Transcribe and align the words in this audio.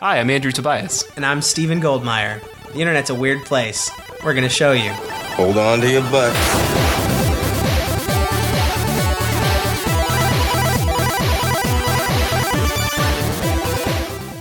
Hi, 0.00 0.20
I'm 0.20 0.30
Andrew 0.30 0.52
Tobias. 0.52 1.10
And 1.16 1.26
I'm 1.26 1.42
Stephen 1.42 1.80
Goldmeyer. 1.80 2.40
The 2.72 2.78
internet's 2.78 3.10
a 3.10 3.16
weird 3.16 3.44
place. 3.44 3.90
We're 4.22 4.32
going 4.32 4.44
to 4.44 4.48
show 4.48 4.70
you. 4.70 4.90
Hold 4.92 5.58
on 5.58 5.80
to 5.80 5.90
your 5.90 6.02
butt. 6.02 6.87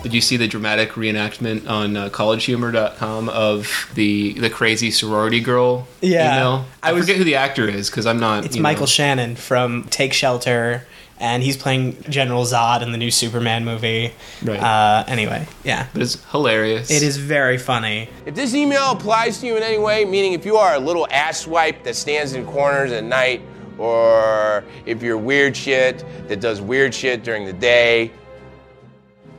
Did 0.07 0.13
you 0.13 0.21
see 0.21 0.37
the 0.37 0.47
dramatic 0.47 0.91
reenactment 0.91 1.67
on 1.69 1.97
uh, 1.97 2.07
collegehumor.com 2.07 3.27
of 3.27 3.91
the 3.93 4.31
the 4.39 4.49
crazy 4.49 4.89
sorority 4.89 5.41
girl 5.41 5.85
Yeah. 5.99 6.33
email? 6.37 6.65
I, 6.81 6.91
I 6.91 6.93
was- 6.93 7.03
forget 7.03 7.17
who 7.17 7.25
the 7.25 7.35
actor 7.35 7.67
is 7.67 7.89
because 7.89 8.05
I'm 8.05 8.17
not. 8.17 8.45
It's 8.45 8.55
you 8.55 8.61
Michael 8.61 8.83
know. 8.83 8.85
Shannon 8.85 9.35
from 9.35 9.83
Take 9.89 10.13
Shelter, 10.13 10.87
and 11.19 11.43
he's 11.43 11.57
playing 11.57 12.01
General 12.07 12.45
Zod 12.45 12.83
in 12.83 12.93
the 12.93 12.97
new 12.97 13.11
Superman 13.11 13.65
movie. 13.65 14.13
Right. 14.41 14.61
Uh, 14.61 15.03
anyway, 15.09 15.45
yeah. 15.65 15.87
But 15.91 16.03
it's 16.03 16.23
hilarious. 16.31 16.89
It 16.89 17.03
is 17.03 17.17
very 17.17 17.57
funny. 17.57 18.07
If 18.25 18.33
this 18.33 18.53
email 18.55 18.91
applies 18.91 19.39
to 19.41 19.45
you 19.47 19.57
in 19.57 19.63
any 19.63 19.77
way, 19.77 20.05
meaning 20.05 20.31
if 20.31 20.45
you 20.45 20.55
are 20.55 20.75
a 20.75 20.79
little 20.79 21.05
asswipe 21.11 21.83
that 21.83 21.97
stands 21.97 22.31
in 22.31 22.45
corners 22.45 22.93
at 22.93 23.03
night, 23.03 23.41
or 23.77 24.63
if 24.85 25.03
you're 25.03 25.17
weird 25.17 25.57
shit 25.57 26.05
that 26.29 26.39
does 26.39 26.61
weird 26.61 26.93
shit 26.95 27.25
during 27.25 27.45
the 27.45 27.51
day, 27.51 28.11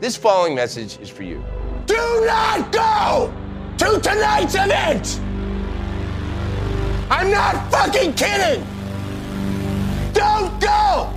this 0.00 0.16
following 0.16 0.54
message 0.54 0.98
is 1.00 1.08
for 1.08 1.22
you. 1.22 1.44
Do 1.86 1.96
not 2.26 2.70
go 2.72 3.34
to 3.78 4.00
tonight's 4.00 4.54
event! 4.54 5.20
I'm 7.10 7.30
not 7.30 7.70
fucking 7.70 8.14
kidding! 8.14 8.66
Don't 10.12 10.60
go! 10.60 11.12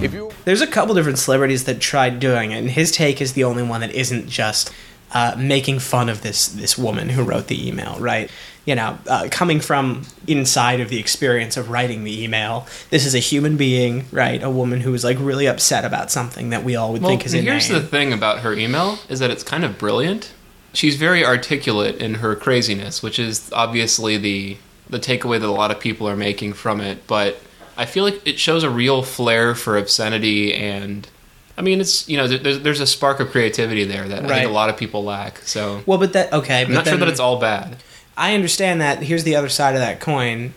If 0.00 0.12
you 0.12 0.30
There's 0.44 0.60
a 0.60 0.66
couple 0.66 0.94
different 0.94 1.18
celebrities 1.18 1.64
that 1.64 1.80
tried 1.80 2.20
doing 2.20 2.52
it, 2.52 2.58
and 2.58 2.70
his 2.70 2.92
take 2.92 3.20
is 3.20 3.32
the 3.32 3.44
only 3.44 3.62
one 3.62 3.80
that 3.80 3.92
isn't 3.92 4.28
just 4.28 4.72
uh, 5.12 5.34
making 5.38 5.78
fun 5.78 6.08
of 6.08 6.22
this 6.22 6.48
this 6.48 6.76
woman 6.76 7.08
who 7.10 7.22
wrote 7.22 7.46
the 7.46 7.68
email, 7.68 7.96
right? 8.00 8.30
You 8.64 8.76
know, 8.76 8.96
uh, 9.08 9.28
coming 9.30 9.60
from 9.60 10.02
inside 10.28 10.80
of 10.80 10.88
the 10.88 11.00
experience 11.00 11.56
of 11.56 11.68
writing 11.68 12.04
the 12.04 12.22
email, 12.22 12.66
this 12.90 13.04
is 13.04 13.12
a 13.12 13.18
human 13.18 13.56
being, 13.56 14.04
right? 14.12 14.40
A 14.40 14.50
woman 14.50 14.80
who 14.80 14.94
is 14.94 15.02
like 15.02 15.16
really 15.18 15.46
upset 15.46 15.84
about 15.84 16.12
something 16.12 16.50
that 16.50 16.62
we 16.62 16.76
all 16.76 16.92
would 16.92 17.02
well, 17.02 17.10
think 17.10 17.26
is 17.26 17.32
here's 17.32 17.68
inane. 17.68 17.82
the 17.82 17.88
thing 17.88 18.12
about 18.12 18.40
her 18.40 18.52
email 18.52 19.00
is 19.08 19.18
that 19.18 19.30
it's 19.30 19.42
kind 19.42 19.64
of 19.64 19.78
brilliant. 19.78 20.32
She's 20.72 20.96
very 20.96 21.26
articulate 21.26 21.96
in 21.96 22.14
her 22.14 22.36
craziness, 22.36 23.02
which 23.02 23.18
is 23.18 23.50
obviously 23.52 24.16
the 24.16 24.56
the 24.88 25.00
takeaway 25.00 25.40
that 25.40 25.48
a 25.48 25.50
lot 25.50 25.70
of 25.72 25.80
people 25.80 26.08
are 26.08 26.16
making 26.16 26.52
from 26.52 26.80
it. 26.80 27.06
But 27.08 27.40
I 27.76 27.84
feel 27.84 28.04
like 28.04 28.24
it 28.24 28.38
shows 28.38 28.62
a 28.62 28.70
real 28.70 29.02
flair 29.02 29.54
for 29.54 29.76
obscenity 29.76 30.54
and. 30.54 31.08
I 31.54 31.60
mean, 31.60 31.82
it's 31.82 32.08
you 32.08 32.16
know, 32.16 32.26
there's 32.26 32.60
there's 32.60 32.80
a 32.80 32.86
spark 32.86 33.20
of 33.20 33.30
creativity 33.30 33.84
there 33.84 34.08
that 34.08 34.24
I 34.24 34.28
think 34.38 34.48
a 34.48 34.52
lot 34.52 34.70
of 34.70 34.78
people 34.78 35.04
lack. 35.04 35.36
So 35.40 35.82
well, 35.84 35.98
but 35.98 36.14
that 36.14 36.32
okay, 36.32 36.62
I'm 36.62 36.68
but 36.68 36.72
not 36.72 36.86
sure 36.86 36.96
that 36.96 37.08
it's 37.08 37.20
all 37.20 37.38
bad. 37.38 37.76
I 38.16 38.34
understand 38.34 38.80
that. 38.80 39.02
Here's 39.02 39.24
the 39.24 39.36
other 39.36 39.48
side 39.48 39.74
of 39.74 39.80
that 39.80 40.00
coin. 40.00 40.54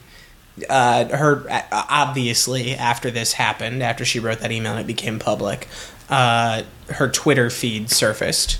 Uh, 0.69 1.05
her 1.17 1.45
uh, 1.49 1.61
obviously 1.89 2.75
after 2.75 3.11
this 3.11 3.33
happened, 3.33 3.83
after 3.83 4.05
she 4.05 4.19
wrote 4.19 4.39
that 4.39 4.51
email 4.51 4.71
and 4.73 4.81
it 4.81 4.87
became 4.87 5.19
public, 5.19 5.67
uh, 6.09 6.63
her 6.89 7.09
Twitter 7.09 7.49
feed 7.49 7.89
surfaced. 7.89 8.59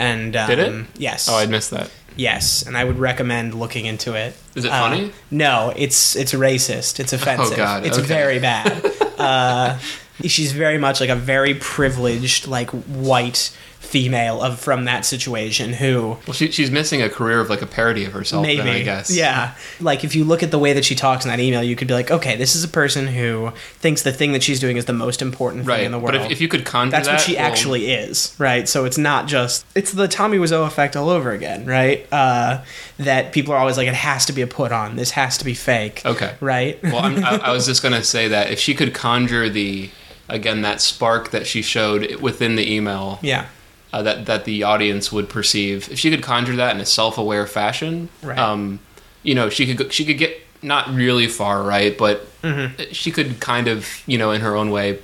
And 0.00 0.36
um, 0.36 0.48
Did 0.48 0.58
it? 0.58 0.86
Yes. 0.96 1.28
Oh, 1.28 1.36
I 1.36 1.46
missed 1.46 1.70
that. 1.72 1.90
yes, 2.16 2.62
and 2.66 2.76
I 2.76 2.84
would 2.84 2.98
recommend 2.98 3.54
looking 3.54 3.86
into 3.86 4.14
it. 4.14 4.34
Is 4.54 4.64
it 4.64 4.70
Uh, 4.70 4.80
funny? 4.88 5.12
No, 5.30 5.72
it's 5.76 6.14
it's 6.16 6.32
racist. 6.32 6.98
It's 7.00 7.12
offensive. 7.12 7.54
Oh, 7.54 7.56
God, 7.56 7.86
It's 7.86 7.98
okay. 7.98 8.06
very 8.06 8.38
bad. 8.38 8.84
uh, 9.18 9.78
she's 10.24 10.52
very 10.52 10.78
much 10.78 11.00
like 11.00 11.10
a 11.10 11.16
very 11.16 11.54
privileged, 11.54 12.46
like 12.48 12.70
white 12.70 13.56
female 13.88 14.42
of 14.42 14.60
from 14.60 14.84
that 14.84 15.06
situation 15.06 15.72
who 15.72 16.18
Well, 16.26 16.34
she, 16.34 16.50
she's 16.50 16.70
missing 16.70 17.00
a 17.00 17.08
career 17.08 17.40
of 17.40 17.48
like 17.48 17.62
a 17.62 17.66
parody 17.66 18.04
of 18.04 18.12
herself. 18.12 18.42
Maybe. 18.42 18.58
then, 18.58 18.68
I 18.68 18.82
guess. 18.82 19.10
Yeah. 19.10 19.54
Like 19.80 20.04
if 20.04 20.14
you 20.14 20.24
look 20.24 20.42
at 20.42 20.50
the 20.50 20.58
way 20.58 20.74
that 20.74 20.84
she 20.84 20.94
talks 20.94 21.24
in 21.24 21.30
that 21.30 21.40
email, 21.40 21.62
you 21.62 21.74
could 21.74 21.88
be 21.88 21.94
like, 21.94 22.10
okay, 22.10 22.36
this 22.36 22.54
is 22.54 22.62
a 22.62 22.68
person 22.68 23.06
who 23.06 23.50
thinks 23.78 24.02
the 24.02 24.12
thing 24.12 24.32
that 24.32 24.42
she's 24.42 24.60
doing 24.60 24.76
is 24.76 24.84
the 24.84 24.92
most 24.92 25.22
important 25.22 25.64
thing 25.64 25.86
in 25.86 25.92
the 25.92 25.98
world. 25.98 26.12
But 26.12 26.26
if, 26.26 26.32
if 26.32 26.40
you 26.42 26.48
could 26.48 26.66
conjure 26.66 26.90
that's 26.90 27.08
that, 27.08 27.14
what 27.14 27.20
she 27.22 27.36
well, 27.36 27.46
actually 27.46 27.90
is, 27.90 28.36
right? 28.38 28.68
So 28.68 28.84
it's 28.84 28.98
not 28.98 29.26
just 29.26 29.64
it's 29.74 29.92
the 29.92 30.06
Tommy 30.06 30.36
Wiseau 30.36 30.66
effect 30.66 30.94
all 30.94 31.08
over 31.08 31.30
again, 31.30 31.64
right? 31.64 32.06
Uh, 32.12 32.62
that 32.98 33.32
people 33.32 33.54
are 33.54 33.58
always 33.58 33.78
like, 33.78 33.88
it 33.88 33.94
has 33.94 34.26
to 34.26 34.34
be 34.34 34.42
a 34.42 34.46
put 34.46 34.70
on. 34.70 34.96
This 34.96 35.12
has 35.12 35.38
to 35.38 35.46
be 35.46 35.54
fake. 35.54 36.02
Okay. 36.04 36.34
Right. 36.40 36.82
well, 36.82 36.98
I'm, 36.98 37.24
I, 37.24 37.38
I 37.38 37.52
was 37.52 37.64
just 37.72 37.82
gonna 37.82 38.04
say 38.04 38.28
that 38.28 38.50
if 38.50 38.58
she 38.58 38.74
could 38.74 38.92
conjure 38.92 39.48
the 39.48 39.88
again 40.28 40.60
that 40.60 40.82
spark 40.82 41.30
that 41.30 41.46
she 41.46 41.62
showed 41.62 42.16
within 42.16 42.56
the 42.56 42.70
email, 42.70 43.18
yeah. 43.22 43.46
Uh, 43.92 44.02
that 44.02 44.26
that 44.26 44.44
the 44.44 44.62
audience 44.64 45.10
would 45.12 45.28
perceive, 45.28 45.90
if 45.90 45.98
she 45.98 46.10
could 46.10 46.22
conjure 46.22 46.56
that 46.56 46.74
in 46.74 46.80
a 46.80 46.86
self-aware 46.86 47.46
fashion, 47.46 48.08
Right. 48.22 48.38
um, 48.38 48.80
you 49.22 49.34
know, 49.34 49.48
she 49.48 49.74
could 49.74 49.92
she 49.92 50.04
could 50.04 50.18
get 50.18 50.40
not 50.62 50.92
really 50.92 51.26
far, 51.28 51.62
right, 51.62 51.96
but 51.96 52.26
Mm-hmm. 52.42 52.92
she 52.92 53.10
could 53.10 53.40
kind 53.40 53.66
of, 53.66 54.02
you 54.06 54.16
know, 54.16 54.30
in 54.30 54.40
her 54.42 54.54
own 54.54 54.70
way, 54.70 55.00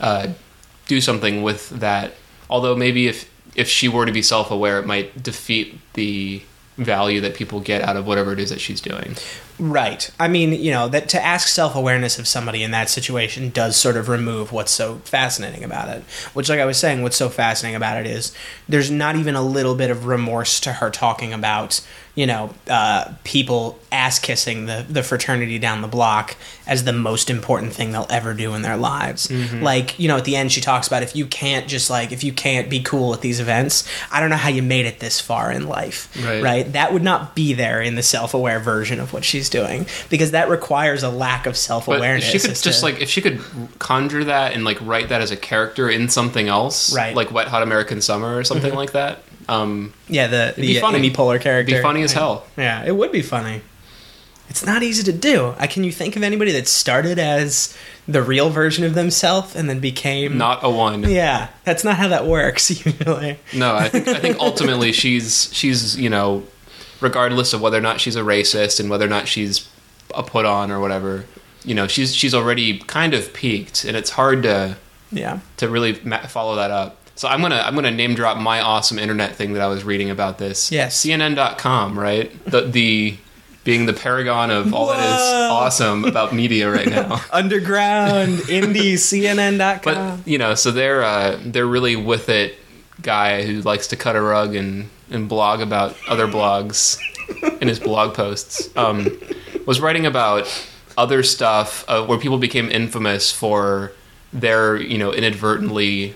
uh, 0.00 0.28
do 0.86 1.00
something 1.02 1.42
with 1.42 1.68
that. 1.80 2.14
Although 2.48 2.74
maybe 2.76 3.08
if 3.08 3.28
if 3.54 3.68
she 3.68 3.88
were 3.88 4.06
to 4.06 4.12
be 4.12 4.22
self-aware, 4.22 4.78
it 4.78 4.86
might 4.86 5.22
defeat 5.22 5.78
the 5.94 6.42
value 6.78 7.20
that 7.20 7.34
people 7.34 7.60
get 7.60 7.82
out 7.82 7.96
of 7.96 8.06
whatever 8.06 8.32
it 8.32 8.38
is 8.38 8.48
that 8.50 8.60
she's 8.60 8.80
doing. 8.80 9.16
Right. 9.58 10.10
I 10.18 10.28
mean, 10.28 10.52
you 10.52 10.70
know, 10.70 10.88
that 10.88 11.08
to 11.10 11.24
ask 11.24 11.48
self 11.48 11.74
awareness 11.74 12.18
of 12.18 12.28
somebody 12.28 12.62
in 12.62 12.70
that 12.70 12.88
situation 12.88 13.50
does 13.50 13.76
sort 13.76 13.96
of 13.96 14.08
remove 14.08 14.52
what's 14.52 14.72
so 14.72 14.96
fascinating 15.04 15.64
about 15.64 15.88
it. 15.88 16.02
Which, 16.32 16.48
like 16.48 16.60
I 16.60 16.64
was 16.64 16.78
saying, 16.78 17.02
what's 17.02 17.16
so 17.16 17.28
fascinating 17.28 17.76
about 17.76 17.98
it 17.98 18.06
is 18.06 18.34
there's 18.68 18.90
not 18.90 19.16
even 19.16 19.34
a 19.34 19.42
little 19.42 19.74
bit 19.74 19.90
of 19.90 20.06
remorse 20.06 20.60
to 20.60 20.74
her 20.74 20.90
talking 20.90 21.32
about, 21.32 21.80
you 22.14 22.26
know, 22.26 22.54
uh, 22.68 23.12
people 23.24 23.78
ass 23.90 24.18
kissing 24.18 24.66
the, 24.66 24.84
the 24.88 25.02
fraternity 25.02 25.58
down 25.58 25.82
the 25.82 25.88
block 25.88 26.36
as 26.66 26.84
the 26.84 26.92
most 26.92 27.30
important 27.30 27.72
thing 27.72 27.92
they'll 27.92 28.06
ever 28.10 28.34
do 28.34 28.54
in 28.54 28.62
their 28.62 28.76
lives. 28.76 29.30
Like, 29.62 29.98
you 29.98 30.08
know, 30.08 30.18
at 30.18 30.24
the 30.24 30.36
end, 30.36 30.52
she 30.52 30.60
talks 30.60 30.86
about 30.86 31.02
if 31.02 31.16
you 31.16 31.26
can't 31.26 31.66
just 31.66 31.88
like, 31.90 32.12
if 32.12 32.22
you 32.22 32.32
can't 32.32 32.68
be 32.68 32.80
cool 32.80 33.14
at 33.14 33.22
these 33.22 33.40
events, 33.40 33.88
I 34.12 34.20
don't 34.20 34.30
know 34.30 34.36
how 34.36 34.50
you 34.50 34.62
made 34.62 34.86
it 34.86 35.00
this 35.00 35.20
far 35.20 35.50
in 35.50 35.66
life. 35.66 36.14
Right. 36.24 36.42
right? 36.42 36.72
that 36.72 36.92
would 36.92 37.02
not 37.02 37.34
be 37.34 37.54
there 37.54 37.80
in 37.80 37.94
the 37.94 38.02
self-aware 38.02 38.60
version 38.60 39.00
of 39.00 39.12
what 39.12 39.24
she's 39.24 39.47
doing 39.50 39.86
because 40.10 40.30
that 40.32 40.48
requires 40.48 41.02
a 41.02 41.10
lack 41.10 41.46
of 41.46 41.56
self-awareness. 41.56 42.24
she 42.24 42.38
could 42.38 42.54
just 42.56 42.80
to- 42.80 42.84
like 42.84 43.00
if 43.00 43.08
she 43.08 43.20
could 43.20 43.40
conjure 43.78 44.24
that 44.24 44.52
and 44.54 44.64
like 44.64 44.78
write 44.80 45.08
that 45.10 45.20
as 45.20 45.30
a 45.30 45.36
character 45.36 45.88
in 45.90 46.08
something 46.08 46.48
else, 46.48 46.94
Right. 46.94 47.14
Like 47.14 47.30
Wet 47.32 47.48
Hot 47.48 47.62
American 47.62 48.00
Summer 48.00 48.36
or 48.36 48.44
something 48.44 48.74
like 48.74 48.92
that. 48.92 49.22
Um, 49.48 49.94
yeah, 50.08 50.26
the 50.26 50.52
be 50.56 50.74
the 50.74 50.80
funny. 50.80 50.98
Amy 50.98 51.10
Poehler 51.10 51.30
it'd 51.36 51.42
character. 51.42 51.76
be 51.76 51.82
funny 51.82 52.02
as 52.02 52.12
hell. 52.12 52.44
Yeah, 52.56 52.84
it 52.84 52.94
would 52.94 53.12
be 53.12 53.22
funny. 53.22 53.62
It's 54.50 54.64
not 54.64 54.82
easy 54.82 55.02
to 55.04 55.12
do. 55.12 55.54
I 55.58 55.66
can 55.66 55.84
you 55.84 55.92
think 55.92 56.16
of 56.16 56.22
anybody 56.22 56.52
that 56.52 56.66
started 56.66 57.18
as 57.18 57.76
the 58.06 58.22
real 58.22 58.48
version 58.48 58.84
of 58.84 58.94
themselves 58.94 59.54
and 59.54 59.68
then 59.68 59.78
became 59.78 60.38
Not 60.38 60.60
a 60.64 60.70
one. 60.70 61.02
Yeah, 61.02 61.48
that's 61.64 61.84
not 61.84 61.96
how 61.96 62.08
that 62.08 62.26
works 62.26 62.70
usually. 62.86 63.38
No, 63.54 63.74
I 63.76 63.88
think 63.90 64.08
I 64.08 64.18
think 64.18 64.38
ultimately 64.38 64.92
she's 64.92 65.50
she's 65.52 65.98
you 65.98 66.08
know, 66.08 66.44
regardless 67.00 67.52
of 67.52 67.60
whether 67.60 67.78
or 67.78 67.82
not 67.82 68.00
she's 68.00 68.16
a 68.16 68.20
racist 68.22 68.80
and 68.80 68.90
whether 68.90 69.04
or 69.06 69.08
not 69.10 69.28
she's 69.28 69.68
a 70.14 70.22
put 70.22 70.44
on 70.44 70.70
or 70.70 70.80
whatever, 70.80 71.24
you 71.64 71.74
know, 71.74 71.86
she's 71.86 72.14
she's 72.14 72.34
already 72.34 72.78
kind 72.80 73.14
of 73.14 73.32
peaked, 73.32 73.84
and 73.84 73.96
it's 73.96 74.10
hard 74.10 74.42
to 74.44 74.76
Yeah. 75.12 75.40
to 75.58 75.68
really 75.68 76.00
ma- 76.04 76.26
follow 76.26 76.56
that 76.56 76.70
up. 76.70 76.96
So 77.14 77.26
I'm 77.28 77.40
gonna 77.42 77.62
I'm 77.64 77.74
gonna 77.74 77.90
name 77.90 78.14
drop 78.14 78.38
my 78.38 78.60
awesome 78.60 78.98
internet 78.98 79.34
thing 79.34 79.52
that 79.54 79.62
I 79.62 79.66
was 79.66 79.82
reading 79.84 80.08
about 80.10 80.38
this. 80.38 80.70
Yes. 80.70 80.96
CNN.com, 81.04 81.98
right? 81.98 82.30
The 82.46 82.62
the 82.62 83.16
being 83.64 83.84
the 83.86 83.92
paragon 83.92 84.50
of 84.50 84.72
all 84.72 84.86
that 84.86 84.98
is 84.98 85.50
awesome 85.50 86.04
about 86.04 86.32
media 86.32 86.70
right 86.70 86.88
now. 86.88 87.20
Underground 87.32 88.38
indie 88.48 88.94
CNN.com. 88.94 89.80
But 89.84 90.26
you 90.30 90.38
know, 90.38 90.54
so 90.54 90.70
they're 90.70 91.02
uh, 91.02 91.38
they're 91.44 91.66
really 91.66 91.96
with 91.96 92.28
it 92.28 92.56
guy 93.02 93.44
who 93.44 93.60
likes 93.62 93.86
to 93.88 93.96
cut 93.96 94.16
a 94.16 94.20
rug 94.20 94.54
and 94.54 94.90
and 95.10 95.28
blog 95.28 95.60
about 95.60 95.96
other 96.08 96.26
blogs 96.26 96.98
in 97.60 97.68
his 97.68 97.80
blog 97.80 98.14
posts. 98.14 98.70
Um, 98.76 99.18
was 99.66 99.80
writing 99.80 100.06
about 100.06 100.46
other 100.96 101.22
stuff 101.22 101.84
uh, 101.88 102.04
where 102.04 102.18
people 102.18 102.38
became 102.38 102.70
infamous 102.70 103.30
for 103.32 103.92
their 104.32 104.76
you 104.76 104.98
know 104.98 105.12
inadvertently 105.12 106.14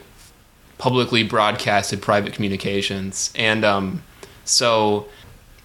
publicly 0.79 1.23
broadcasted 1.23 2.03
private 2.03 2.33
communications 2.35 3.33
and 3.37 3.65
um, 3.65 4.03
so 4.45 5.07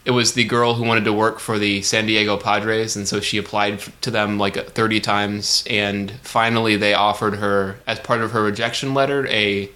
it 0.07 0.11
was 0.11 0.33
the 0.33 0.45
girl 0.45 0.75
who 0.75 0.85
wanted 0.85 1.03
to 1.03 1.11
work 1.11 1.37
for 1.37 1.59
the 1.59 1.81
San 1.81 2.05
Diego 2.05 2.37
Padres, 2.37 2.95
and 2.95 3.05
so 3.05 3.19
she 3.19 3.37
applied 3.37 3.81
to 3.99 4.09
them 4.09 4.37
like 4.37 4.55
30 4.55 5.01
times, 5.01 5.65
and 5.69 6.11
finally 6.21 6.77
they 6.77 6.93
offered 6.93 7.35
her, 7.35 7.75
as 7.85 7.99
part 7.99 8.21
of 8.21 8.31
her 8.31 8.41
rejection 8.41 8.93
letter, 8.93 9.27
a 9.27 9.69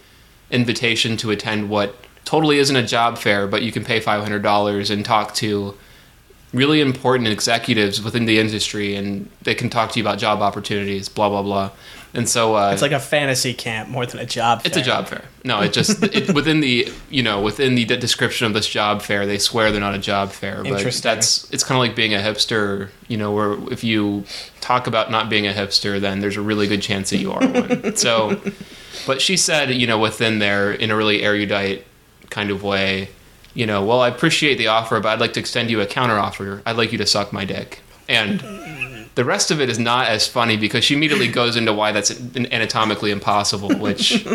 invitation 0.52 1.18
to 1.18 1.32
attend 1.32 1.70
what 1.70 1.96
totally 2.26 2.60
isn't 2.60 2.76
a 2.76 2.86
job 2.86 3.18
fair, 3.18 3.48
but 3.48 3.64
you 3.64 3.72
can 3.72 3.84
pay 3.84 4.00
$500 4.00 4.92
and 4.92 5.04
talk 5.04 5.34
to 5.36 5.76
really 6.54 6.82
important 6.82 7.28
executives 7.30 8.02
within 8.02 8.26
the 8.26 8.40
industry, 8.40 8.96
and 8.96 9.30
they 9.42 9.56
can 9.56 9.70
talk 9.70 9.92
to 9.92 10.00
you 10.00 10.04
about 10.04 10.20
job 10.20 10.42
opportunities, 10.42 11.10
blah 11.10 11.30
blah 11.30 11.42
blah. 11.42 11.72
And 12.14 12.28
so 12.28 12.56
uh, 12.56 12.72
It's 12.74 12.82
like 12.82 12.92
a 12.92 13.00
fantasy 13.00 13.54
camp 13.54 13.88
more 13.88 14.06
than 14.06 14.20
a 14.20 14.26
job. 14.26 14.62
Fair. 14.62 14.68
It's 14.68 14.78
a 14.78 14.82
job 14.82 15.08
fair. 15.08 15.24
No, 15.46 15.62
it 15.62 15.72
just 15.72 16.04
it, 16.04 16.34
within 16.36 16.60
the 16.60 16.92
you 17.10 17.24
know 17.24 17.42
within 17.42 17.76
the 17.76 17.86
de- 17.86 17.98
description 17.98 18.48
of 18.48 18.54
this 18.54 18.68
job 18.68 19.02
fair, 19.02 19.26
they 19.26 19.38
swear 19.38 19.72
they're 19.72 19.80
not 19.80 19.96
a 19.96 20.00
job 20.00 20.32
fair. 20.32 20.64
But 20.64 20.84
that's 21.02 21.50
it's 21.52 21.64
kind 21.64 21.78
of 21.78 21.80
like 21.80 21.96
being 21.96 22.14
a 22.14 22.18
hipster. 22.18 22.90
You 23.08 23.18
know, 23.18 23.32
where 23.32 23.54
if 23.72 23.84
you 23.84 24.26
talk 24.60 24.88
about 24.88 25.10
not 25.10 25.30
being 25.30 25.48
a 25.48 25.54
hipster, 25.54 26.02
then 26.02 26.20
there's 26.20 26.38
a 26.38 26.42
really 26.42 26.68
good 26.68 26.82
chance 26.82 27.12
that 27.12 27.18
you 27.18 27.32
are 27.32 27.48
one. 27.48 27.96
so, 27.96 28.42
but 29.08 29.22
she 29.22 29.38
said, 29.38 29.72
you 29.72 29.88
know, 29.88 30.00
within 30.00 30.40
there 30.40 30.72
in 30.72 30.92
a 30.92 30.96
really 30.96 31.24
erudite 31.24 31.86
kind 32.30 32.50
of 32.52 32.64
way, 32.64 33.10
you 33.54 33.66
know, 33.66 33.84
well, 33.84 34.00
I 34.02 34.08
appreciate 34.08 34.58
the 34.58 34.68
offer, 34.68 35.00
but 35.00 35.10
I'd 35.10 35.20
like 35.20 35.34
to 35.34 35.40
extend 35.40 35.70
you 35.70 35.82
a 35.82 35.86
counteroffer. 35.86 36.62
I'd 36.66 36.78
like 36.78 36.92
you 36.92 36.98
to 37.00 37.06
suck 37.06 37.34
my 37.34 37.44
dick. 37.46 37.82
And 38.08 38.40
the 39.16 39.24
rest 39.26 39.52
of 39.52 39.60
it 39.62 39.70
is 39.70 39.78
not 39.80 40.08
as 40.08 40.28
funny 40.28 40.58
because 40.58 40.84
she 40.86 40.96
immediately 40.96 41.28
goes 41.28 41.56
into 41.58 41.72
why 41.74 41.92
that's 41.92 42.12
anatomically 42.36 43.12
impossible, 43.12 43.70
which 43.78 44.26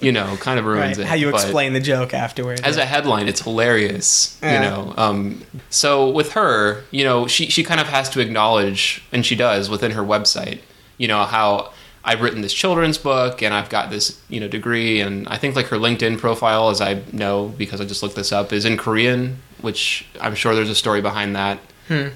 you 0.00 0.12
know 0.12 0.36
kind 0.40 0.58
of 0.58 0.64
Right. 0.64 0.82
ruins 0.84 0.98
it. 0.98 1.06
How 1.06 1.14
you 1.14 1.30
but 1.30 1.40
explain 1.42 1.72
the 1.74 1.80
joke 1.80 2.14
afterwards. 2.14 2.60
as 2.62 2.76
a 2.76 2.84
headline, 2.86 3.28
it's 3.28 3.42
hilarious. 3.42 4.38
Yeah. 4.42 4.54
You 4.54 4.60
know, 4.70 4.94
um, 4.96 5.42
so 5.70 6.08
with 6.10 6.32
her, 6.32 6.84
you 6.90 7.04
know, 7.04 7.26
she 7.26 7.46
she 7.50 7.62
kind 7.64 7.80
of 7.80 7.88
has 7.88 8.08
to 8.10 8.20
acknowledge, 8.20 9.02
and 9.12 9.24
she 9.26 9.34
does 9.36 9.68
within 9.68 9.92
her 9.92 10.02
website, 10.02 10.60
you 10.98 11.06
know, 11.08 11.24
how 11.24 11.72
I've 12.04 12.20
written 12.20 12.42
this 12.42 12.52
children's 12.52 12.98
book 12.98 13.42
and 13.42 13.54
I've 13.54 13.70
got 13.70 13.90
this 13.90 14.20
you 14.28 14.38
know 14.40 14.48
degree, 14.48 15.00
and 15.00 15.26
I 15.28 15.38
think 15.38 15.56
like 15.56 15.66
her 15.68 15.76
LinkedIn 15.78 16.18
profile, 16.18 16.68
as 16.70 16.80
I 16.80 17.02
know 17.12 17.54
because 17.56 17.80
I 17.80 17.84
just 17.84 18.02
looked 18.02 18.16
this 18.16 18.32
up, 18.32 18.52
is 18.52 18.64
in 18.64 18.76
Korean, 18.76 19.38
which 19.62 20.06
I'm 20.20 20.34
sure 20.34 20.54
there's 20.54 20.68
a 20.70 20.74
story 20.74 21.00
behind 21.00 21.34
that, 21.36 21.58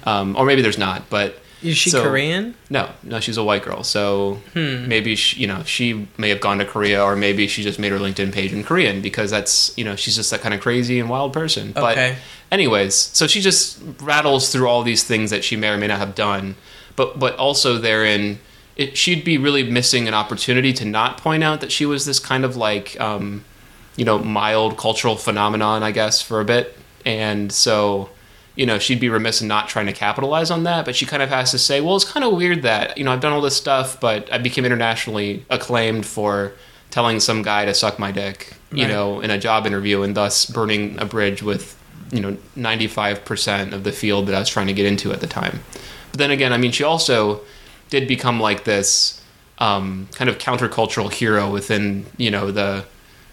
um, 0.05 0.35
or 0.35 0.45
maybe 0.45 0.61
there's 0.61 0.77
not, 0.77 1.09
but. 1.09 1.41
Is 1.61 1.77
she 1.77 1.89
so- 1.89 2.03
Korean? 2.03 2.55
No, 2.69 2.89
no, 3.03 3.19
she's 3.19 3.35
a 3.35 3.43
white 3.43 3.63
girl. 3.63 3.83
So 3.83 4.39
Hmm. 4.53 4.87
maybe 4.87 5.15
she, 5.17 5.41
you 5.41 5.47
know 5.47 5.61
she 5.65 6.07
may 6.17 6.29
have 6.29 6.39
gone 6.39 6.57
to 6.59 6.65
Korea, 6.65 7.03
or 7.03 7.17
maybe 7.17 7.47
she 7.47 7.63
just 7.63 7.79
made 7.79 7.91
her 7.91 7.99
LinkedIn 7.99 8.31
page 8.31 8.53
in 8.53 8.63
Korean 8.63 9.01
because 9.01 9.29
that's 9.29 9.73
you 9.75 9.83
know 9.83 9.97
she's 9.97 10.15
just 10.15 10.31
that 10.31 10.39
kind 10.41 10.53
of 10.53 10.61
crazy 10.61 11.01
and 11.01 11.09
wild 11.09 11.33
person. 11.33 11.73
Okay. 11.75 12.15
But 12.15 12.15
anyways, 12.55 12.95
so 12.95 13.27
she 13.27 13.41
just 13.41 13.77
rattles 14.01 14.51
through 14.53 14.69
all 14.69 14.83
these 14.83 15.03
things 15.03 15.31
that 15.31 15.43
she 15.43 15.57
may 15.57 15.67
or 15.69 15.77
may 15.77 15.87
not 15.87 15.97
have 15.99 16.15
done, 16.15 16.55
but 16.95 17.19
but 17.19 17.35
also 17.35 17.77
therein. 17.77 18.39
It, 18.79 18.97
she'd 18.97 19.23
be 19.25 19.37
really 19.37 19.63
missing 19.69 20.07
an 20.07 20.13
opportunity 20.13 20.71
to 20.73 20.85
not 20.85 21.17
point 21.17 21.43
out 21.43 21.59
that 21.59 21.69
she 21.71 21.85
was 21.85 22.05
this 22.05 22.17
kind 22.17 22.45
of 22.45 22.55
like, 22.55 22.97
um, 22.99 23.43
you 23.97 24.05
know, 24.05 24.17
mild 24.19 24.77
cultural 24.77 25.17
phenomenon, 25.17 25.83
I 25.83 25.91
guess, 25.91 26.21
for 26.21 26.39
a 26.39 26.45
bit. 26.45 26.77
And 27.05 27.51
so, 27.51 28.09
you 28.55 28.65
know, 28.65 28.79
she'd 28.79 29.01
be 29.01 29.09
remiss 29.09 29.41
in 29.41 29.49
not 29.49 29.67
trying 29.67 29.87
to 29.87 29.91
capitalize 29.93 30.49
on 30.49 30.63
that. 30.63 30.85
But 30.85 30.95
she 30.95 31.05
kind 31.05 31.21
of 31.21 31.27
has 31.27 31.51
to 31.51 31.59
say, 31.59 31.81
well, 31.81 31.97
it's 31.97 32.05
kind 32.09 32.23
of 32.23 32.31
weird 32.33 32.61
that, 32.61 32.97
you 32.97 33.03
know, 33.03 33.11
I've 33.11 33.19
done 33.19 33.33
all 33.33 33.41
this 33.41 33.57
stuff, 33.57 33.99
but 33.99 34.31
I 34.31 34.37
became 34.37 34.63
internationally 34.63 35.45
acclaimed 35.49 36.05
for 36.05 36.53
telling 36.89 37.19
some 37.19 37.41
guy 37.41 37.65
to 37.65 37.73
suck 37.73 37.99
my 37.99 38.11
dick, 38.11 38.53
you 38.71 38.83
Right. 38.85 38.91
know, 38.93 39.19
in 39.19 39.29
a 39.29 39.37
job 39.37 39.67
interview 39.67 40.03
and 40.03 40.15
thus 40.15 40.45
burning 40.45 40.97
a 40.99 41.05
bridge 41.05 41.43
with, 41.43 41.77
you 42.13 42.21
know, 42.21 42.37
95% 42.57 43.73
of 43.73 43.83
the 43.83 43.91
field 43.91 44.27
that 44.27 44.35
I 44.35 44.39
was 44.39 44.49
trying 44.49 44.67
to 44.67 44.73
get 44.73 44.85
into 44.85 45.11
at 45.11 45.19
the 45.19 45.27
time. 45.27 45.59
But 46.11 46.19
then 46.19 46.31
again, 46.31 46.53
I 46.53 46.57
mean, 46.57 46.71
she 46.71 46.83
also 46.83 47.41
did 47.89 48.07
become 48.07 48.39
like 48.39 48.63
this 48.63 49.21
um, 49.59 50.07
kind 50.13 50.29
of 50.29 50.37
countercultural 50.37 51.11
hero 51.11 51.51
within, 51.51 52.05
you 52.17 52.31
know, 52.31 52.51
the 52.51 52.85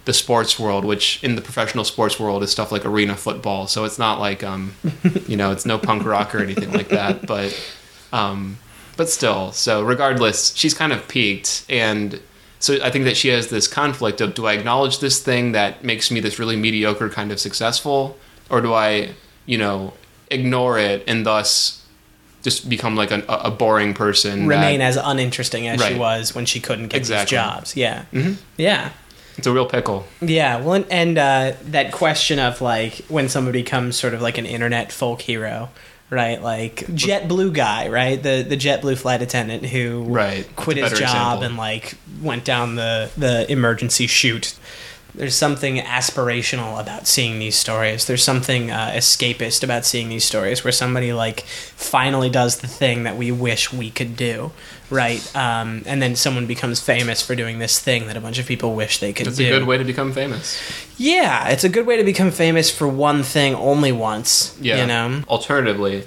the 0.06 0.12
sports 0.12 0.56
world, 0.56 0.84
which 0.84 1.22
in 1.24 1.34
the 1.34 1.42
professional 1.42 1.82
sports 1.82 2.18
world 2.20 2.40
is 2.44 2.50
stuff 2.52 2.70
like 2.70 2.86
arena 2.86 3.16
football. 3.16 3.66
So 3.66 3.84
it's 3.84 3.98
not 3.98 4.20
like, 4.20 4.44
um, 4.44 4.72
you 5.26 5.36
know, 5.36 5.50
it's 5.50 5.66
no 5.66 5.78
punk 5.78 6.04
rock 6.04 6.32
or 6.32 6.38
anything 6.38 6.72
like 6.72 6.90
that. 6.90 7.26
But, 7.26 7.52
um, 8.12 8.58
but 8.96 9.10
still, 9.10 9.50
so 9.50 9.82
regardless, 9.82 10.54
she's 10.54 10.74
kind 10.74 10.92
of 10.92 11.08
peaked, 11.08 11.66
and 11.68 12.20
so 12.58 12.78
I 12.82 12.90
think 12.90 13.04
that 13.04 13.16
she 13.16 13.28
has 13.28 13.48
this 13.48 13.68
conflict 13.68 14.20
of 14.20 14.34
do 14.34 14.46
I 14.46 14.54
acknowledge 14.54 15.00
this 15.00 15.22
thing 15.22 15.52
that 15.52 15.84
makes 15.84 16.10
me 16.10 16.20
this 16.20 16.38
really 16.38 16.56
mediocre 16.56 17.10
kind 17.10 17.30
of 17.30 17.38
successful, 17.38 18.16
or 18.48 18.60
do 18.60 18.72
I, 18.72 19.10
you 19.44 19.58
know, 19.58 19.92
ignore 20.30 20.78
it 20.78 21.04
and 21.06 21.26
thus 21.26 21.85
just 22.46 22.68
become 22.68 22.94
like 22.96 23.10
a, 23.10 23.22
a 23.28 23.50
boring 23.50 23.92
person? 23.92 24.46
Remain 24.46 24.78
that- 24.78 24.86
as 24.90 24.96
uninteresting 24.96 25.66
as 25.68 25.82
she 25.84 25.94
was 25.98 26.34
when 26.34 26.46
she 26.46 26.60
couldn't 26.60 26.88
get 26.88 26.98
Exactly. 26.98 27.24
these 27.24 27.30
jobs. 27.44 27.76
Yeah. 27.76 28.04
Mm-hmm. 28.12 28.34
Yeah. 28.56 28.90
it's 29.36 29.46
a 29.46 29.52
real 29.52 29.66
pickle. 29.66 30.06
Yeah, 30.20 30.60
well, 30.62 30.74
and, 30.74 30.86
and 30.90 31.18
uh, 31.18 31.52
that 31.70 31.92
question 31.92 32.38
of 32.38 32.60
like 32.60 32.94
when 33.08 33.28
somebody 33.28 33.62
becomes 33.62 33.96
sort 33.98 34.14
of 34.14 34.22
like 34.22 34.38
an 34.38 34.46
internet 34.46 34.92
folk 34.92 35.20
hero, 35.22 35.68
right? 36.08 36.40
Like 36.40 36.86
JetBlue 36.86 37.52
guy, 37.52 37.88
right? 37.88 38.22
The 38.22 38.42
the 38.48 38.56
JetBlue 38.56 38.96
flight 38.96 39.20
attendant 39.22 39.66
who 39.66 40.04
Right. 40.04 40.46
quit 40.56 40.76
his 40.78 40.90
job 40.92 41.02
example. 41.02 41.42
and 41.44 41.56
like 41.56 41.94
went 42.22 42.44
down 42.44 42.76
the 42.76 43.10
the 43.18 43.50
emergency 43.52 44.06
chute. 44.06 44.54
There's 45.16 45.34
something 45.34 45.78
aspirational 45.78 46.78
about 46.78 47.06
seeing 47.06 47.38
these 47.38 47.56
stories. 47.56 48.06
There's 48.06 48.22
something 48.22 48.70
uh, 48.70 48.92
escapist 48.94 49.64
about 49.64 49.86
seeing 49.86 50.10
these 50.10 50.24
stories 50.24 50.62
where 50.62 50.72
somebody 50.72 51.14
like 51.14 51.40
finally 51.40 52.28
does 52.28 52.58
the 52.58 52.66
thing 52.66 53.04
that 53.04 53.16
we 53.16 53.32
wish 53.32 53.72
we 53.72 53.90
could 53.90 54.14
do, 54.14 54.52
right? 54.90 55.34
Um, 55.34 55.82
and 55.86 56.02
then 56.02 56.16
someone 56.16 56.46
becomes 56.46 56.80
famous 56.80 57.22
for 57.22 57.34
doing 57.34 57.58
this 57.58 57.78
thing 57.78 58.08
that 58.08 58.16
a 58.16 58.20
bunch 58.20 58.38
of 58.38 58.46
people 58.46 58.74
wish 58.74 58.98
they 58.98 59.14
could 59.14 59.26
It's 59.26 59.38
do. 59.38 59.44
It's 59.44 59.56
a 59.56 59.58
good 59.58 59.66
way 59.66 59.78
to 59.78 59.84
become 59.84 60.12
famous. 60.12 60.60
Yeah, 60.98 61.48
it's 61.48 61.64
a 61.64 61.70
good 61.70 61.86
way 61.86 61.96
to 61.96 62.04
become 62.04 62.30
famous 62.30 62.70
for 62.70 62.86
one 62.86 63.22
thing 63.22 63.54
only 63.54 63.92
once. 63.92 64.56
Yeah. 64.60 64.82
You 64.82 64.86
know? 64.86 65.22
Alternatively, 65.28 66.06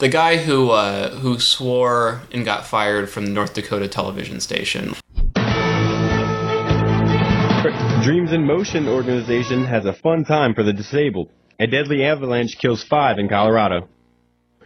the 0.00 0.08
guy 0.08 0.36
who 0.36 0.70
uh, 0.70 1.10
who 1.16 1.38
swore 1.38 2.22
and 2.32 2.44
got 2.44 2.66
fired 2.66 3.08
from 3.08 3.26
the 3.26 3.32
North 3.32 3.54
Dakota 3.54 3.88
television 3.88 4.40
station. 4.40 4.94
Dreams 8.02 8.32
in 8.32 8.46
Motion 8.46 8.88
organization 8.88 9.66
has 9.66 9.84
a 9.84 9.92
fun 9.92 10.24
time 10.24 10.54
for 10.54 10.62
the 10.62 10.72
disabled. 10.72 11.28
A 11.58 11.66
deadly 11.66 12.02
avalanche 12.02 12.56
kills 12.56 12.82
five 12.82 13.18
in 13.18 13.28
Colorado. 13.28 13.88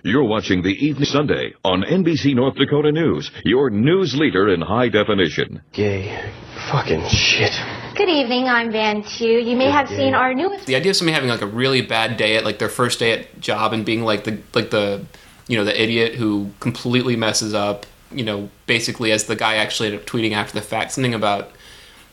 You're 0.05 0.23
watching 0.23 0.63
the 0.63 0.69
Evening 0.69 1.07
Sunday 1.07 1.53
on 1.65 1.83
NBC 1.83 2.37
North 2.37 2.55
Dakota 2.55 2.93
News, 2.93 3.33
your 3.45 3.71
news 3.71 4.15
leader 4.15 4.55
in 4.55 4.61
high 4.61 4.89
definition. 4.89 5.63
Gay. 5.73 6.33
Fucking 6.71 7.09
shit. 7.09 7.51
Good 7.97 8.09
evening, 8.09 8.45
I'm 8.45 8.71
Van 8.71 9.03
Tieu. 9.03 9.41
You 9.41 9.57
may 9.57 9.69
have 9.69 9.89
seen 9.89 10.15
our 10.15 10.33
newest 10.33 10.67
The 10.67 10.77
idea 10.77 10.91
of 10.91 10.97
somebody 10.97 11.15
having 11.15 11.29
like 11.31 11.43
a 11.43 11.47
really 11.47 11.83
bad 11.83 12.17
day 12.17 12.37
at 12.37 12.45
like 12.45 12.61
their 12.61 12.69
first 12.69 13.01
day 13.01 13.19
at 13.19 13.41
job 13.41 13.73
and 13.73 13.85
being 13.85 14.05
like 14.05 14.23
the 14.23 14.39
like 14.55 14.71
the 14.71 15.05
you 15.49 15.59
know 15.59 15.65
the 15.65 15.83
idiot 15.83 16.15
who 16.15 16.51
completely 16.61 17.17
messes 17.17 17.53
up. 17.53 17.85
You 18.13 18.25
know, 18.25 18.49
basically 18.67 19.11
as 19.11 19.25
the 19.25 19.35
guy 19.35 19.57
actually 19.57 19.89
ended 19.89 20.03
up 20.03 20.07
tweeting 20.07 20.33
after 20.33 20.53
the 20.53 20.65
fact 20.65 20.93
something 20.93 21.15
about 21.15 21.51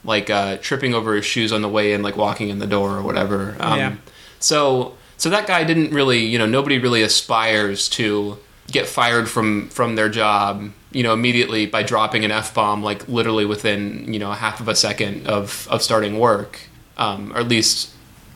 like 0.04 0.30
uh, 0.30 0.58
tripping 0.58 0.94
over 0.94 1.16
his 1.16 1.26
shoes 1.26 1.52
on 1.52 1.62
the 1.62 1.70
way 1.70 1.94
in, 1.94 2.02
like 2.02 2.18
walking 2.18 2.50
in 2.50 2.60
the 2.60 2.68
door 2.68 2.98
or 2.98 3.02
whatever. 3.02 3.56
Um, 3.60 3.78
Yeah. 3.80 3.96
So 4.40 4.96
so 5.18 5.30
that 5.30 5.46
guy 5.48 5.64
didn't 5.64 5.92
really 5.94 6.26
you 6.26 6.38
know 6.40 6.48
nobody 6.48 6.80
really 6.80 7.02
aspires 7.04 7.88
to 7.90 8.38
get 8.72 8.88
fired 8.88 9.30
from 9.30 9.68
from 9.70 9.96
their 9.96 10.10
job 10.10 10.72
you 10.92 11.04
know 11.04 11.14
immediately 11.14 11.66
by 11.68 11.84
dropping 11.84 12.26
an 12.26 12.32
f 12.32 12.54
bomb 12.54 12.82
like 12.82 13.08
literally 13.08 13.46
within 13.46 14.12
you 14.12 14.18
know 14.20 14.32
half 14.32 14.60
of 14.60 14.68
a 14.68 14.76
second 14.76 15.28
of 15.28 15.68
of 15.70 15.82
starting 15.84 16.18
work 16.18 16.62
um, 16.98 17.32
or 17.34 17.40
at 17.40 17.48
least 17.48 17.90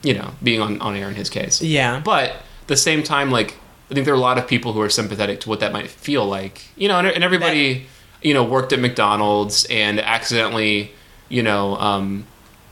you 0.03 0.13
know 0.13 0.31
being 0.43 0.62
on 0.62 0.79
on 0.81 0.95
air 0.95 1.07
in 1.10 1.15
his 1.15 1.29
case 1.29 1.62
Yeah. 1.62 2.01
but 2.05 2.29
at 2.31 2.67
the 2.67 2.77
same 2.77 3.01
time 3.01 3.31
like 3.31 3.55
i 3.89 3.93
think 3.93 4.05
there 4.05 4.13
are 4.13 4.17
a 4.17 4.27
lot 4.29 4.38
of 4.38 4.45
people 4.48 4.74
who 4.74 4.81
are 4.81 4.89
sympathetic 4.89 5.39
to 5.41 5.50
what 5.50 5.60
that 5.62 5.72
might 5.74 5.89
feel 5.89 6.25
like 6.25 6.62
you 6.75 6.88
know 6.88 7.00
and, 7.00 7.07
and 7.07 7.24
everybody 7.24 7.88
you 8.22 8.34
know 8.34 8.43
worked 8.43 8.74
at 8.74 8.79
mcdonald's 8.79 9.65
and 9.72 10.00
accidentally 10.00 10.91
you 11.29 11.44
know 11.44 11.75
um 11.77 12.25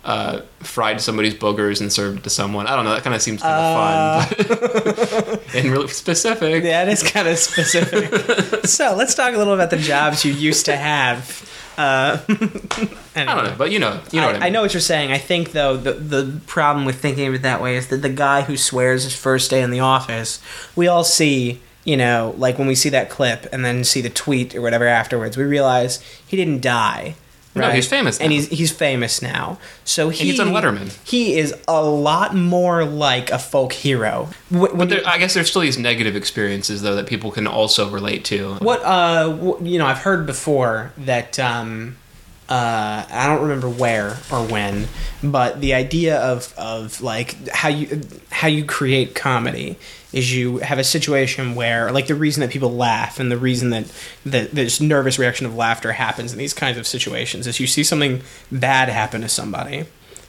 uh, 0.03 0.41
fried 0.59 0.99
somebody's 0.99 1.33
boogers 1.33 1.79
and 1.79 1.91
served 1.91 2.19
it 2.19 2.23
to 2.23 2.29
someone. 2.29 2.67
I 2.67 2.75
don't 2.75 2.83
know. 2.83 2.93
That 2.93 3.03
kind 3.03 3.15
of 3.15 3.21
seems 3.21 3.41
kind 3.41 4.27
of 4.27 4.47
fun 4.49 5.39
and 5.55 5.71
really 5.71 5.87
specific. 5.87 6.63
Uh. 6.63 6.67
Yeah, 6.67 6.83
it 6.83 6.89
is 6.89 7.03
kind 7.03 7.27
of 7.27 7.37
specific. 7.37 8.65
so 8.65 8.95
let's 8.95 9.15
talk 9.15 9.33
a 9.33 9.37
little 9.37 9.53
about 9.53 9.69
the 9.69 9.77
jobs 9.77 10.25
you 10.25 10.33
used 10.33 10.65
to 10.65 10.75
have. 10.75 11.49
Uh, 11.77 12.19
I 13.15 13.23
don't 13.23 13.45
know, 13.45 13.55
but 13.57 13.71
you 13.71 13.79
know, 13.79 13.99
you 14.11 14.19
know 14.19 14.27
I, 14.27 14.31
what 14.31 14.35
I, 14.35 14.39
mean. 14.39 14.43
I 14.43 14.49
know 14.49 14.61
what 14.61 14.73
you're 14.73 14.81
saying. 14.81 15.11
I 15.11 15.17
think 15.17 15.53
though 15.53 15.77
the 15.77 15.93
the 15.93 16.39
problem 16.45 16.85
with 16.85 16.99
thinking 16.99 17.27
of 17.27 17.33
it 17.33 17.41
that 17.41 17.61
way 17.61 17.77
is 17.77 17.87
that 17.87 18.01
the 18.01 18.09
guy 18.09 18.41
who 18.41 18.57
swears 18.57 19.05
his 19.05 19.15
first 19.15 19.49
day 19.49 19.61
in 19.61 19.71
the 19.71 19.79
office, 19.79 20.39
we 20.75 20.87
all 20.87 21.03
see, 21.03 21.61
you 21.83 21.97
know, 21.97 22.35
like 22.37 22.59
when 22.59 22.67
we 22.67 22.75
see 22.75 22.89
that 22.89 23.09
clip 23.09 23.47
and 23.51 23.65
then 23.65 23.83
see 23.83 24.01
the 24.01 24.09
tweet 24.09 24.53
or 24.53 24.61
whatever 24.61 24.85
afterwards, 24.85 25.37
we 25.37 25.45
realize 25.45 25.99
he 26.27 26.37
didn't 26.37 26.61
die. 26.61 27.15
No, 27.55 27.69
he's 27.71 27.87
famous 27.87 28.19
and 28.19 28.31
he's 28.31 28.47
he's 28.49 28.71
famous 28.71 29.21
now. 29.21 29.59
So 29.85 30.09
he, 30.09 30.25
he's 30.31 30.39
on 30.39 30.47
Letterman. 30.49 30.97
He 31.07 31.37
is 31.37 31.53
a 31.67 31.83
lot 31.83 32.35
more 32.35 32.83
like 32.83 33.29
a 33.31 33.37
folk 33.37 33.73
hero. 33.73 34.29
Wh- 34.49 34.53
When 34.53 34.77
But 34.77 34.89
you- 34.89 34.95
there, 34.97 35.07
I 35.07 35.17
guess 35.19 35.33
there's 35.35 35.49
still 35.49 35.61
these 35.61 35.77
negative 35.77 36.15
experiences 36.15 36.81
though 36.81 36.95
that 36.95 37.05
people 37.07 37.31
can 37.31 37.45
also 37.47 37.89
relate 37.89 38.25
to. 38.25 38.55
What 38.55 38.81
uh, 38.83 39.55
you 39.61 39.77
know, 39.77 39.85
I've 39.85 39.99
heard 39.99 40.25
before 40.25 40.91
that 40.97 41.37
um, 41.39 41.97
Uh, 42.53 43.03
I 43.09 43.25
don't 43.25 43.41
remember 43.41 43.67
where 43.67 44.17
or 44.31 44.45
when, 44.45 44.87
but 45.23 45.59
the 45.59 45.73
idea 45.73 46.19
of 46.19 46.53
of 46.55 47.01
like 47.01 47.49
how 47.49 47.69
you 47.69 48.01
how 48.29 48.47
you 48.47 48.63
create 48.63 49.15
comedy 49.15 49.75
is 50.11 50.31
you 50.35 50.59
have 50.59 50.77
a 50.77 50.83
situation 50.83 51.55
where 51.55 51.91
like 51.91 52.05
the 52.05 52.13
reason 52.13 52.41
that 52.41 52.51
people 52.51 52.71
laugh 52.71 53.19
and 53.19 53.31
the 53.31 53.39
reason 53.39 53.71
that 53.71 53.91
that 54.23 54.51
this 54.51 54.79
nervous 54.79 55.17
reaction 55.17 55.47
of 55.47 55.55
laughter 55.55 55.93
happens 55.93 56.31
in 56.31 56.37
these 56.37 56.53
kinds 56.53 56.77
of 56.77 56.85
situations 56.85 57.47
is 57.47 57.59
you 57.59 57.65
see 57.65 57.83
something 57.83 58.21
bad 58.51 58.87
happen 58.87 59.21
to 59.21 59.29
somebody 59.29 59.85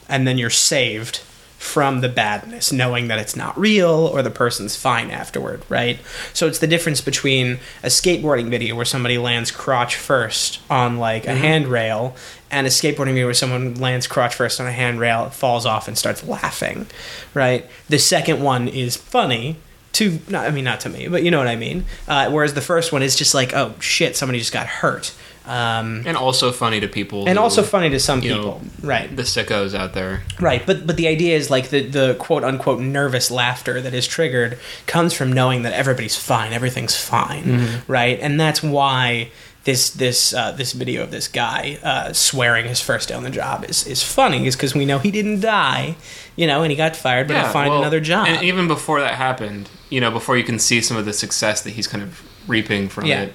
and 0.09 0.27
then 0.27 0.39
you're 0.39 0.49
saved 0.49 1.21
from 1.65 2.01
the 2.01 2.07
badness, 2.07 2.71
knowing 2.71 3.07
that 3.07 3.19
it's 3.19 3.35
not 3.35 3.57
real 3.57 3.89
or 3.89 4.21
the 4.21 4.29
person's 4.29 4.75
fine 4.75 5.09
afterward, 5.09 5.61
right? 5.67 5.99
So 6.31 6.47
it's 6.47 6.59
the 6.59 6.67
difference 6.67 7.01
between 7.01 7.57
a 7.83 7.87
skateboarding 7.87 8.49
video 8.49 8.75
where 8.75 8.85
somebody 8.85 9.17
lands 9.17 9.51
crotch 9.51 9.95
first 9.95 10.61
on 10.69 10.99
like 10.99 11.25
a 11.25 11.35
handrail 11.35 12.15
and 12.51 12.67
a 12.67 12.69
skateboarding 12.69 13.13
video 13.13 13.25
where 13.25 13.33
someone 13.33 13.73
lands 13.75 14.05
crotch 14.05 14.35
first 14.35 14.61
on 14.61 14.67
a 14.67 14.71
handrail, 14.71 15.29
falls 15.31 15.65
off, 15.65 15.87
and 15.87 15.97
starts 15.97 16.23
laughing, 16.23 16.85
right? 17.33 17.65
The 17.89 17.99
second 17.99 18.41
one 18.41 18.67
is 18.67 18.95
funny. 18.95 19.57
To, 19.93 20.19
not, 20.29 20.45
I 20.45 20.51
mean, 20.51 20.65
not 20.65 20.81
to 20.81 20.89
me, 20.89 21.07
but 21.07 21.23
you 21.23 21.31
know 21.31 21.39
what 21.39 21.47
I 21.47 21.55
mean. 21.55 21.85
Uh, 22.07 22.29
whereas 22.29 22.53
the 22.53 22.61
first 22.61 22.91
one 22.91 23.01
is 23.01 23.15
just 23.15 23.33
like, 23.33 23.53
oh 23.53 23.73
shit, 23.79 24.15
somebody 24.15 24.39
just 24.39 24.53
got 24.53 24.67
hurt, 24.67 25.15
um, 25.47 26.03
and 26.05 26.17
also 26.17 26.51
funny 26.51 26.79
to 26.79 26.87
people, 26.87 27.27
and 27.27 27.37
who, 27.37 27.43
also 27.43 27.63
funny 27.63 27.89
to 27.89 27.99
some 27.99 28.21
you 28.21 28.29
know, 28.29 28.35
people, 28.35 28.61
right? 28.81 29.15
The 29.15 29.23
sickos 29.23 29.73
out 29.73 29.93
there. 29.93 30.23
Right, 30.39 30.65
but 30.65 30.85
but 30.87 30.97
the 30.97 31.07
idea 31.07 31.35
is 31.35 31.49
like 31.49 31.69
the 31.69 31.81
the 31.87 32.15
quote 32.15 32.43
unquote 32.43 32.79
nervous 32.79 33.29
laughter 33.29 33.81
that 33.81 33.93
is 33.93 34.07
triggered 34.07 34.57
comes 34.87 35.13
from 35.13 35.31
knowing 35.31 35.61
that 35.63 35.73
everybody's 35.73 36.15
fine, 36.15 36.53
everything's 36.53 36.95
fine, 36.95 37.81
right? 37.87 38.19
And 38.19 38.39
that's 38.39 38.63
why 38.63 39.29
this 39.65 39.89
this 39.89 40.33
uh, 40.33 40.51
this 40.51 40.73
video 40.73 41.03
of 41.03 41.11
this 41.11 41.27
guy 41.27 41.77
uh, 41.83 42.13
swearing 42.13 42.67
his 42.67 42.79
first 42.79 43.09
day 43.09 43.15
on 43.15 43.23
the 43.23 43.29
job 43.29 43.65
is 43.67 43.85
is 43.87 44.01
funny, 44.03 44.47
is 44.47 44.55
because 44.55 44.73
we 44.75 44.85
know 44.85 44.99
he 44.99 45.11
didn't 45.11 45.41
die, 45.41 45.95
you 46.35 46.47
know, 46.47 46.61
and 46.63 46.71
he 46.71 46.77
got 46.77 46.95
fired, 46.95 47.27
but 47.27 47.35
he'll 47.35 47.49
find 47.49 47.69
well, 47.69 47.79
another 47.81 47.99
job. 47.99 48.27
And 48.27 48.43
even 48.43 48.67
before 48.67 48.99
that 49.01 49.15
happened, 49.15 49.69
you 49.89 49.99
know, 50.01 50.11
before 50.11 50.37
you 50.37 50.43
can 50.43 50.59
see 50.59 50.81
some 50.81 50.97
of 50.97 51.05
the 51.05 51.13
success 51.13 51.61
that 51.63 51.71
he's 51.71 51.87
kind 51.87 52.03
of 52.03 52.21
reaping 52.47 52.89
from 52.89 53.05
Yeah. 53.05 53.23
it, 53.23 53.33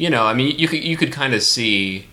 you 0.00 0.08
know, 0.08 0.24
I 0.24 0.32
mean, 0.32 0.58
you 0.58 0.66
could 0.66 0.82
you 0.82 0.96
could 0.96 1.12
kind 1.12 1.34
of 1.34 1.42
see, 1.42 2.06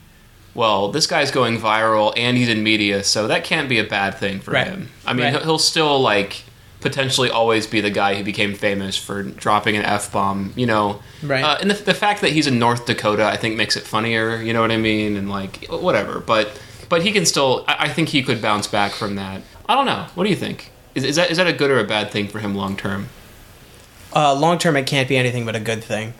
well, 0.53 0.91
this 0.91 1.07
guy's 1.07 1.31
going 1.31 1.57
viral 1.57 2.11
and 2.17 2.35
he's 2.37 2.49
in 2.49 2.61
media, 2.61 3.01
so 3.03 3.27
that 3.27 3.45
can't 3.45 3.69
be 3.69 3.79
a 3.79 3.83
bad 3.85 4.15
thing 4.15 4.41
for 4.41 4.51
Right. 4.51 4.67
him. 4.67 4.89
I 5.05 5.13
mean, 5.13 5.33
Right. 5.33 5.41
he'll, 5.43 5.57
still 5.57 5.97
like 6.01 6.43
potentially 6.81 7.29
always 7.29 7.65
be 7.65 7.79
the 7.79 7.89
guy 7.89 8.15
who 8.15 8.23
became 8.25 8.53
famous 8.53 8.97
for 8.97 9.23
dropping 9.23 9.75
an 9.77 9.83
f 9.85 10.11
bomb, 10.11 10.51
you 10.57 10.65
know. 10.65 10.99
Right. 11.23 11.43
Uh, 11.43 11.57
and 11.61 11.71
the, 11.71 11.75
the 11.91 11.93
fact 11.93 12.19
that 12.21 12.31
he's 12.33 12.45
in 12.45 12.59
North 12.59 12.85
Dakota, 12.85 13.23
I 13.25 13.37
think, 13.37 13.55
makes 13.55 13.77
it 13.77 13.83
funnier. 13.83 14.35
You 14.41 14.51
know 14.51 14.61
what 14.61 14.71
I 14.71 14.77
mean? 14.77 15.15
And 15.15 15.29
like 15.29 15.65
whatever, 15.69 16.19
but 16.19 16.59
but 16.89 17.03
he 17.03 17.11
can 17.13 17.25
still. 17.25 17.63
I, 17.69 17.85
I 17.85 17.89
think 17.89 18.09
he 18.09 18.21
could 18.21 18.41
bounce 18.41 18.67
back 18.67 18.91
from 18.91 19.15
that. 19.15 19.41
I 19.69 19.75
don't 19.75 19.85
know. 19.85 20.07
What 20.15 20.25
do 20.25 20.29
you 20.29 20.35
think? 20.45 20.71
Is, 20.93 21.05
is 21.05 21.15
that 21.15 21.31
is 21.31 21.37
that 21.37 21.47
a 21.47 21.53
good 21.53 21.71
or 21.71 21.79
a 21.79 21.85
bad 21.85 22.11
thing 22.11 22.27
for 22.27 22.39
him 22.39 22.53
long 22.53 22.75
term? 22.75 23.07
uh, 24.13 24.33
long 24.33 24.57
term, 24.57 24.75
it 24.75 24.87
can't 24.87 25.07
be 25.07 25.15
anything 25.15 25.45
but 25.45 25.55
a 25.55 25.59
good 25.61 25.81
thing. 25.83 26.13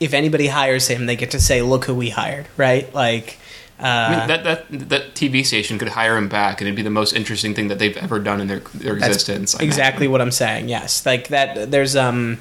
If 0.00 0.14
anybody 0.14 0.48
hires 0.48 0.88
him, 0.88 1.06
they 1.06 1.16
get 1.16 1.30
to 1.32 1.40
say, 1.40 1.62
"Look 1.62 1.84
who 1.86 1.94
we 1.94 2.10
hired," 2.10 2.46
right? 2.56 2.92
Like. 2.94 3.38
Uh, 3.80 3.86
I 3.86 4.16
mean, 4.18 4.28
that 4.28 4.44
that 4.44 4.88
that 4.88 5.14
TV 5.14 5.46
station 5.46 5.78
could 5.78 5.90
hire 5.90 6.16
him 6.16 6.28
back, 6.28 6.60
and 6.60 6.66
it'd 6.66 6.74
be 6.74 6.82
the 6.82 6.90
most 6.90 7.12
interesting 7.12 7.54
thing 7.54 7.68
that 7.68 7.78
they've 7.78 7.96
ever 7.96 8.18
done 8.18 8.40
in 8.40 8.48
their 8.48 8.58
their 8.74 8.96
existence. 8.96 9.54
Exactly 9.60 10.08
what 10.08 10.20
I'm 10.20 10.32
saying. 10.32 10.68
Yes, 10.68 11.06
like 11.06 11.28
that. 11.28 11.70
There's 11.70 11.94
um, 11.94 12.38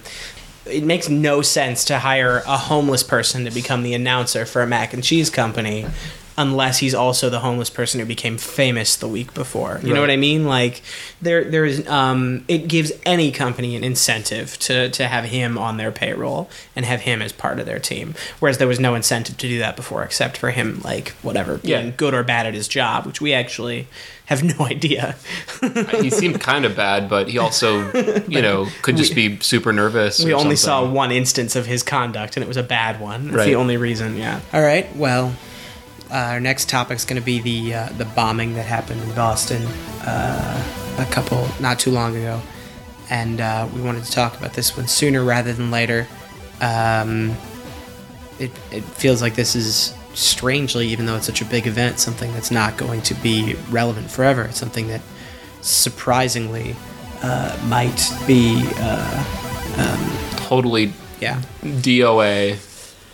it 0.65 0.83
makes 0.83 1.09
no 1.09 1.41
sense 1.41 1.85
to 1.85 1.99
hire 1.99 2.41
a 2.47 2.57
homeless 2.57 3.03
person 3.03 3.45
to 3.45 3.51
become 3.51 3.83
the 3.83 3.93
announcer 3.93 4.45
for 4.45 4.61
a 4.63 4.67
mac 4.67 4.93
and 4.93 5.03
cheese 5.03 5.29
company. 5.29 5.85
Unless 6.39 6.77
he's 6.77 6.93
also 6.93 7.31
the 7.31 7.39
homeless 7.39 7.71
person 7.71 7.99
who 7.99 8.05
became 8.05 8.37
famous 8.37 8.95
the 8.95 9.07
week 9.07 9.33
before, 9.33 9.79
you 9.83 9.91
know 9.91 10.01
what 10.01 10.11
I 10.11 10.17
mean? 10.17 10.45
Like, 10.45 10.83
there, 11.19 11.43
there 11.43 11.65
is, 11.65 11.87
um, 11.87 12.43
it 12.47 12.67
gives 12.67 12.91
any 13.07 13.31
company 13.31 13.75
an 13.75 13.83
incentive 13.83 14.57
to 14.59 14.89
to 14.91 15.07
have 15.07 15.25
him 15.25 15.57
on 15.57 15.77
their 15.77 15.91
payroll 15.91 16.47
and 16.75 16.85
have 16.85 17.01
him 17.01 17.23
as 17.23 17.31
part 17.33 17.59
of 17.59 17.65
their 17.65 17.79
team. 17.79 18.13
Whereas 18.39 18.59
there 18.59 18.67
was 18.67 18.79
no 18.79 18.93
incentive 18.93 19.37
to 19.37 19.47
do 19.47 19.57
that 19.57 19.75
before, 19.75 20.03
except 20.03 20.37
for 20.37 20.51
him, 20.51 20.79
like 20.83 21.09
whatever, 21.23 21.57
being 21.57 21.85
Yeah. 21.87 21.91
good 21.97 22.13
or 22.13 22.21
bad 22.23 22.45
at 22.45 22.53
his 22.53 22.67
job, 22.67 23.07
which 23.07 23.19
we 23.19 23.33
actually 23.33 23.87
have 24.25 24.43
no 24.43 24.63
idea. 24.67 25.15
he 26.01 26.11
seemed 26.11 26.39
kind 26.39 26.65
of 26.65 26.75
bad, 26.75 27.09
but 27.09 27.29
he 27.29 27.39
also, 27.39 27.91
you 28.27 28.43
know, 28.43 28.67
could 28.83 28.95
just 28.95 29.15
be 29.15 29.39
super 29.39 29.73
nervous. 29.73 30.23
We 30.23 30.33
or 30.33 30.37
only 30.39 30.55
saw 30.55 30.85
one 30.87 31.11
instance 31.11 31.55
of 31.55 31.65
his 31.65 31.81
conduct, 31.81 32.37
and 32.37 32.43
it 32.43 32.47
was 32.47 32.57
a 32.57 32.63
bad 32.63 32.99
one. 33.01 33.25
That's 33.25 33.37
Right. 33.37 33.45
the 33.45 33.55
only 33.55 33.77
reason. 33.77 34.17
Yeah. 34.17 34.39
All 34.53 34.61
right. 34.61 34.93
Well, 34.95 35.33
uh, 36.11 36.31
our 36.31 36.39
next 36.39 36.69
topic 36.69 36.95
is 36.95 37.05
going 37.05 37.19
to 37.21 37.25
be 37.25 37.39
the 37.39 37.73
uh, 37.75 37.89
the 37.97 38.05
bombing 38.05 38.53
that 38.55 38.65
happened 38.65 39.01
in 39.01 39.13
Boston 39.13 39.63
uh, 40.05 40.95
a 40.97 41.05
couple 41.11 41.47
not 41.59 41.79
too 41.79 41.91
long 41.91 42.15
ago, 42.15 42.41
and 43.09 43.41
uh, 43.41 43.67
we 43.73 43.81
wanted 43.81 44.03
to 44.03 44.11
talk 44.11 44.37
about 44.37 44.53
this 44.53 44.75
one 44.75 44.87
sooner 44.87 45.23
rather 45.23 45.53
than 45.53 45.71
later. 45.71 46.07
Um, 46.61 47.35
it 48.39 48.51
it 48.71 48.83
feels 48.83 49.21
like 49.21 49.35
this 49.35 49.55
is 49.55 49.93
strangely, 50.13 50.87
even 50.87 51.05
though 51.05 51.15
it's 51.15 51.25
such 51.25 51.41
a 51.41 51.45
big 51.45 51.67
event, 51.67 51.99
something 51.99 52.33
that's 52.33 52.51
not 52.51 52.77
going 52.77 53.01
to 53.03 53.13
be 53.15 53.55
relevant 53.69 54.09
forever. 54.09 54.43
It's 54.43 54.59
something 54.59 54.87
that 54.87 55.01
surprisingly 55.61 56.75
uh, 57.21 57.57
might 57.67 58.11
be. 58.25 58.63
Uh, 58.77 59.43
totally 60.47 60.93
yeah. 61.19 61.41
DOA 61.61 62.55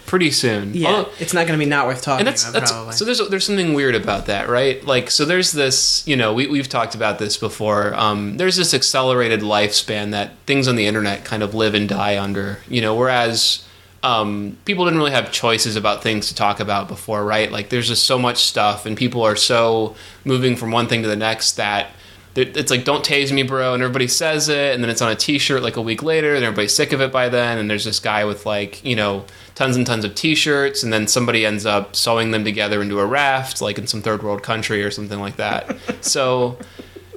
pretty 0.06 0.32
soon. 0.32 0.74
Yeah, 0.74 0.90
Although- 0.90 1.10
it's 1.20 1.34
not 1.34 1.48
going 1.48 1.58
to 1.58 1.64
be 1.66 1.70
not 1.70 1.88
worth 1.88 2.02
talking 2.02 2.22
and 2.22 2.28
that's 2.28 2.50
about. 2.50 2.86
that's 2.86 2.98
so 2.98 3.06
there's 3.06 3.28
there's 3.30 3.46
something 3.46 3.74
weird 3.74 3.96
about 3.96 4.26
that, 4.28 4.50
right? 4.50 4.84
Like 4.86 5.10
so 5.10 5.26
there's 5.26 5.52
this, 5.52 6.06
you 6.08 6.16
know, 6.16 6.34
we 6.34 6.48
we've 6.48 6.70
talked 6.70 6.96
about 6.96 7.20
this 7.20 7.38
before. 7.38 7.94
Um, 7.96 8.38
there's 8.38 8.56
this 8.56 8.74
accelerated 8.74 9.42
lifespan 9.42 10.12
that 10.12 10.32
things 10.46 10.68
on 10.68 10.76
the 10.76 10.86
internet 10.86 11.24
kind 11.26 11.42
of 11.44 11.54
live 11.54 11.74
and 11.74 11.88
die 11.90 12.18
under, 12.22 12.60
you 12.68 12.82
know, 12.82 12.96
whereas 12.96 13.66
um, 14.04 14.58
people 14.66 14.84
didn't 14.84 15.00
really 15.00 15.12
have 15.12 15.32
choices 15.32 15.76
about 15.78 16.04
things 16.04 16.28
to 16.28 16.36
talk 16.36 16.60
about 16.60 16.90
before, 16.90 17.24
right? 17.24 17.50
Like 17.52 17.70
there's 17.70 17.88
just 17.88 18.04
so 18.04 18.20
much 18.20 18.44
stuff, 18.44 18.86
and 18.86 18.98
people 18.98 19.24
are 19.24 19.38
so 19.38 19.96
moving 20.26 20.56
from 20.58 20.72
one 20.72 20.88
thing 20.88 21.02
to 21.04 21.08
the 21.08 21.16
next 21.16 21.54
that 21.54 21.88
that 22.34 22.58
it's 22.58 22.72
like 22.72 22.84
don't 22.84 23.06
tase 23.06 23.32
me 23.32 23.44
bro 23.44 23.76
and 23.76 23.84
everybody 23.84 24.08
says 24.08 24.50
it 24.50 24.74
and 24.74 24.84
then 24.84 24.90
it's 24.90 25.04
on 25.04 25.12
a 25.12 25.16
t-shirt 25.16 25.62
like 25.62 25.78
a 25.78 25.82
week 25.84 26.02
later 26.02 26.34
and 26.34 26.44
everybody's 26.44 26.76
sick 26.76 26.92
of 26.92 27.00
it 27.00 27.12
by 27.12 27.30
then 27.30 27.60
and 27.60 27.70
there's 27.70 27.86
this 27.86 28.00
guy 28.00 28.26
with 28.26 28.44
like 28.44 28.84
you 28.84 28.96
know 28.96 29.24
tons 29.56 29.76
and 29.76 29.86
tons 29.86 30.04
of 30.04 30.16
t-shirts 30.16 30.84
and 30.84 30.92
then 30.92 31.08
somebody 31.08 31.46
ends 31.46 31.66
up 31.66 31.96
sewing 31.96 32.32
them 32.32 32.44
together 32.44 32.82
into 32.82 33.00
a 33.00 33.06
raft 33.06 33.62
like 33.62 33.78
in 33.78 33.86
some 33.86 34.02
third 34.02 34.24
world 34.24 34.42
country 34.44 34.84
or 34.84 34.90
something 34.92 35.20
like 35.20 35.36
that 35.36 35.78
so 36.02 36.58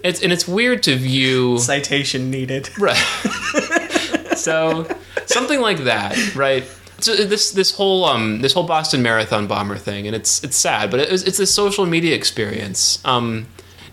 it's 0.02 0.22
and 0.22 0.32
it's 0.32 0.46
weird 0.46 0.82
to 0.84 0.96
view 0.96 1.58
citation 1.58 2.30
needed. 2.30 2.68
Right. 2.78 2.96
so 4.36 4.86
something 5.26 5.60
like 5.60 5.78
that, 5.84 6.36
right? 6.36 6.64
So 7.00 7.14
this 7.16 7.50
this 7.50 7.74
whole 7.74 8.04
um 8.04 8.40
this 8.40 8.52
whole 8.52 8.64
Boston 8.64 9.02
Marathon 9.02 9.46
bomber 9.46 9.76
thing, 9.76 10.06
and 10.06 10.14
it's 10.14 10.42
it's 10.44 10.56
sad, 10.56 10.90
but 10.90 11.00
it's 11.00 11.22
it's 11.24 11.38
a 11.40 11.46
social 11.46 11.86
media 11.86 12.14
experience. 12.14 13.04
Um, 13.04 13.46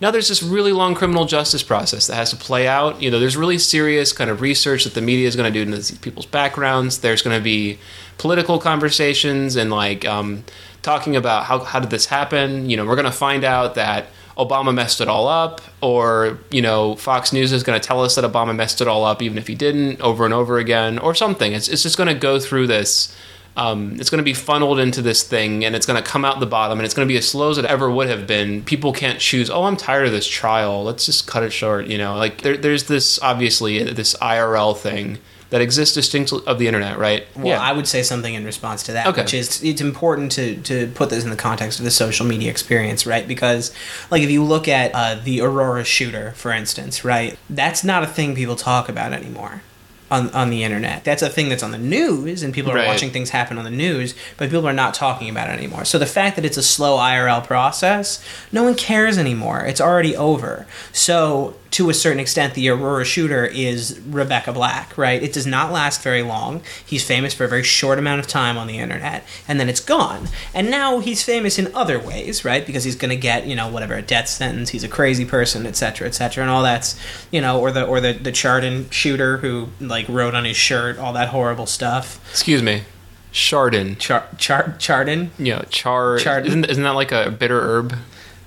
now 0.04 0.10
there's 0.10 0.28
this 0.28 0.42
really 0.42 0.72
long 0.72 0.94
criminal 0.94 1.24
justice 1.24 1.62
process 1.62 2.08
that 2.08 2.14
has 2.14 2.28
to 2.28 2.36
play 2.36 2.68
out. 2.68 3.00
You 3.00 3.10
know, 3.10 3.18
there's 3.18 3.38
really 3.38 3.56
serious 3.56 4.12
kind 4.12 4.28
of 4.28 4.42
research 4.42 4.84
that 4.84 4.92
the 4.92 5.00
media 5.00 5.26
is 5.26 5.34
going 5.34 5.50
to 5.50 5.58
do 5.58 5.62
into 5.62 5.76
these 5.76 5.96
people's 5.96 6.26
backgrounds. 6.26 6.98
There's 6.98 7.22
going 7.22 7.34
to 7.34 7.42
be 7.42 7.78
political 8.18 8.58
conversations 8.58 9.56
and 9.56 9.70
like 9.70 10.04
um, 10.04 10.44
talking 10.82 11.16
about 11.16 11.44
how 11.44 11.60
how 11.60 11.80
did 11.80 11.88
this 11.88 12.04
happen. 12.04 12.68
You 12.68 12.76
know, 12.76 12.84
we're 12.84 12.96
going 12.96 13.06
to 13.06 13.12
find 13.12 13.44
out 13.44 13.76
that 13.76 14.08
Obama 14.36 14.74
messed 14.74 15.00
it 15.00 15.08
all 15.08 15.26
up, 15.26 15.62
or 15.80 16.38
you 16.50 16.60
know, 16.60 16.96
Fox 16.96 17.32
News 17.32 17.50
is 17.50 17.62
going 17.62 17.80
to 17.80 17.88
tell 17.88 18.04
us 18.04 18.14
that 18.16 18.30
Obama 18.30 18.54
messed 18.54 18.82
it 18.82 18.86
all 18.86 19.06
up, 19.06 19.22
even 19.22 19.38
if 19.38 19.46
he 19.46 19.54
didn't, 19.54 20.02
over 20.02 20.26
and 20.26 20.34
over 20.34 20.58
again, 20.58 20.98
or 20.98 21.14
something. 21.14 21.54
It's 21.54 21.66
it's 21.66 21.82
just 21.82 21.96
going 21.96 22.08
to 22.08 22.14
go 22.14 22.38
through 22.38 22.66
this. 22.66 23.16
Um, 23.56 23.94
it's 24.00 24.10
going 24.10 24.18
to 24.18 24.24
be 24.24 24.34
funneled 24.34 24.80
into 24.80 25.00
this 25.00 25.22
thing, 25.22 25.64
and 25.64 25.76
it's 25.76 25.86
going 25.86 26.02
to 26.02 26.08
come 26.08 26.24
out 26.24 26.40
the 26.40 26.46
bottom, 26.46 26.78
and 26.78 26.84
it's 26.84 26.94
going 26.94 27.06
to 27.06 27.12
be 27.12 27.16
as 27.18 27.28
slow 27.28 27.50
as 27.50 27.58
it 27.58 27.64
ever 27.64 27.88
would 27.90 28.08
have 28.08 28.26
been. 28.26 28.64
People 28.64 28.92
can't 28.92 29.20
choose. 29.20 29.48
Oh, 29.48 29.62
I'm 29.64 29.76
tired 29.76 30.06
of 30.06 30.12
this 30.12 30.26
trial. 30.26 30.82
Let's 30.82 31.06
just 31.06 31.26
cut 31.28 31.42
it 31.44 31.50
short. 31.52 31.86
You 31.86 31.98
know, 31.98 32.16
like 32.16 32.42
there, 32.42 32.56
there's 32.56 32.84
this 32.84 33.18
obviously 33.22 33.82
this 33.84 34.14
IRL 34.16 34.76
thing 34.76 35.18
that 35.50 35.60
exists 35.60 35.94
distinct 35.94 36.32
of 36.32 36.58
the 36.58 36.66
internet, 36.66 36.98
right? 36.98 37.28
Well, 37.36 37.60
I 37.60 37.70
would 37.70 37.86
say 37.86 38.02
something 38.02 38.34
in 38.34 38.44
response 38.44 38.82
to 38.84 38.92
that, 38.92 39.06
Okay. 39.06 39.22
which 39.22 39.34
is 39.34 39.62
it's 39.62 39.80
important 39.80 40.32
to, 40.32 40.56
to 40.62 40.88
put 40.88 41.10
this 41.10 41.22
in 41.22 41.30
the 41.30 41.36
context 41.36 41.78
of 41.78 41.84
the 41.84 41.92
social 41.92 42.26
media 42.26 42.50
experience, 42.50 43.06
right? 43.06 43.28
Because, 43.28 43.72
like, 44.10 44.22
if 44.22 44.30
you 44.30 44.42
look 44.42 44.66
at 44.66 44.90
uh, 44.94 45.14
the 45.22 45.42
Aurora 45.42 45.84
shooter, 45.84 46.32
for 46.32 46.50
instance, 46.50 47.04
right, 47.04 47.38
that's 47.48 47.84
not 47.84 48.02
a 48.02 48.06
thing 48.08 48.34
people 48.34 48.56
talk 48.56 48.88
about 48.88 49.12
anymore, 49.12 49.62
on, 50.10 50.30
on 50.30 50.50
the 50.50 50.62
internet. 50.62 51.02
That's 51.04 51.22
a 51.22 51.28
thing 51.30 51.48
that's 51.48 51.62
on 51.62 51.70
the 51.70 51.78
news, 51.78 52.42
and 52.42 52.52
people 52.52 52.70
are 52.72 52.76
Right. 52.76 52.86
watching 52.86 53.10
things 53.10 53.30
happen 53.30 53.58
on 53.58 53.64
the 53.64 53.70
news, 53.70 54.14
but 54.36 54.50
people 54.50 54.68
are 54.68 54.72
not 54.72 54.94
talking 54.94 55.28
about 55.28 55.48
it 55.48 55.54
anymore. 55.54 55.84
So 55.84 55.98
the 55.98 56.06
fact 56.06 56.36
that 56.36 56.44
it's 56.44 56.56
a 56.58 56.62
slow 56.62 56.96
IRL 56.98 57.40
process, 57.40 58.22
no 58.52 58.62
one 58.64 58.74
cares 58.74 59.16
anymore. 59.18 59.64
It's 59.64 59.80
already 59.80 60.14
over. 60.16 60.66
So 60.92 61.54
to 61.72 61.90
a 61.90 61.94
certain 61.94 62.20
extent, 62.20 62.54
the 62.54 62.68
Aurora 62.68 63.04
shooter 63.04 63.44
is 63.46 63.98
Rebecca 64.06 64.52
Black, 64.52 64.96
right? 64.96 65.20
It 65.20 65.32
does 65.32 65.46
not 65.46 65.72
last 65.72 66.02
very 66.02 66.22
long. 66.22 66.62
He's 66.86 67.02
famous 67.02 67.34
for 67.34 67.44
a 67.44 67.48
very 67.48 67.64
short 67.64 67.98
amount 67.98 68.20
of 68.20 68.28
time 68.28 68.56
on 68.56 68.68
the 68.68 68.78
internet, 68.78 69.24
and 69.48 69.58
then 69.58 69.68
it's 69.68 69.80
gone. 69.80 70.28
And 70.54 70.70
now 70.70 71.00
he's 71.00 71.24
famous 71.24 71.58
in 71.58 71.74
other 71.74 71.98
ways, 71.98 72.44
right? 72.44 72.64
Because 72.64 72.84
he's 72.84 72.94
going 72.94 73.10
to 73.10 73.16
get, 73.16 73.46
you 73.48 73.56
know, 73.56 73.66
whatever 73.66 73.94
a 73.94 74.02
death 74.02 74.28
sentence. 74.28 74.70
He's 74.70 74.84
a 74.84 74.88
crazy 74.88 75.24
person, 75.24 75.66
et 75.66 75.74
cetera, 75.74 76.06
et 76.06 76.14
cetera, 76.14 76.44
and 76.44 76.50
all 76.50 76.62
that's, 76.62 76.94
you 77.32 77.40
know, 77.40 77.58
or 77.60 77.72
the 77.72 77.84
or 77.84 78.00
the 78.00 78.12
the 78.12 78.30
Chardon 78.30 78.88
shooter 78.90 79.38
who 79.38 79.68
like 79.94 80.08
wrote 80.08 80.34
on 80.34 80.44
his 80.44 80.56
shirt 80.56 80.98
all 80.98 81.12
that 81.12 81.28
horrible 81.28 81.66
stuff. 81.66 82.18
Excuse 82.32 82.62
me. 82.62 82.82
Chardon. 83.30 83.94
Char 83.96 84.26
Char 84.38 84.74
Chardon. 84.78 85.30
Know, 85.38 85.64
char. 85.70 86.18
Chardon. 86.18 86.48
Isn't, 86.48 86.64
isn't 86.64 86.82
that 86.82 86.90
like 86.90 87.12
a 87.12 87.30
bitter 87.30 87.60
herb? 87.60 87.94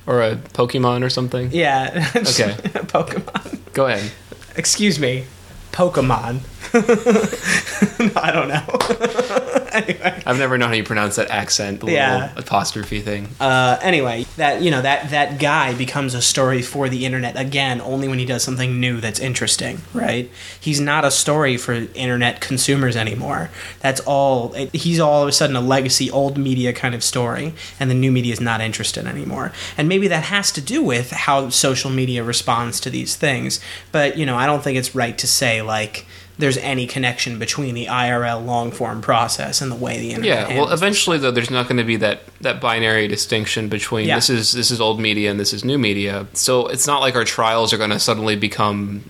Or 0.05 0.21
a 0.21 0.35
Pokemon 0.35 1.03
or 1.03 1.09
something? 1.09 1.49
Yeah. 1.51 2.09
Okay. 2.15 2.53
Pokemon. 2.93 3.59
Go 3.73 3.87
ahead. 3.87 4.11
Excuse 4.55 4.99
me. 4.99 5.25
Pokemon. 5.71 6.39
I 8.15 8.31
don't 8.31 8.47
know. 8.47 8.65
anyway. 9.74 10.21
I've 10.25 10.38
never 10.39 10.57
known 10.57 10.69
how 10.69 10.75
you 10.75 10.83
pronounce 10.83 11.15
that 11.17 11.29
accent, 11.29 11.79
the 11.81 11.91
Yeah. 11.91 12.25
little 12.27 12.39
apostrophe 12.39 13.01
thing. 13.01 13.29
Uh, 13.39 13.77
anyway, 13.81 14.25
that 14.38 14.62
you 14.62 14.71
know 14.71 14.81
that 14.81 15.09
that 15.12 15.39
guy 15.39 15.74
becomes 15.74 16.13
a 16.13 16.21
story 16.21 16.62
for 16.62 16.89
the 16.89 17.05
internet 17.05 17.38
again 17.39 17.81
only 17.81 18.07
when 18.07 18.19
he 18.19 18.25
does 18.25 18.43
something 18.43 18.79
new 18.79 19.00
that's 19.01 19.19
interesting, 19.19 19.81
right? 19.93 20.29
He's 20.59 20.79
not 20.79 21.05
a 21.05 21.12
story 21.12 21.57
for 21.57 21.74
internet 21.93 22.41
consumers 22.41 22.95
anymore. 22.95 23.50
That's 23.81 24.00
all. 24.01 24.53
It, 24.53 24.74
he's 24.75 25.00
all 25.00 25.24
of 25.24 25.29
a 25.29 25.31
sudden 25.31 25.55
a 25.55 25.62
legacy 25.62 26.09
old 26.12 26.38
media 26.38 26.74
kind 26.74 26.95
of 26.95 27.03
story, 27.03 27.53
and 27.79 27.89
the 27.89 27.95
new 27.95 28.12
media 28.12 28.33
is 28.33 28.41
not 28.41 28.62
interested 28.62 29.05
anymore. 29.05 29.51
And 29.77 29.88
maybe 29.89 30.07
that 30.07 30.24
has 30.25 30.51
to 30.53 30.62
do 30.62 30.81
with 30.83 31.12
how 31.12 31.50
social 31.50 31.89
media 31.91 32.24
responds 32.24 32.79
to 32.81 32.89
these 32.89 33.15
things. 33.15 33.59
But 33.91 34.17
you 34.17 34.25
know, 34.25 34.36
I 34.36 34.45
don't 34.45 34.63
think 34.63 34.77
it's 34.77 34.95
right 34.95 35.17
to 35.17 35.27
say 35.27 35.62
like. 35.62 36.05
There's 36.39 36.58
any 36.58 36.86
connection 36.86 37.39
between 37.39 37.74
the 37.74 37.88
IRL 37.88 38.46
long 38.46 38.72
form 38.72 39.01
process 39.01 39.60
and 39.62 39.72
the 39.72 39.75
way 39.75 39.98
the 40.00 40.12
internet. 40.12 40.51
Yeah, 40.51 40.58
well, 40.60 40.72
eventually 40.72 41.17
though, 41.17 41.32
there's 41.32 41.50
not 41.50 41.67
going 41.67 41.77
to 41.77 41.84
be 41.84 41.96
that 41.98 42.22
that 42.41 42.62
binary 42.62 43.08
distinction 43.08 43.70
between 43.70 44.08
Yeah. 44.08 44.15
this 44.15 44.29
is 44.29 44.51
this 44.51 44.70
is 44.70 44.79
old 44.79 45.00
media 45.00 45.32
and 45.32 45.39
this 45.39 45.51
is 45.51 45.65
new 45.65 45.77
media. 45.79 46.27
So 46.34 46.67
it's 46.67 46.86
not 46.86 47.01
like 47.01 47.15
our 47.15 47.25
trials 47.25 47.74
are 47.74 47.77
going 47.77 47.89
to 47.89 48.00
suddenly 48.00 48.36
become, 48.36 49.10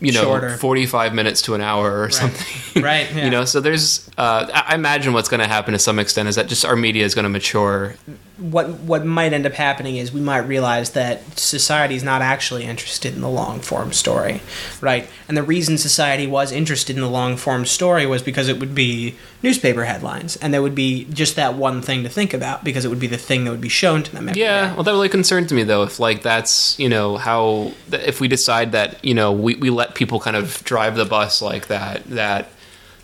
you 0.00 0.10
know, 0.12 0.22
Shorter. 0.22 0.56
45 0.56 1.14
minutes 1.14 1.42
to 1.42 1.54
an 1.54 1.60
hour 1.60 2.02
or 2.02 2.10
something. 2.10 2.82
Right, 2.82 3.08
yeah. 3.14 3.24
You 3.26 3.30
know, 3.30 3.44
so 3.44 3.60
there's. 3.60 4.10
Uh, 4.18 4.48
I 4.52 4.74
imagine 4.74 5.12
what's 5.12 5.28
going 5.28 5.40
to 5.40 5.46
happen 5.46 5.72
to 5.74 5.78
some 5.78 6.00
extent 6.00 6.28
is 6.28 6.34
that 6.34 6.48
just 6.48 6.64
our 6.64 6.74
media 6.74 7.04
is 7.04 7.14
going 7.14 7.22
to 7.22 7.28
mature. 7.28 7.94
What 8.36 8.68
what 8.80 9.06
might 9.06 9.32
end 9.32 9.46
up 9.46 9.52
happening 9.52 9.96
is 9.96 10.12
we 10.12 10.20
might 10.20 10.38
realize 10.38 10.90
that 10.90 11.38
society 11.38 11.94
is 11.94 12.02
not 12.02 12.20
actually 12.20 12.64
interested 12.64 13.14
in 13.14 13.20
the 13.20 13.28
long 13.28 13.60
form 13.60 13.92
story, 13.92 14.40
right? 14.80 15.08
And 15.28 15.36
the 15.36 15.42
reason 15.42 15.78
society 15.78 16.26
was 16.26 16.50
interested 16.50 16.96
in 16.96 17.02
the 17.02 17.08
long 17.08 17.36
form 17.36 17.64
story 17.64 18.06
was 18.06 18.22
because 18.22 18.48
it 18.48 18.58
would 18.58 18.74
be 18.74 19.14
newspaper 19.42 19.84
headlines, 19.84 20.34
and 20.36 20.52
there 20.52 20.62
would 20.62 20.74
be 20.74 21.04
just 21.04 21.36
that 21.36 21.54
one 21.54 21.80
thing 21.80 22.02
to 22.02 22.08
think 22.08 22.34
about 22.34 22.64
because 22.64 22.84
it 22.84 22.88
would 22.88 22.98
be 22.98 23.06
the 23.06 23.18
thing 23.18 23.44
that 23.44 23.52
would 23.52 23.60
be 23.60 23.68
shown 23.68 24.02
to 24.02 24.12
them. 24.12 24.28
Yeah, 24.34 24.68
day. 24.68 24.74
well, 24.74 24.82
that 24.82 24.92
really 24.92 25.08
concerns 25.08 25.52
me 25.52 25.62
though. 25.62 25.84
If 25.84 26.00
like 26.00 26.22
that's 26.22 26.76
you 26.78 26.88
know 26.88 27.16
how 27.16 27.70
if 27.92 28.20
we 28.20 28.26
decide 28.26 28.72
that 28.72 29.04
you 29.04 29.14
know 29.14 29.30
we 29.30 29.54
we 29.54 29.70
let 29.70 29.94
people 29.94 30.18
kind 30.18 30.36
of 30.36 30.62
drive 30.64 30.96
the 30.96 31.04
bus 31.04 31.40
like 31.40 31.68
that 31.68 32.02
that 32.06 32.50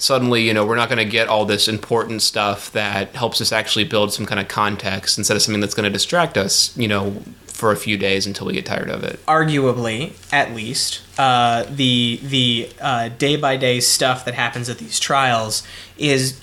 suddenly 0.01 0.43
you 0.43 0.55
know 0.55 0.67
we're 0.67 0.77
not 0.77 0.89
going 0.89 0.99
to 0.99 1.05
get 1.05 1.29
all 1.29 1.45
this 1.45 1.69
important 1.69 2.23
stuff 2.23 2.73
that 2.73 3.15
helps 3.15 3.41
us 3.41 3.53
actually 3.53 3.85
build 3.85 4.13
some 4.13 4.27
kind 4.27 4.41
of 4.41 4.49
context 4.49 5.19
instead 5.19 5.37
of 5.37 5.43
something 5.43 5.61
that's 5.61 5.75
going 5.75 5.85
to 5.85 5.91
distract 5.91 6.37
us 6.37 6.77
you 6.77 6.89
know 6.89 7.23
for 7.61 7.71
a 7.73 7.77
few 7.77 7.99
days 7.99 8.27
until 8.27 8.47
we 8.47 8.55
get 8.55 8.65
tired 8.65 8.89
of 8.89 9.05
it. 9.05 9.25
arguably, 9.27 10.15
at 10.33 10.55
least, 10.55 11.03
uh, 11.19 11.65
the 11.69 12.19
the 12.23 12.71
day 13.19 13.37
by 13.37 13.57
day 13.59 13.81
stuff 13.81 14.25
that 14.25 14.35
happens 14.35 14.69
at 14.69 14.79
these 14.79 14.99
trials 14.99 15.63
is. 15.99 16.41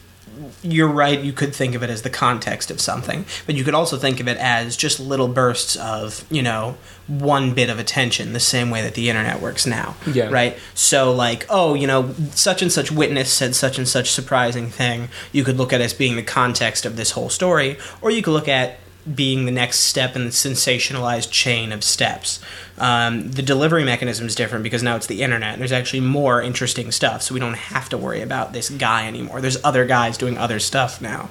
You're 0.62 0.88
right. 0.88 1.20
You 1.20 1.34
could 1.34 1.54
think 1.56 1.76
of 1.76 1.84
it 1.84 1.90
as 1.90 2.02
the 2.02 2.10
context 2.10 2.72
of 2.72 2.80
something, 2.82 3.26
but 3.46 3.56
you 3.56 3.64
could 3.64 3.74
also 3.74 3.98
think 3.98 4.20
of 4.20 4.28
it 4.28 4.38
as 4.38 4.78
just 4.78 5.00
little 5.00 5.28
bursts 5.28 5.76
of, 5.76 6.26
you 6.30 6.42
know, 6.42 6.78
one 7.08 7.54
bit 7.54 7.70
of 7.70 7.80
attention, 7.80 8.34
the 8.34 8.40
same 8.40 8.70
way 8.70 8.82
that 8.82 8.94
the 8.94 9.10
internet 9.10 9.42
works 9.42 9.66
now. 9.66 9.96
Yeah. 10.12 10.30
Right. 10.30 10.58
So, 10.74 11.12
like, 11.12 11.46
oh, 11.50 11.74
you 11.74 11.88
know, 11.88 12.14
such 12.32 12.62
and 12.62 12.72
such 12.72 12.92
witness 12.92 13.32
said 13.32 13.56
such 13.56 13.78
and 13.78 13.88
such 13.88 14.12
surprising 14.12 14.70
thing. 14.70 15.10
You 15.32 15.44
could 15.44 15.58
look 15.58 15.74
at 15.74 15.82
as 15.82 15.94
being 15.94 16.16
the 16.16 16.24
context 16.24 16.86
of 16.86 16.98
this 16.98 17.12
whole 17.12 17.30
story, 17.30 17.78
or 18.02 18.12
you 18.12 18.22
could 18.22 18.34
look 18.34 18.48
at 18.48 18.78
being 19.16 19.46
the 19.46 19.52
next 19.52 19.82
step 19.82 20.16
in 20.16 20.26
the 20.26 20.32
sensationalized 20.32 21.32
chain 21.32 21.72
of 21.72 21.84
steps. 21.84 22.40
Um, 22.78 23.32
the 23.32 23.42
delivery 23.42 23.84
mechanism 23.84 24.28
is 24.28 24.36
different 24.36 24.64
because 24.64 24.84
now 24.84 24.96
it's 24.96 25.08
the 25.08 25.22
internet. 25.22 25.54
and 25.54 25.62
There's 25.62 25.72
actually 25.72 26.02
more 26.02 26.42
interesting 26.42 26.92
stuff, 26.92 27.22
so 27.24 27.34
we 27.34 27.40
don't 27.40 27.56
have 27.56 27.90
to 27.90 27.98
worry 27.98 28.22
about 28.22 28.54
this 28.54 28.70
guy 28.70 29.08
anymore. 29.08 29.42
There's 29.42 29.64
other 29.64 29.86
guys 29.86 30.18
doing 30.18 30.38
other 30.38 30.60
stuff 30.60 31.02
now. 31.02 31.30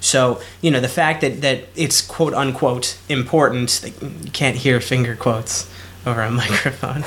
So 0.00 0.40
you 0.60 0.70
know 0.70 0.80
the 0.80 0.88
fact 0.88 1.20
that 1.22 1.40
that 1.40 1.64
it's 1.74 2.00
quote 2.00 2.34
unquote 2.34 2.98
important. 3.08 3.82
You 4.24 4.30
can't 4.30 4.56
hear 4.56 4.80
finger 4.80 5.16
quotes 5.16 5.70
over 6.04 6.22
a 6.22 6.30
microphone. 6.42 7.02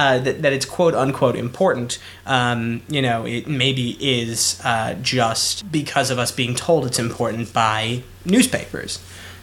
Uh, 0.00 0.18
that, 0.18 0.40
that 0.40 0.52
it's 0.54 0.64
quote 0.64 0.94
unquote 0.94 1.36
important, 1.36 1.98
um, 2.24 2.80
you 2.88 3.02
know, 3.02 3.26
it 3.26 3.46
maybe 3.46 3.98
is 4.00 4.58
uh, 4.64 4.94
just 5.02 5.70
because 5.70 6.10
of 6.10 6.18
us 6.18 6.32
being 6.32 6.54
told 6.54 6.86
it's 6.86 6.98
important 6.98 7.52
by 7.52 8.02
newspapers. 8.24 8.98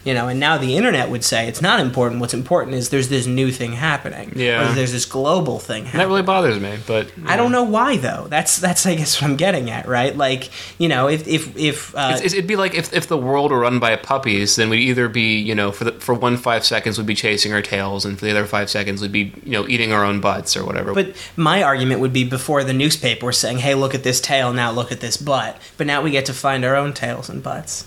You 0.08 0.14
know, 0.14 0.30
and 0.30 0.40
now 0.40 0.58
the 0.58 0.78
internet 0.78 1.10
would 1.10 1.26
say 1.26 1.50
it's 1.50 1.62
not 1.62 1.82
important. 1.82 2.22
What's 2.22 2.34
important 2.34 2.78
is 2.78 2.92
there's 2.92 3.10
this 3.10 3.26
new 3.26 3.52
thing 3.52 3.74
happening. 3.74 4.32
Yeah. 4.38 4.72
Or 4.72 4.74
there's 4.74 4.94
this 4.94 5.04
global 5.04 5.60
thing 5.60 5.84
happening. 5.84 6.00
that 6.00 6.08
really 6.08 6.22
bothers 6.22 6.62
me, 6.62 6.78
but 6.88 7.12
I 7.26 7.36
don't 7.36 7.52
know 7.52 7.66
why 7.66 7.98
though. 7.98 8.28
That's 8.30 8.56
that's 8.56 8.86
I 8.86 8.96
guess 8.96 9.22
what 9.22 9.30
I'm 9.30 9.36
getting 9.36 9.70
at, 9.70 9.86
right? 9.86 10.16
Like, 10.16 10.50
you 10.80 10.88
know, 10.88 11.10
if 11.10 11.28
if 11.28 11.58
if 11.58 11.94
uh, 11.94 12.20
It's, 12.24 12.34
it'd 12.34 12.48
be 12.48 12.56
like 12.56 12.74
if, 12.74 12.94
if 12.94 13.10
the 13.10 13.18
world 13.18 13.52
were 13.52 13.60
run 13.60 13.80
by 13.80 13.98
puppies, 13.98 14.56
then 14.56 14.70
we'd 14.70 14.80
either 14.80 15.10
be, 15.10 15.40
you 15.40 15.54
know, 15.54 15.74
for 15.74 15.84
the, 15.84 15.92
for 15.92 16.16
one 16.16 16.38
five 16.38 16.64
seconds 16.64 16.98
we'd 16.98 17.06
be 17.06 17.14
chasing 17.14 17.52
our 17.52 17.62
tails, 17.62 18.06
and 18.06 18.18
for 18.18 18.24
the 18.24 18.32
other 18.32 18.46
five 18.46 18.70
seconds 18.70 19.02
we'd 19.02 19.12
be, 19.12 19.34
you 19.44 19.52
know, 19.52 19.68
eating 19.68 19.92
our 19.92 20.06
own 20.06 20.22
butts 20.22 20.56
or 20.56 20.66
whatever. 20.66 20.94
But 20.94 21.18
my 21.36 21.64
argument 21.64 22.00
would 22.00 22.14
be 22.14 22.24
before 22.24 22.64
the 22.64 22.72
newspaper 22.72 23.26
was 23.26 23.38
saying, 23.38 23.58
"Hey, 23.58 23.76
look 23.76 23.94
at 23.94 24.04
this 24.04 24.22
tail. 24.22 24.54
Now 24.54 24.72
look 24.72 24.94
at 24.94 25.02
this 25.02 25.18
butt." 25.18 25.60
But 25.76 25.86
now 25.86 26.02
we 26.02 26.12
get 26.12 26.28
to 26.28 26.34
find 26.34 26.64
our 26.64 26.78
own 26.78 26.94
tails 26.94 27.28
and 27.28 27.44
butts. 27.44 27.84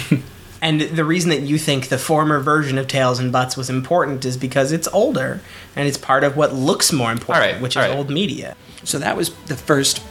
and 0.64 0.80
the 0.80 1.04
reason 1.04 1.28
that 1.28 1.42
you 1.42 1.58
think 1.58 1.90
the 1.90 1.98
former 1.98 2.40
version 2.40 2.78
of 2.78 2.88
tails 2.88 3.18
and 3.18 3.30
butts 3.30 3.54
was 3.54 3.68
important 3.68 4.24
is 4.24 4.38
because 4.38 4.72
it's 4.72 4.88
older 4.88 5.40
and 5.76 5.86
it's 5.86 5.98
part 5.98 6.24
of 6.24 6.38
what 6.38 6.54
looks 6.54 6.90
more 6.90 7.12
important, 7.12 7.36
All 7.36 7.52
right, 7.52 7.60
which 7.60 7.76
is 7.76 7.82
right. 7.82 7.90
old 7.90 8.08
media. 8.08 8.56
So 8.82 8.98
that 8.98 9.14
was 9.14 9.34
the 9.44 9.56
first 9.56 10.02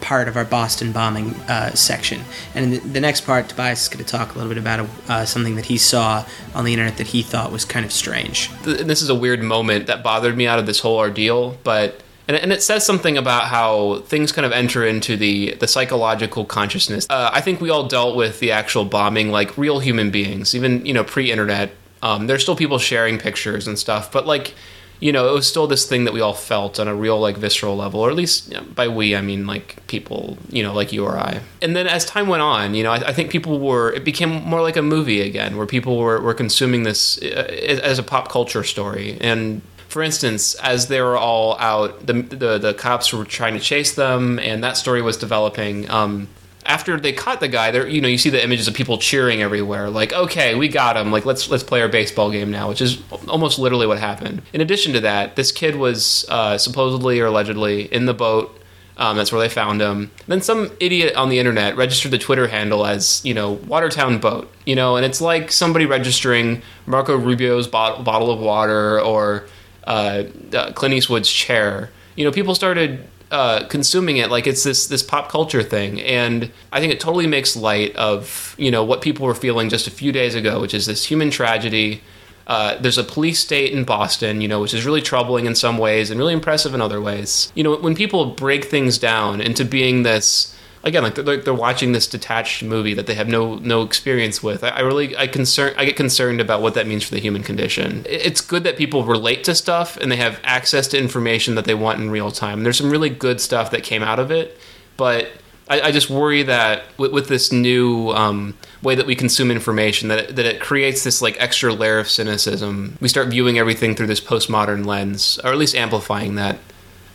part 0.00 0.28
of 0.28 0.36
our 0.36 0.44
Boston 0.44 0.92
bombing 0.92 1.34
uh, 1.48 1.74
section. 1.74 2.22
And 2.54 2.66
in 2.66 2.70
the, 2.70 2.78
the 2.78 3.00
next 3.00 3.22
part, 3.22 3.48
Tobias 3.48 3.82
is 3.82 3.88
going 3.88 4.04
to 4.04 4.10
talk 4.10 4.34
a 4.34 4.38
little 4.38 4.48
bit 4.48 4.58
about 4.58 4.88
uh, 5.08 5.24
something 5.24 5.56
that 5.56 5.66
he 5.66 5.76
saw 5.78 6.24
on 6.54 6.64
the 6.64 6.72
internet 6.72 6.96
that 6.98 7.08
he 7.08 7.22
thought 7.22 7.50
was 7.50 7.64
kind 7.64 7.84
of 7.84 7.90
strange. 7.90 8.50
this 8.62 9.02
is 9.02 9.10
a 9.10 9.16
weird 9.16 9.42
moment 9.42 9.88
that 9.88 10.04
bothered 10.04 10.36
me 10.36 10.46
out 10.46 10.60
of 10.60 10.66
this 10.66 10.78
whole 10.78 10.96
ordeal, 10.96 11.58
but 11.64 12.02
and, 12.28 12.36
and 12.36 12.52
it 12.52 12.62
says 12.62 12.84
something 12.84 13.16
about 13.16 13.44
how 13.44 14.00
things 14.00 14.30
kind 14.30 14.46
of 14.46 14.52
enter 14.52 14.86
into 14.86 15.16
the 15.16 15.54
the 15.54 15.66
psychological 15.66 16.44
consciousness. 16.44 17.06
Uh, 17.08 17.30
I 17.32 17.40
think 17.40 17.60
we 17.60 17.70
all 17.70 17.88
dealt 17.88 18.14
with 18.14 18.38
the 18.38 18.52
actual 18.52 18.84
bombing 18.84 19.30
like 19.30 19.56
real 19.56 19.80
human 19.80 20.10
beings, 20.10 20.54
even 20.54 20.84
you 20.86 20.92
know 20.92 21.04
pre-internet. 21.04 21.72
Um, 22.00 22.28
there's 22.28 22.42
still 22.42 22.54
people 22.54 22.78
sharing 22.78 23.18
pictures 23.18 23.66
and 23.66 23.76
stuff, 23.76 24.12
but 24.12 24.26
like 24.26 24.54
you 25.00 25.12
know, 25.12 25.28
it 25.28 25.32
was 25.32 25.46
still 25.46 25.68
this 25.68 25.88
thing 25.88 26.04
that 26.04 26.12
we 26.12 26.20
all 26.20 26.34
felt 26.34 26.80
on 26.80 26.88
a 26.88 26.94
real 26.94 27.20
like 27.20 27.36
visceral 27.36 27.76
level, 27.76 28.00
or 28.00 28.10
at 28.10 28.16
least 28.16 28.48
you 28.48 28.56
know, 28.56 28.64
by 28.74 28.88
we 28.88 29.14
I 29.14 29.20
mean 29.20 29.46
like 29.46 29.86
people, 29.86 30.36
you 30.48 30.62
know, 30.62 30.74
like 30.74 30.92
you 30.92 31.04
or 31.04 31.16
I. 31.16 31.40
And 31.62 31.76
then 31.76 31.86
as 31.86 32.04
time 32.04 32.26
went 32.26 32.42
on, 32.42 32.74
you 32.74 32.82
know, 32.82 32.90
I, 32.90 33.08
I 33.08 33.12
think 33.12 33.30
people 33.30 33.60
were 33.60 33.92
it 33.92 34.04
became 34.04 34.30
more 34.42 34.60
like 34.60 34.76
a 34.76 34.82
movie 34.82 35.20
again, 35.20 35.56
where 35.56 35.66
people 35.66 35.98
were 35.98 36.20
were 36.20 36.34
consuming 36.34 36.82
this 36.82 37.18
uh, 37.22 37.46
as 37.82 37.98
a 37.98 38.02
pop 38.02 38.28
culture 38.28 38.64
story. 38.64 39.16
And 39.20 39.62
for 39.88 40.02
instance, 40.02 40.54
as 40.56 40.88
they 40.88 41.00
were 41.00 41.16
all 41.16 41.58
out, 41.58 42.06
the 42.06 42.14
the, 42.22 42.58
the 42.58 42.74
cops 42.74 43.12
were 43.12 43.24
trying 43.24 43.54
to 43.54 43.60
chase 43.60 43.94
them, 43.94 44.38
and 44.38 44.62
that 44.62 44.76
story 44.76 45.02
was 45.02 45.16
developing. 45.16 45.90
Um, 45.90 46.28
after 46.66 47.00
they 47.00 47.12
caught 47.12 47.40
the 47.40 47.48
guy, 47.48 47.70
there 47.70 47.88
you 47.88 48.00
know 48.00 48.08
you 48.08 48.18
see 48.18 48.28
the 48.28 48.42
images 48.42 48.68
of 48.68 48.74
people 48.74 48.98
cheering 48.98 49.40
everywhere, 49.40 49.88
like 49.88 50.12
okay, 50.12 50.54
we 50.54 50.68
got 50.68 50.96
him, 50.96 51.10
like 51.10 51.24
let's 51.24 51.48
let's 51.48 51.64
play 51.64 51.80
our 51.80 51.88
baseball 51.88 52.30
game 52.30 52.50
now, 52.50 52.68
which 52.68 52.82
is 52.82 53.02
almost 53.26 53.58
literally 53.58 53.86
what 53.86 53.98
happened. 53.98 54.42
In 54.52 54.60
addition 54.60 54.92
to 54.92 55.00
that, 55.00 55.36
this 55.36 55.50
kid 55.50 55.76
was 55.76 56.26
uh, 56.28 56.58
supposedly 56.58 57.18
or 57.20 57.26
allegedly 57.26 57.92
in 57.92 58.04
the 58.04 58.14
boat. 58.14 58.54
Um, 58.98 59.16
that's 59.16 59.30
where 59.30 59.40
they 59.40 59.48
found 59.48 59.80
him. 59.80 60.10
Then 60.26 60.42
some 60.42 60.72
idiot 60.80 61.14
on 61.14 61.28
the 61.28 61.38
internet 61.38 61.76
registered 61.76 62.10
the 62.10 62.18
Twitter 62.18 62.48
handle 62.48 62.84
as 62.84 63.24
you 63.24 63.32
know 63.32 63.52
Watertown 63.52 64.18
Boat, 64.18 64.52
you 64.66 64.74
know, 64.76 64.96
and 64.96 65.06
it's 65.06 65.22
like 65.22 65.50
somebody 65.50 65.86
registering 65.86 66.60
Marco 66.84 67.16
Rubio's 67.16 67.66
bot- 67.66 68.04
bottle 68.04 68.30
of 68.30 68.40
water 68.40 69.00
or 69.00 69.46
uh, 69.88 70.24
uh, 70.52 70.72
Clint 70.72 70.94
Eastwood's 70.94 71.30
chair, 71.32 71.90
you 72.14 72.24
know, 72.24 72.30
people 72.30 72.54
started 72.54 73.08
uh, 73.30 73.66
consuming 73.68 74.18
it 74.18 74.30
like 74.30 74.46
it's 74.46 74.62
this 74.62 74.86
this 74.86 75.02
pop 75.02 75.30
culture 75.30 75.62
thing, 75.62 76.00
and 76.02 76.50
I 76.70 76.78
think 76.78 76.92
it 76.92 77.00
totally 77.00 77.26
makes 77.26 77.56
light 77.56 77.96
of 77.96 78.54
you 78.58 78.70
know 78.70 78.84
what 78.84 79.00
people 79.00 79.26
were 79.26 79.34
feeling 79.34 79.70
just 79.70 79.86
a 79.86 79.90
few 79.90 80.12
days 80.12 80.34
ago, 80.34 80.60
which 80.60 80.74
is 80.74 80.84
this 80.84 81.06
human 81.06 81.30
tragedy. 81.30 82.02
Uh, 82.46 82.76
there's 82.78 82.98
a 82.98 83.04
police 83.04 83.40
state 83.40 83.72
in 83.72 83.84
Boston, 83.84 84.40
you 84.40 84.48
know, 84.48 84.60
which 84.60 84.72
is 84.72 84.84
really 84.84 85.02
troubling 85.02 85.46
in 85.46 85.54
some 85.54 85.76
ways 85.78 86.10
and 86.10 86.18
really 86.18 86.32
impressive 86.32 86.74
in 86.74 86.80
other 86.80 87.00
ways. 87.00 87.52
You 87.54 87.62
know, 87.62 87.76
when 87.76 87.94
people 87.94 88.26
break 88.26 88.66
things 88.66 88.98
down 88.98 89.40
into 89.40 89.64
being 89.64 90.02
this 90.02 90.54
again 90.84 91.02
like 91.02 91.14
they're, 91.14 91.36
they're 91.36 91.54
watching 91.54 91.92
this 91.92 92.06
detached 92.06 92.62
movie 92.62 92.94
that 92.94 93.06
they 93.06 93.14
have 93.14 93.28
no 93.28 93.56
no 93.56 93.82
experience 93.82 94.42
with 94.42 94.62
i, 94.62 94.68
I 94.68 94.80
really 94.80 95.16
i 95.16 95.26
concern 95.26 95.74
i 95.76 95.84
get 95.84 95.96
concerned 95.96 96.40
about 96.40 96.62
what 96.62 96.74
that 96.74 96.86
means 96.86 97.04
for 97.04 97.14
the 97.14 97.20
human 97.20 97.42
condition. 97.42 98.04
It's 98.08 98.40
good 98.40 98.64
that 98.64 98.76
people 98.76 99.04
relate 99.04 99.44
to 99.44 99.54
stuff 99.54 99.96
and 99.96 100.10
they 100.10 100.16
have 100.16 100.40
access 100.44 100.88
to 100.88 100.98
information 100.98 101.54
that 101.54 101.64
they 101.64 101.74
want 101.74 102.00
in 102.00 102.10
real 102.10 102.30
time. 102.30 102.62
There's 102.62 102.78
some 102.78 102.90
really 102.90 103.10
good 103.10 103.40
stuff 103.40 103.70
that 103.70 103.82
came 103.82 104.02
out 104.02 104.18
of 104.18 104.30
it 104.30 104.58
but 104.96 105.28
i, 105.68 105.80
I 105.80 105.92
just 105.92 106.10
worry 106.10 106.42
that 106.42 106.84
with, 106.98 107.12
with 107.12 107.28
this 107.28 107.50
new 107.50 108.10
um, 108.10 108.54
way 108.82 108.94
that 108.94 109.06
we 109.06 109.14
consume 109.14 109.50
information 109.50 110.08
that 110.08 110.18
it, 110.18 110.36
that 110.36 110.44
it 110.44 110.60
creates 110.60 111.04
this 111.04 111.22
like 111.22 111.36
extra 111.40 111.72
layer 111.72 111.98
of 111.98 112.08
cynicism. 112.08 112.98
We 113.00 113.08
start 113.08 113.28
viewing 113.28 113.58
everything 113.58 113.94
through 113.94 114.08
this 114.08 114.20
postmodern 114.20 114.84
lens 114.84 115.38
or 115.42 115.50
at 115.50 115.58
least 115.58 115.74
amplifying 115.74 116.34
that 116.34 116.58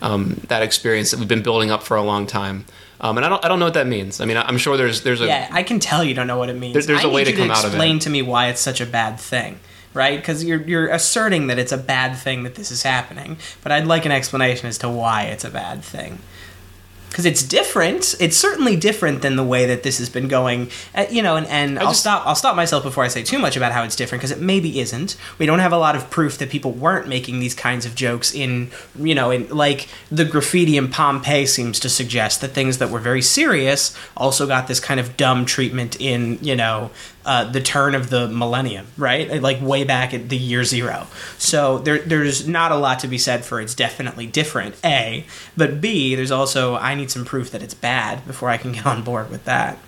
um, 0.02 0.40
that 0.48 0.62
experience 0.62 1.12
that 1.12 1.20
we've 1.20 1.28
been 1.28 1.42
building 1.42 1.70
up 1.70 1.82
for 1.82 1.96
a 1.96 2.02
long 2.02 2.26
time. 2.26 2.66
Um, 3.04 3.18
and 3.18 3.26
I 3.26 3.28
don't, 3.28 3.44
I 3.44 3.48
don't 3.48 3.58
know 3.58 3.66
what 3.66 3.74
that 3.74 3.86
means. 3.86 4.18
I 4.20 4.24
mean, 4.24 4.38
I'm 4.38 4.56
sure 4.56 4.78
there's 4.78 5.02
there's 5.02 5.20
a 5.20 5.26
Yeah, 5.26 5.48
I 5.52 5.62
can 5.62 5.78
tell 5.78 6.02
you 6.02 6.14
don't 6.14 6.26
know 6.26 6.38
what 6.38 6.48
it 6.48 6.54
means. 6.58 6.72
There- 6.72 6.82
there's 6.82 7.04
a 7.04 7.08
a 7.08 7.10
way 7.10 7.22
to 7.24 7.32
come 7.34 7.50
out 7.50 7.58
of 7.64 7.64
it. 7.66 7.76
Explain 7.76 7.98
to 8.00 8.10
me 8.10 8.22
why 8.22 8.48
it's 8.48 8.62
such 8.62 8.80
a 8.80 8.86
bad 8.86 9.20
thing, 9.20 9.60
right? 9.92 10.18
Because 10.18 10.42
you're 10.42 10.62
you're 10.62 10.88
asserting 10.88 11.48
that 11.48 11.58
it's 11.58 11.70
a 11.72 11.76
bad 11.76 12.16
thing 12.16 12.44
that 12.44 12.54
this 12.54 12.70
is 12.70 12.82
happening, 12.82 13.36
but 13.62 13.72
I'd 13.72 13.86
like 13.86 14.06
an 14.06 14.12
explanation 14.12 14.68
as 14.68 14.78
to 14.78 14.88
why 14.88 15.24
it's 15.24 15.44
a 15.44 15.50
bad 15.50 15.84
thing. 15.84 16.18
Because 17.14 17.26
it's 17.26 17.44
different. 17.44 18.16
It's 18.18 18.36
certainly 18.36 18.74
different 18.74 19.22
than 19.22 19.36
the 19.36 19.44
way 19.44 19.66
that 19.66 19.84
this 19.84 19.98
has 19.98 20.08
been 20.10 20.26
going. 20.26 20.68
Uh, 20.96 21.06
you 21.08 21.22
know, 21.22 21.36
and, 21.36 21.46
and 21.46 21.78
I'll 21.78 21.90
just- 21.90 22.00
stop. 22.00 22.26
I'll 22.26 22.34
stop 22.34 22.56
myself 22.56 22.82
before 22.82 23.04
I 23.04 23.08
say 23.08 23.22
too 23.22 23.38
much 23.38 23.56
about 23.56 23.70
how 23.70 23.84
it's 23.84 23.94
different 23.94 24.18
because 24.20 24.32
it 24.32 24.40
maybe 24.40 24.80
isn't. 24.80 25.16
We 25.38 25.46
don't 25.46 25.60
have 25.60 25.70
a 25.72 25.78
lot 25.78 25.94
of 25.94 26.10
proof 26.10 26.38
that 26.38 26.50
people 26.50 26.72
weren't 26.72 27.06
making 27.06 27.38
these 27.38 27.54
kinds 27.54 27.86
of 27.86 27.94
jokes 27.94 28.34
in, 28.34 28.72
you 28.98 29.14
know, 29.14 29.30
in 29.30 29.48
like 29.48 29.86
the 30.10 30.24
graffiti 30.24 30.76
in 30.76 30.88
Pompeii 30.88 31.46
seems 31.46 31.78
to 31.78 31.88
suggest 31.88 32.40
that 32.40 32.48
things 32.48 32.78
that 32.78 32.90
were 32.90 32.98
very 32.98 33.22
serious 33.22 33.96
also 34.16 34.44
got 34.44 34.66
this 34.66 34.80
kind 34.80 34.98
of 34.98 35.16
dumb 35.16 35.44
treatment 35.46 36.00
in, 36.00 36.40
you 36.42 36.56
know, 36.56 36.90
uh, 37.24 37.44
the 37.44 37.60
turn 37.60 37.94
of 37.94 38.10
the 38.10 38.28
millennium, 38.28 38.86
right? 38.96 39.42
Like 39.42 39.60
way 39.60 39.84
back 39.84 40.12
at 40.12 40.28
the 40.28 40.36
year 40.36 40.64
zero. 40.64 41.06
So 41.38 41.78
there, 41.78 41.98
there's 41.98 42.46
not 42.46 42.72
a 42.72 42.76
lot 42.76 42.98
to 43.00 43.08
be 43.08 43.18
said 43.18 43.44
for 43.44 43.60
it's 43.60 43.74
definitely 43.74 44.26
different. 44.26 44.76
A, 44.84 45.24
but 45.56 45.80
B, 45.80 46.14
there's 46.14 46.30
also 46.30 46.76
I 46.76 46.94
need 46.94 47.10
some 47.10 47.24
proof 47.24 47.50
that 47.50 47.62
it's 47.62 47.74
bad 47.74 48.26
before 48.26 48.50
I 48.50 48.56
can 48.56 48.72
get 48.72 48.86
on 48.86 49.02
board 49.02 49.30
with 49.30 49.44
that. 49.44 49.78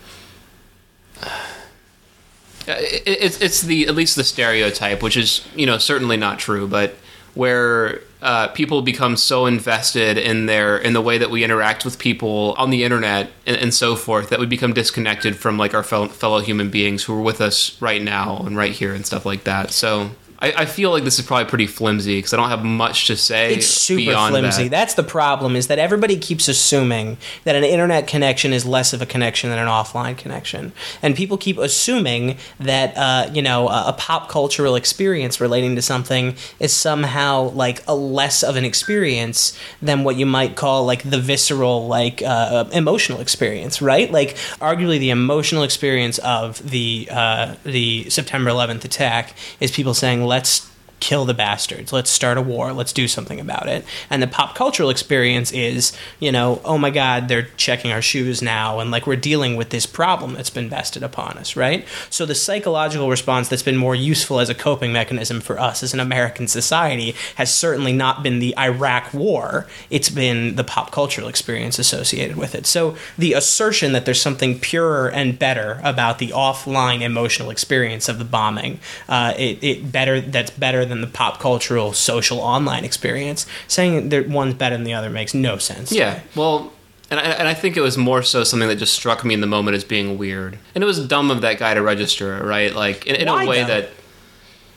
it's 2.66 3.40
it's 3.40 3.60
the 3.62 3.86
at 3.86 3.94
least 3.94 4.16
the 4.16 4.24
stereotype, 4.24 5.02
which 5.02 5.16
is 5.16 5.46
you 5.54 5.66
know 5.66 5.78
certainly 5.78 6.16
not 6.16 6.38
true, 6.38 6.66
but 6.66 6.94
where 7.36 8.00
uh, 8.22 8.48
people 8.48 8.82
become 8.82 9.16
so 9.16 9.46
invested 9.46 10.16
in 10.16 10.46
their 10.46 10.78
in 10.78 10.94
the 10.94 11.00
way 11.00 11.18
that 11.18 11.30
we 11.30 11.44
interact 11.44 11.84
with 11.84 11.98
people 11.98 12.54
on 12.58 12.70
the 12.70 12.82
internet 12.82 13.30
and, 13.46 13.56
and 13.56 13.74
so 13.74 13.94
forth 13.94 14.30
that 14.30 14.40
we 14.40 14.46
become 14.46 14.72
disconnected 14.72 15.36
from 15.36 15.58
like 15.58 15.74
our 15.74 15.82
fellow, 15.82 16.08
fellow 16.08 16.40
human 16.40 16.70
beings 16.70 17.04
who 17.04 17.14
are 17.14 17.22
with 17.22 17.40
us 17.40 17.80
right 17.80 18.02
now 18.02 18.38
and 18.38 18.56
right 18.56 18.72
here 18.72 18.94
and 18.94 19.06
stuff 19.06 19.24
like 19.24 19.44
that. 19.44 19.70
So. 19.70 20.10
I, 20.38 20.52
I 20.52 20.64
feel 20.66 20.90
like 20.90 21.04
this 21.04 21.18
is 21.18 21.24
probably 21.24 21.46
pretty 21.46 21.66
flimsy 21.66 22.18
because 22.18 22.32
I 22.34 22.36
don't 22.36 22.48
have 22.50 22.64
much 22.64 23.06
to 23.06 23.16
say 23.16 23.54
It's 23.54 23.66
super 23.66 24.12
flimsy. 24.28 24.64
that. 24.64 24.70
That's 24.70 24.94
the 24.94 25.02
problem 25.02 25.56
is 25.56 25.68
that 25.68 25.78
everybody 25.78 26.16
keeps 26.18 26.48
assuming 26.48 27.16
that 27.44 27.56
an 27.56 27.64
internet 27.64 28.06
connection 28.06 28.52
is 28.52 28.66
less 28.66 28.92
of 28.92 29.00
a 29.00 29.06
connection 29.06 29.50
than 29.50 29.58
an 29.58 29.68
offline 29.68 30.16
connection. 30.16 30.72
And 31.02 31.14
people 31.16 31.38
keep 31.38 31.58
assuming 31.58 32.38
that 32.60 32.96
uh, 32.96 33.30
you 33.32 33.42
know, 33.42 33.68
a, 33.68 33.88
a 33.88 33.92
pop 33.92 34.28
cultural 34.28 34.76
experience 34.76 35.40
relating 35.40 35.76
to 35.76 35.82
something 35.82 36.36
is 36.60 36.72
somehow 36.72 37.50
like 37.50 37.82
a 37.88 37.94
less 37.94 38.42
of 38.42 38.56
an 38.56 38.64
experience 38.64 39.58
than 39.80 40.04
what 40.04 40.16
you 40.16 40.26
might 40.26 40.56
call 40.56 40.84
like 40.84 41.02
the 41.08 41.18
visceral 41.18 41.86
like 41.86 42.22
uh, 42.22 42.64
emotional 42.72 43.20
experience, 43.20 43.80
right? 43.80 44.10
Like 44.10 44.36
arguably 44.60 44.98
the 44.98 45.10
emotional 45.10 45.62
experience 45.62 46.18
of 46.18 46.68
the 46.68 47.08
uh, 47.10 47.54
the 47.64 48.08
September 48.10 48.50
11th 48.50 48.84
attack 48.84 49.34
is 49.60 49.70
people 49.70 49.94
saying 49.94 50.22
let's 50.26 50.70
kill 51.00 51.24
the 51.24 51.34
bastards. 51.34 51.92
Let's 51.92 52.10
start 52.10 52.38
a 52.38 52.42
war. 52.42 52.72
Let's 52.72 52.92
do 52.92 53.06
something 53.06 53.38
about 53.38 53.68
it. 53.68 53.84
And 54.08 54.22
the 54.22 54.26
pop 54.26 54.54
cultural 54.54 54.88
experience 54.88 55.52
is, 55.52 55.92
you 56.20 56.32
know, 56.32 56.60
oh 56.64 56.78
my 56.78 56.90
God, 56.90 57.28
they're 57.28 57.48
checking 57.56 57.92
our 57.92 58.00
shoes 58.00 58.40
now, 58.40 58.80
and 58.80 58.90
like 58.90 59.06
we're 59.06 59.16
dealing 59.16 59.56
with 59.56 59.70
this 59.70 59.84
problem 59.84 60.34
that's 60.34 60.50
been 60.50 60.70
vested 60.70 61.02
upon 61.02 61.36
us, 61.36 61.54
right? 61.54 61.86
So 62.08 62.24
the 62.24 62.34
psychological 62.34 63.10
response 63.10 63.48
that's 63.48 63.62
been 63.62 63.76
more 63.76 63.94
useful 63.94 64.40
as 64.40 64.48
a 64.48 64.54
coping 64.54 64.92
mechanism 64.92 65.40
for 65.40 65.60
us 65.60 65.82
as 65.82 65.92
an 65.92 66.00
American 66.00 66.48
society 66.48 67.14
has 67.34 67.54
certainly 67.54 67.92
not 67.92 68.22
been 68.22 68.38
the 68.38 68.56
Iraq 68.58 69.12
War. 69.12 69.66
It's 69.90 70.08
been 70.08 70.56
the 70.56 70.64
pop 70.64 70.92
cultural 70.92 71.28
experience 71.28 71.78
associated 71.78 72.36
with 72.36 72.54
it. 72.54 72.66
So 72.66 72.96
the 73.18 73.34
assertion 73.34 73.92
that 73.92 74.06
there's 74.06 74.20
something 74.20 74.58
purer 74.58 75.10
and 75.10 75.38
better 75.38 75.80
about 75.84 76.18
the 76.18 76.28
offline 76.28 77.02
emotional 77.02 77.50
experience 77.50 78.08
of 78.08 78.18
the 78.18 78.24
bombing, 78.24 78.80
uh, 79.08 79.34
it, 79.36 79.62
it 79.62 79.92
better 79.92 80.20
that's 80.20 80.50
better 80.50 80.85
than 80.86 81.00
the 81.00 81.06
pop 81.06 81.40
cultural 81.40 81.92
social 81.92 82.38
online 82.40 82.84
experience. 82.84 83.46
Saying 83.68 84.08
that 84.08 84.28
one's 84.28 84.54
better 84.54 84.76
than 84.76 84.84
the 84.84 84.94
other 84.94 85.10
makes 85.10 85.34
no 85.34 85.58
sense. 85.58 85.92
Yeah, 85.92 86.20
well, 86.34 86.72
and 87.10 87.20
I, 87.20 87.22
and 87.24 87.48
I 87.48 87.54
think 87.54 87.76
it 87.76 87.80
was 87.80 87.96
more 87.96 88.22
so 88.22 88.44
something 88.44 88.68
that 88.68 88.76
just 88.76 88.94
struck 88.94 89.24
me 89.24 89.34
in 89.34 89.40
the 89.40 89.46
moment 89.46 89.76
as 89.76 89.84
being 89.84 90.18
weird, 90.18 90.58
and 90.74 90.82
it 90.82 90.86
was 90.86 91.06
dumb 91.06 91.30
of 91.30 91.40
that 91.42 91.58
guy 91.58 91.74
to 91.74 91.82
register, 91.82 92.44
right? 92.44 92.74
Like 92.74 93.06
in, 93.06 93.16
in 93.16 93.28
a 93.28 93.46
way 93.46 93.62
though? 93.62 93.68
that. 93.68 93.90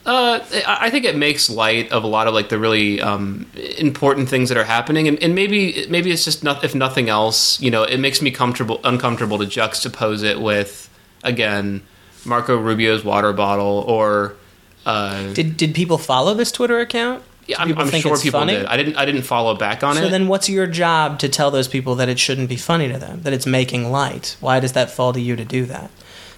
Uh, 0.06 0.40
I 0.66 0.88
I 0.88 0.90
think 0.90 1.06
it 1.06 1.16
makes 1.16 1.50
light 1.50 1.92
of 1.92 2.04
a 2.04 2.08
lot 2.08 2.28
of 2.28 2.34
like 2.34 2.50
the 2.50 2.58
really 2.58 3.02
um, 3.02 3.46
important 3.78 4.30
things 4.30 4.50
that 4.50 4.58
are 4.58 4.64
happening, 4.64 5.08
and, 5.08 5.22
and 5.22 5.36
maybe 5.36 5.86
maybe 5.90 6.12
it's 6.12 6.24
just 6.24 6.44
not, 6.44 6.64
if 6.64 6.74
nothing 6.74 7.10
else, 7.10 7.60
you 7.60 7.70
know, 7.70 7.84
it 7.84 7.98
makes 7.98 8.22
me 8.22 8.32
comfortable 8.32 8.80
uncomfortable 8.84 9.38
to 9.40 9.46
juxtapose 9.46 10.24
it 10.24 10.40
with 10.40 10.90
again 11.24 11.82
Marco 12.26 12.58
Rubio's 12.58 13.04
water 13.04 13.34
bottle 13.34 13.84
or 13.88 14.36
uh, 14.86 15.34
Did 15.34 15.58
did 15.58 15.74
people 15.76 15.98
follow 15.98 16.34
this 16.34 16.52
Twitter 16.52 16.80
account? 16.80 17.24
yeah, 17.48 17.56
I'm, 17.60 17.76
I'm 17.78 17.88
think 17.88 18.04
sure 18.04 18.14
it's 18.14 18.22
people 18.24 18.40
funny? 18.40 18.56
did. 18.56 18.66
I 18.68 18.78
didn't 18.78 18.96
I 18.96 19.06
didn't 19.06 19.24
follow 19.24 19.56
back 19.56 19.84
on 19.84 19.96
So 19.96 20.02
it. 20.02 20.04
So 20.06 20.10
then, 20.10 20.28
what's 20.28 20.50
your 20.50 20.68
job 20.68 21.20
to 21.20 21.30
tell 21.30 21.50
those 21.52 21.68
people 21.68 21.96
that 21.96 22.08
it 22.10 22.20
shouldn't 22.20 22.48
be 22.50 22.56
funny 22.58 22.88
to 22.92 22.98
them? 23.00 23.22
That 23.24 23.34
it's 23.34 23.46
making 23.48 23.92
light? 23.92 24.38
Why 24.40 24.60
does 24.60 24.74
that 24.74 24.92
fall 24.92 25.14
to 25.14 25.20
you 25.22 25.36
to 25.36 25.46
do 25.46 25.66
that? 25.66 25.90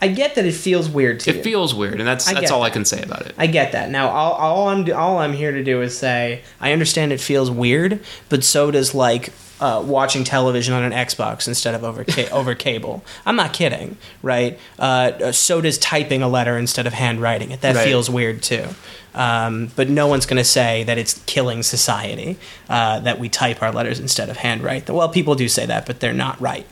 I 0.01 0.07
get 0.07 0.35
that 0.35 0.45
it 0.45 0.53
feels 0.53 0.89
weird 0.89 1.19
to 1.21 1.31
you. 1.33 1.39
it 1.39 1.43
feels 1.43 1.75
weird, 1.75 1.99
and 1.99 2.07
that's 2.07 2.27
I 2.27 2.33
that's 2.33 2.49
all 2.51 2.63
I 2.63 2.69
can 2.71 2.85
say 2.85 3.01
about 3.03 3.25
it. 3.27 3.35
I 3.37 3.45
get 3.47 3.71
that. 3.73 3.89
Now, 3.91 4.09
all, 4.09 4.33
all 4.33 4.67
I'm 4.69 4.91
all 4.93 5.19
I'm 5.19 5.33
here 5.33 5.51
to 5.51 5.63
do 5.63 5.81
is 5.81 5.97
say 5.97 6.41
I 6.59 6.71
understand 6.73 7.13
it 7.13 7.21
feels 7.21 7.51
weird, 7.51 7.99
but 8.27 8.43
so 8.43 8.71
does 8.71 8.95
like 8.95 9.29
uh, 9.59 9.79
watching 9.85 10.23
television 10.23 10.73
on 10.73 10.81
an 10.83 10.91
Xbox 10.91 11.47
instead 11.47 11.75
of 11.75 11.83
over 11.83 12.03
ca- 12.03 12.29
over 12.31 12.55
cable. 12.55 13.03
I'm 13.27 13.35
not 13.35 13.53
kidding, 13.53 13.97
right? 14.23 14.57
Uh, 14.79 15.31
so 15.31 15.61
does 15.61 15.77
typing 15.77 16.23
a 16.23 16.27
letter 16.27 16.57
instead 16.57 16.87
of 16.87 16.93
handwriting 16.93 17.51
it. 17.51 17.61
That 17.61 17.75
Right. 17.75 17.85
feels 17.85 18.09
weird 18.09 18.41
too. 18.41 18.65
Um, 19.13 19.71
but 19.75 19.87
no 19.89 20.07
one's 20.07 20.25
going 20.25 20.37
to 20.37 20.43
say 20.43 20.83
that 20.85 20.97
it's 20.97 21.21
killing 21.27 21.61
society 21.63 22.37
uh, 22.69 23.01
that 23.01 23.19
we 23.19 23.29
type 23.29 23.61
our 23.61 23.71
letters 23.71 23.99
instead 23.99 24.29
of 24.29 24.37
handwrite. 24.37 24.89
Well, 24.89 25.09
people 25.09 25.35
do 25.35 25.47
say 25.47 25.65
that, 25.67 25.85
but 25.85 25.99
they're 25.99 26.13
not 26.13 26.41
right 26.41 26.65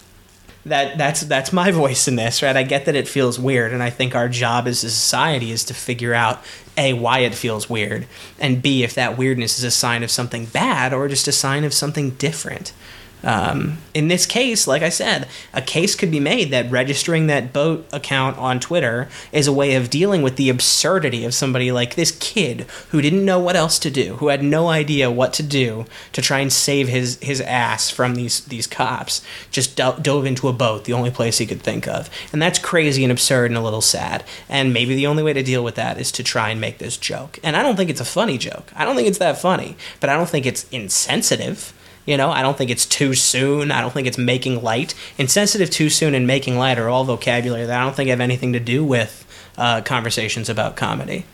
that 0.66 0.98
that's 0.98 1.22
that's 1.22 1.54
my 1.54 1.72
voice 1.72 2.08
in 2.08 2.16
this 2.16 2.42
right? 2.42 2.56
I 2.58 2.64
get 2.64 2.86
that 2.86 2.96
it 2.96 3.08
feels 3.08 3.40
weird 3.40 3.72
and 3.72 3.82
i 3.82 3.90
think 3.90 4.14
our 4.14 4.28
job 4.28 4.68
as 4.68 4.84
a 4.84 4.90
society 4.90 5.52
is 5.52 5.64
to 5.66 5.74
figure 5.74 6.14
out 6.14 6.44
a 6.78 6.94
why 6.94 7.20
it 7.20 7.34
feels 7.34 7.70
weird 7.70 8.06
and 8.40 8.62
b 8.62 8.84
if 8.84 8.94
that 8.96 9.18
weirdness 9.18 9.58
is 9.58 9.64
a 9.64 9.72
sign 9.72 10.04
of 10.04 10.12
something 10.12 10.46
bad 10.46 10.94
or 10.94 11.08
just 11.08 11.28
a 11.28 11.32
sign 11.32 11.64
of 11.64 11.74
something 11.74 12.12
different 12.12 12.74
um, 13.24 13.78
in 13.94 14.08
this 14.08 14.26
case, 14.26 14.68
like 14.68 14.82
I 14.82 14.90
said, 14.90 15.28
a 15.54 15.62
case 15.62 15.96
could 15.96 16.12
be 16.12 16.20
made 16.20 16.52
that 16.52 16.72
registering 16.72 17.28
that 17.28 17.52
boat 17.52 17.88
account 17.92 18.38
on 18.38 18.60
Twitter 18.60 19.10
is 19.32 19.48
a 19.48 19.54
way 19.54 19.76
of 19.76 19.90
dealing 19.90 20.22
with 20.22 20.38
the 20.38 20.50
absurdity 20.50 21.26
of 21.26 21.34
somebody 21.34 21.72
like 21.72 21.96
this 21.96 22.12
kid 22.12 22.62
who 22.90 23.02
didn't 23.02 23.26
know 23.26 23.40
what 23.40 23.56
else 23.56 23.78
to 23.80 23.92
do, 23.92 24.16
who 24.18 24.30
had 24.30 24.44
no 24.44 24.70
idea 24.70 25.12
what 25.12 25.34
to 25.34 25.44
do 25.44 25.86
to 26.14 26.22
try 26.22 26.40
and 26.40 26.54
save 26.54 26.88
his, 26.88 27.20
his 27.22 27.42
ass 27.42 27.90
from 27.90 28.16
these, 28.16 28.46
these 28.46 28.68
cops, 28.68 29.22
just 29.52 29.76
do- 29.76 29.98
dove 30.02 30.26
into 30.26 30.48
a 30.48 30.54
boat, 30.54 30.86
the 30.86 30.94
only 30.94 31.12
place 31.12 31.40
he 31.40 31.46
could 31.46 31.62
think 31.62 31.88
of. 31.88 32.10
And 32.32 32.42
that's 32.42 32.60
crazy 32.60 33.04
and 33.04 33.12
absurd 33.12 33.52
and 33.52 33.58
a 33.58 33.62
little 33.62 33.82
sad. 33.82 34.24
And 34.48 34.74
maybe 34.74 34.96
the 34.96 35.08
only 35.08 35.24
way 35.24 35.34
to 35.34 35.44
deal 35.44 35.64
with 35.64 35.76
that 35.76 36.00
is 36.00 36.12
to 36.14 36.24
try 36.24 36.50
and 36.50 36.62
make 36.62 36.78
this 36.78 36.96
joke. 36.96 37.38
And 37.44 37.58
I 37.58 37.64
don't 37.64 37.76
think 37.76 37.90
it's 37.90 38.00
a 38.00 38.06
funny 38.06 38.38
joke. 38.38 38.72
I 38.76 38.86
don't 38.86 38.96
think 38.96 39.08
it's 39.08 39.18
that 39.18 39.40
funny, 39.40 39.76
but 40.00 40.10
I 40.10 40.16
don't 40.16 40.30
think 40.30 40.46
it's 40.46 40.70
insensitive. 40.70 41.74
You 42.10 42.18
know, 42.18 42.32
I 42.32 42.42
don't 42.42 42.58
think 42.58 42.72
it's 42.72 42.88
too 42.88 43.14
soon. 43.14 43.72
I 43.72 43.82
don't 43.82 43.94
think 43.94 44.08
it's 44.08 44.18
making 44.18 44.64
light. 44.64 44.96
Insensitive, 45.20 45.70
too 45.70 45.90
soon, 45.90 46.16
and 46.16 46.26
making 46.26 46.58
light 46.58 46.80
are 46.80 46.90
all 46.90 47.04
vocabulary 47.04 47.66
that 47.68 47.80
I 47.80 47.84
don't 47.84 47.96
think 47.96 48.10
have 48.10 48.20
anything 48.20 48.54
to 48.54 48.60
do 48.60 48.84
with 48.84 49.26
uh, 49.60 49.82
conversations 49.82 50.50
about 50.50 50.76
comedy. 50.76 51.26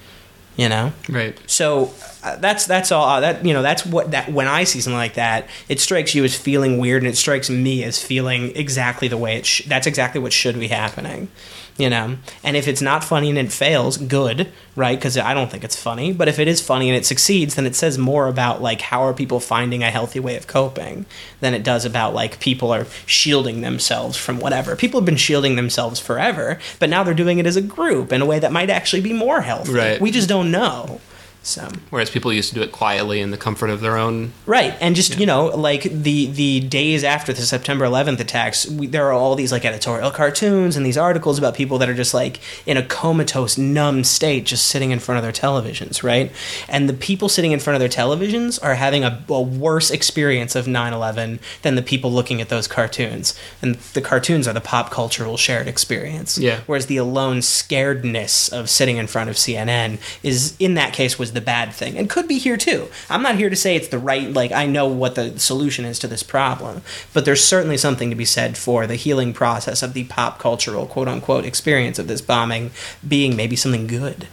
You 0.58 0.68
know, 0.70 0.92
Right. 1.10 1.38
so 1.48 1.94
that's 2.38 2.66
that's 2.66 2.92
all. 2.92 3.06
Uh, 3.08 3.20
that 3.20 3.46
you 3.46 3.54
know, 3.54 3.62
that's 3.62 3.86
what 3.86 4.12
that 4.12 4.32
when 4.32 4.48
I 4.48 4.64
see 4.64 4.82
something 4.82 4.98
like 4.98 5.14
that, 5.14 5.48
it 5.70 5.80
strikes 5.80 6.16
you 6.16 6.24
as 6.24 6.36
feeling 6.36 6.80
weird, 6.80 7.04
and 7.04 7.12
it 7.12 7.16
strikes 7.16 7.50
me 7.50 7.84
as 7.84 8.04
feeling 8.04 8.56
exactly 8.56 9.08
the 9.08 9.18
way 9.18 9.38
it. 9.38 9.46
Sh- 9.46 9.64
that's 9.68 9.88
exactly 9.88 10.20
what 10.20 10.34
should 10.34 10.60
be 10.60 10.68
happening. 10.68 11.30
You 11.78 11.90
know, 11.90 12.16
and 12.42 12.56
if 12.56 12.70
it's 12.70 12.82
not 12.82 13.04
funny 13.04 13.28
and 13.28 13.38
it 13.38 13.52
fails, 13.52 13.98
good, 13.98 14.50
right? 14.78 14.98
Because 14.98 15.18
I 15.18 15.34
don't 15.34 15.52
think 15.52 15.66
it's 15.66 15.76
funny. 15.76 16.14
But 16.14 16.30
if 16.30 16.40
it 16.40 16.48
is 16.48 16.62
funny 16.62 16.90
and 16.90 16.98
it 16.98 17.06
succeeds, 17.06 17.56
then 17.56 17.66
it 17.66 17.76
says 17.76 17.98
more 17.98 18.30
about 18.30 18.62
like 18.62 18.80
how 18.80 19.02
are 19.02 19.14
people 19.14 19.42
finding 19.42 19.84
a 19.84 19.92
healthy 19.92 20.22
way 20.22 20.38
of 20.38 20.48
coping 20.48 21.06
than 21.42 21.54
it 21.54 21.64
does 21.64 21.84
about 21.84 22.14
like 22.14 22.40
people 22.40 22.72
are 22.72 22.86
shielding 23.06 23.60
themselves 23.60 24.16
from 24.16 24.40
whatever. 24.40 24.78
People 24.78 25.02
have 25.02 25.06
been 25.06 25.18
shielding 25.18 25.58
themselves 25.58 26.00
forever, 26.00 26.60
but 26.80 26.90
now 26.90 27.04
they're 27.04 27.14
doing 27.14 27.40
it 27.40 27.46
as 27.46 27.58
a 27.58 27.62
group 27.62 28.14
in 28.14 28.22
a 28.22 28.26
way 28.26 28.40
that 28.40 28.54
might 28.54 28.70
actually 28.70 29.02
be 29.02 29.12
more 29.12 29.42
healthy. 29.42 29.74
Right. 29.74 30.00
We 30.00 30.12
just 30.12 30.30
don't 30.30 30.52
know. 30.52 31.02
So 31.46 31.70
Whereas 31.92 32.10
people 32.10 32.34
used 32.34 32.50
to 32.50 32.56
do 32.56 32.64
it 32.64 32.72
quietly 32.72 33.22
in 33.22 33.30
the 33.30 33.38
comfort 33.38 33.70
of 33.70 33.80
their 33.80 33.98
own. 33.98 34.34
right, 34.48 34.76
and 34.82 34.96
just 34.96 35.20
you 35.20 35.28
know, 35.28 35.46
like 35.46 35.84
the 35.84 36.26
the 36.26 36.62
days 36.62 37.04
after 37.04 37.34
the 37.34 37.44
September 37.44 37.86
11th 37.86 38.20
attacks, 38.20 38.68
we, 38.68 38.88
there 38.88 39.06
are 39.06 39.14
all 39.14 39.36
these 39.36 39.52
like 39.52 39.64
editorial 39.64 40.10
cartoons 40.10 40.76
and 40.76 40.84
these 40.84 40.98
articles 40.98 41.38
about 41.38 41.54
people 41.54 41.78
that 41.78 41.88
are 41.88 41.94
just 41.94 42.16
like 42.16 42.40
in 42.66 42.78
a 42.78 42.84
comatose, 42.84 43.60
numb 43.60 44.04
state, 44.04 44.46
just 44.46 44.68
sitting 44.68 44.90
in 44.90 45.00
front 45.00 45.18
of 45.18 45.24
their 45.24 45.32
televisions, 45.32 46.02
right? 46.02 46.32
And 46.68 46.90
the 46.90 46.94
people 46.94 47.30
sitting 47.30 47.52
in 47.52 47.60
front 47.60 47.76
of 47.76 47.80
their 47.80 47.90
televisions 47.90 48.58
are 48.64 48.76
having 48.76 49.04
a, 49.04 49.24
a 49.30 49.42
worse 49.42 49.92
experience 49.92 50.56
of 50.56 50.66
9/11 50.66 51.40
than 51.62 51.76
the 51.76 51.84
people 51.84 52.12
looking 52.12 52.42
at 52.42 52.50
those 52.50 52.68
cartoons. 52.68 53.40
And 53.62 53.76
the 53.94 54.02
cartoons 54.02 54.48
are 54.48 54.54
the 54.54 54.62
pop 54.62 54.90
cultural 54.90 55.38
shared 55.38 55.68
experience. 55.68 56.40
Yeah. 56.40 56.62
Whereas 56.66 56.88
the 56.88 56.98
alone 56.98 57.38
scaredness 57.40 58.52
of 58.52 58.68
sitting 58.68 58.98
in 58.98 59.06
front 59.06 59.30
of 59.30 59.36
CNN 59.36 60.00
is, 60.24 60.56
in 60.60 60.74
that 60.74 60.92
case, 60.92 61.20
was 61.20 61.35
the 61.36 61.42
bad 61.42 61.74
thing, 61.74 61.98
and 61.98 62.10
could 62.10 62.28
be 62.28 62.40
here 62.40 62.58
too. 62.58 62.88
I'm 63.10 63.22
not 63.22 63.36
here 63.36 63.50
to 63.50 63.56
say 63.56 63.76
it's 63.76 63.90
the 63.90 64.00
right. 64.00 64.32
Like 64.32 64.52
I 64.52 64.66
know 64.66 64.88
what 64.88 65.16
the 65.16 65.40
solution 65.40 65.86
is 65.86 66.00
to 66.00 66.08
this 66.08 66.24
problem, 66.24 66.82
but 67.14 67.26
there's 67.26 67.44
certainly 67.44 67.78
something 67.78 68.10
to 68.10 68.16
be 68.16 68.26
said 68.26 68.58
for 68.58 68.88
the 68.88 68.96
healing 68.96 69.34
process 69.34 69.84
of 69.84 69.94
the 69.94 70.06
pop 70.06 70.40
cultural 70.40 70.88
quote 70.88 71.08
unquote 71.08 71.46
experience 71.46 72.00
of 72.00 72.08
this 72.08 72.22
bombing 72.22 72.72
being 73.08 73.36
maybe 73.36 73.56
something 73.56 73.86
good. 73.86 74.28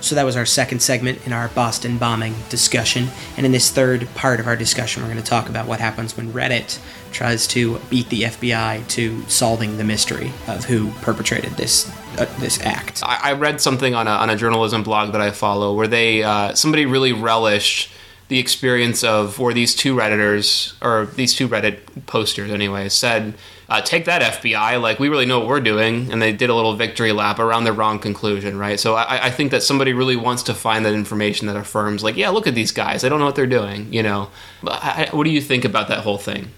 So 0.00 0.14
that 0.14 0.24
was 0.24 0.36
our 0.36 0.46
second 0.46 0.80
segment 0.80 1.26
in 1.26 1.32
our 1.32 1.48
Boston 1.48 1.98
bombing 1.98 2.34
discussion. 2.48 3.08
And 3.36 3.46
in 3.46 3.52
this 3.52 3.70
third 3.70 4.08
part 4.14 4.40
of 4.40 4.46
our 4.46 4.56
discussion, 4.56 5.02
we're 5.02 5.10
going 5.10 5.22
to 5.22 5.28
talk 5.28 5.48
about 5.48 5.66
what 5.66 5.80
happens 5.80 6.16
when 6.16 6.32
Reddit 6.32 6.78
tries 7.12 7.46
to 7.48 7.78
beat 7.90 8.08
the 8.10 8.22
FBI 8.22 8.86
to 8.88 9.22
solving 9.28 9.78
the 9.78 9.84
mystery 9.84 10.32
of 10.46 10.64
who 10.64 10.90
perpetrated 11.00 11.52
this 11.52 11.90
uh, 12.18 12.26
this 12.38 12.60
act. 12.60 13.02
I, 13.04 13.30
I 13.30 13.32
read 13.32 13.60
something 13.60 13.94
on 13.94 14.06
a, 14.06 14.10
on 14.10 14.30
a 14.30 14.36
journalism 14.36 14.82
blog 14.82 15.12
that 15.12 15.20
I 15.20 15.30
follow 15.30 15.74
where 15.74 15.88
they 15.88 16.22
uh, 16.22 16.54
somebody 16.54 16.86
really 16.86 17.12
relished 17.12 17.90
the 18.28 18.38
experience 18.38 19.04
of 19.04 19.38
where 19.38 19.54
these 19.54 19.74
two 19.74 19.94
redditors 19.94 20.74
or 20.82 21.06
these 21.06 21.34
two 21.34 21.48
Reddit 21.48 21.78
posters 22.06 22.50
anyway 22.50 22.88
said. 22.88 23.34
Uh, 23.68 23.80
take 23.80 24.04
that 24.04 24.22
FBI! 24.40 24.80
Like 24.80 25.00
we 25.00 25.08
really 25.08 25.26
know 25.26 25.40
what 25.40 25.48
we're 25.48 25.60
doing, 25.60 26.12
and 26.12 26.22
they 26.22 26.32
did 26.32 26.50
a 26.50 26.54
little 26.54 26.74
victory 26.76 27.10
lap 27.10 27.40
around 27.40 27.64
the 27.64 27.72
wrong 27.72 27.98
conclusion, 27.98 28.56
right? 28.58 28.78
So 28.78 28.94
I, 28.94 29.26
I 29.26 29.30
think 29.30 29.50
that 29.50 29.62
somebody 29.62 29.92
really 29.92 30.14
wants 30.14 30.44
to 30.44 30.54
find 30.54 30.84
that 30.84 30.94
information 30.94 31.48
that 31.48 31.56
affirms, 31.56 32.04
like, 32.04 32.16
yeah, 32.16 32.28
look 32.28 32.46
at 32.46 32.54
these 32.54 32.70
guys; 32.70 33.02
they 33.02 33.08
don't 33.08 33.18
know 33.18 33.24
what 33.24 33.34
they're 33.34 33.46
doing, 33.46 33.92
you 33.92 34.04
know. 34.04 34.30
I, 34.64 35.08
what 35.10 35.24
do 35.24 35.30
you 35.30 35.40
think 35.40 35.64
about 35.64 35.88
that 35.88 36.00
whole 36.00 36.18
thing? 36.18 36.50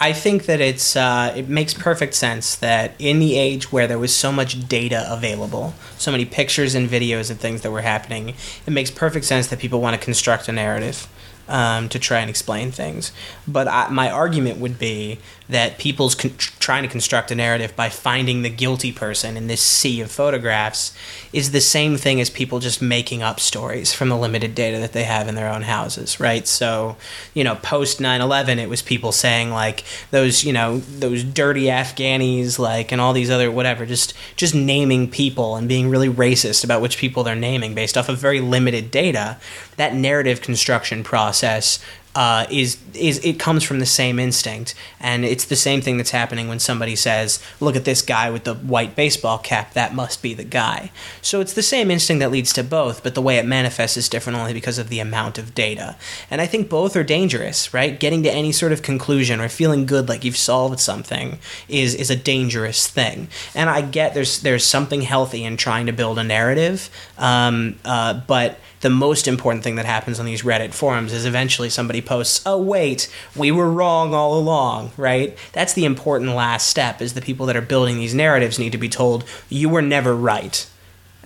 I 0.00 0.12
think 0.12 0.46
that 0.46 0.60
it's 0.60 0.96
uh, 0.96 1.32
it 1.36 1.48
makes 1.48 1.72
perfect 1.72 2.14
sense 2.14 2.56
that 2.56 2.94
in 2.98 3.20
the 3.20 3.38
age 3.38 3.70
where 3.70 3.86
there 3.86 3.98
was 3.98 4.14
so 4.14 4.32
much 4.32 4.68
data 4.68 5.06
available, 5.08 5.74
so 5.98 6.10
many 6.10 6.24
pictures 6.24 6.74
and 6.74 6.88
videos 6.88 7.30
and 7.30 7.38
things 7.38 7.62
that 7.62 7.70
were 7.70 7.82
happening, 7.82 8.34
it 8.66 8.72
makes 8.72 8.90
perfect 8.90 9.24
sense 9.24 9.46
that 9.46 9.60
people 9.60 9.80
want 9.80 9.98
to 9.98 10.04
construct 10.04 10.48
a 10.48 10.52
narrative 10.52 11.06
um, 11.48 11.88
to 11.90 11.98
try 11.98 12.18
and 12.20 12.28
explain 12.28 12.72
things. 12.72 13.12
But 13.46 13.68
I, 13.68 13.88
my 13.88 14.10
argument 14.10 14.58
would 14.58 14.78
be 14.78 15.18
that 15.48 15.78
people's 15.78 16.14
con- 16.14 16.34
trying 16.38 16.82
to 16.82 16.88
construct 16.88 17.30
a 17.30 17.34
narrative 17.34 17.76
by 17.76 17.88
finding 17.88 18.42
the 18.42 18.50
guilty 18.50 18.92
person 18.92 19.36
in 19.36 19.46
this 19.46 19.60
sea 19.60 20.00
of 20.00 20.10
photographs 20.10 20.96
is 21.32 21.52
the 21.52 21.60
same 21.60 21.96
thing 21.96 22.20
as 22.20 22.30
people 22.30 22.60
just 22.60 22.80
making 22.80 23.22
up 23.22 23.38
stories 23.38 23.92
from 23.92 24.08
the 24.08 24.16
limited 24.16 24.54
data 24.54 24.78
that 24.78 24.92
they 24.92 25.04
have 25.04 25.28
in 25.28 25.34
their 25.34 25.52
own 25.52 25.62
houses, 25.62 26.18
right? 26.18 26.46
So, 26.46 26.96
you 27.34 27.44
know, 27.44 27.56
post 27.56 28.00
9/11 28.00 28.58
it 28.58 28.68
was 28.68 28.80
people 28.80 29.12
saying 29.12 29.50
like 29.50 29.84
those, 30.10 30.44
you 30.44 30.52
know, 30.52 30.78
those 30.78 31.22
dirty 31.22 31.64
Afghanis 31.64 32.58
like 32.58 32.90
and 32.90 33.00
all 33.00 33.12
these 33.12 33.30
other 33.30 33.50
whatever, 33.50 33.84
just 33.84 34.14
just 34.36 34.54
naming 34.54 35.10
people 35.10 35.56
and 35.56 35.68
being 35.68 35.90
really 35.90 36.08
racist 36.08 36.64
about 36.64 36.80
which 36.80 36.96
people 36.96 37.22
they're 37.22 37.34
naming 37.34 37.74
based 37.74 37.98
off 37.98 38.08
of 38.08 38.18
very 38.18 38.40
limited 38.40 38.90
data. 38.90 39.36
That 39.76 39.94
narrative 39.94 40.40
construction 40.40 41.04
process 41.04 41.78
uh, 42.14 42.46
is 42.50 42.78
is 42.94 43.18
it 43.24 43.40
comes 43.40 43.64
from 43.64 43.80
the 43.80 43.86
same 43.86 44.18
instinct, 44.20 44.74
and 45.00 45.24
it's 45.24 45.44
the 45.44 45.56
same 45.56 45.80
thing 45.80 45.96
that's 45.96 46.12
happening 46.12 46.46
when 46.46 46.60
somebody 46.60 46.94
says, 46.94 47.40
"Look 47.58 47.74
at 47.74 47.84
this 47.84 48.02
guy 48.02 48.30
with 48.30 48.44
the 48.44 48.54
white 48.54 48.94
baseball 48.94 49.38
cap. 49.38 49.72
That 49.72 49.94
must 49.94 50.22
be 50.22 50.32
the 50.32 50.44
guy." 50.44 50.92
So 51.22 51.40
it's 51.40 51.54
the 51.54 51.62
same 51.62 51.90
instinct 51.90 52.20
that 52.20 52.30
leads 52.30 52.52
to 52.52 52.62
both, 52.62 53.02
but 53.02 53.14
the 53.14 53.22
way 53.22 53.38
it 53.38 53.46
manifests 53.46 53.96
is 53.96 54.08
different 54.08 54.38
only 54.38 54.52
because 54.52 54.78
of 54.78 54.88
the 54.88 55.00
amount 55.00 55.38
of 55.38 55.54
data. 55.54 55.96
And 56.30 56.40
I 56.40 56.46
think 56.46 56.68
both 56.68 56.94
are 56.96 57.02
dangerous, 57.02 57.74
right? 57.74 57.98
Getting 57.98 58.22
to 58.22 58.32
any 58.32 58.52
sort 58.52 58.72
of 58.72 58.82
conclusion 58.82 59.40
or 59.40 59.48
feeling 59.48 59.84
good 59.84 60.08
like 60.08 60.24
you've 60.24 60.36
solved 60.36 60.78
something 60.78 61.38
is 61.68 61.94
is 61.96 62.10
a 62.10 62.16
dangerous 62.16 62.86
thing. 62.86 63.28
And 63.56 63.68
I 63.68 63.80
get 63.80 64.14
there's 64.14 64.40
there's 64.40 64.64
something 64.64 65.02
healthy 65.02 65.42
in 65.42 65.56
trying 65.56 65.86
to 65.86 65.92
build 65.92 66.18
a 66.18 66.24
narrative, 66.24 66.90
um, 67.18 67.76
uh, 67.84 68.14
but 68.14 68.58
the 68.84 68.90
most 68.90 69.26
important 69.26 69.64
thing 69.64 69.76
that 69.76 69.86
happens 69.86 70.20
on 70.20 70.26
these 70.26 70.42
Reddit 70.42 70.74
forums 70.74 71.14
is 71.14 71.24
eventually 71.24 71.70
somebody 71.70 72.02
posts, 72.06 72.42
"Oh 72.46 72.58
wait, 72.60 73.10
we 73.34 73.50
were 73.50 73.70
wrong 73.70 74.14
all 74.14 74.38
along," 74.38 74.92
right? 74.96 75.36
That's 75.52 75.72
the 75.72 75.84
important 75.84 76.34
last 76.34 76.68
step 76.68 77.00
is 77.02 77.14
the 77.14 77.20
people 77.20 77.46
that 77.46 77.56
are 77.56 77.62
building 77.62 77.96
these 77.98 78.14
narratives 78.14 78.58
need 78.58 78.72
to 78.72 78.78
be 78.78 78.88
told, 78.88 79.24
"You 79.48 79.68
were 79.68 79.82
never 79.82 80.14
right." 80.14 80.66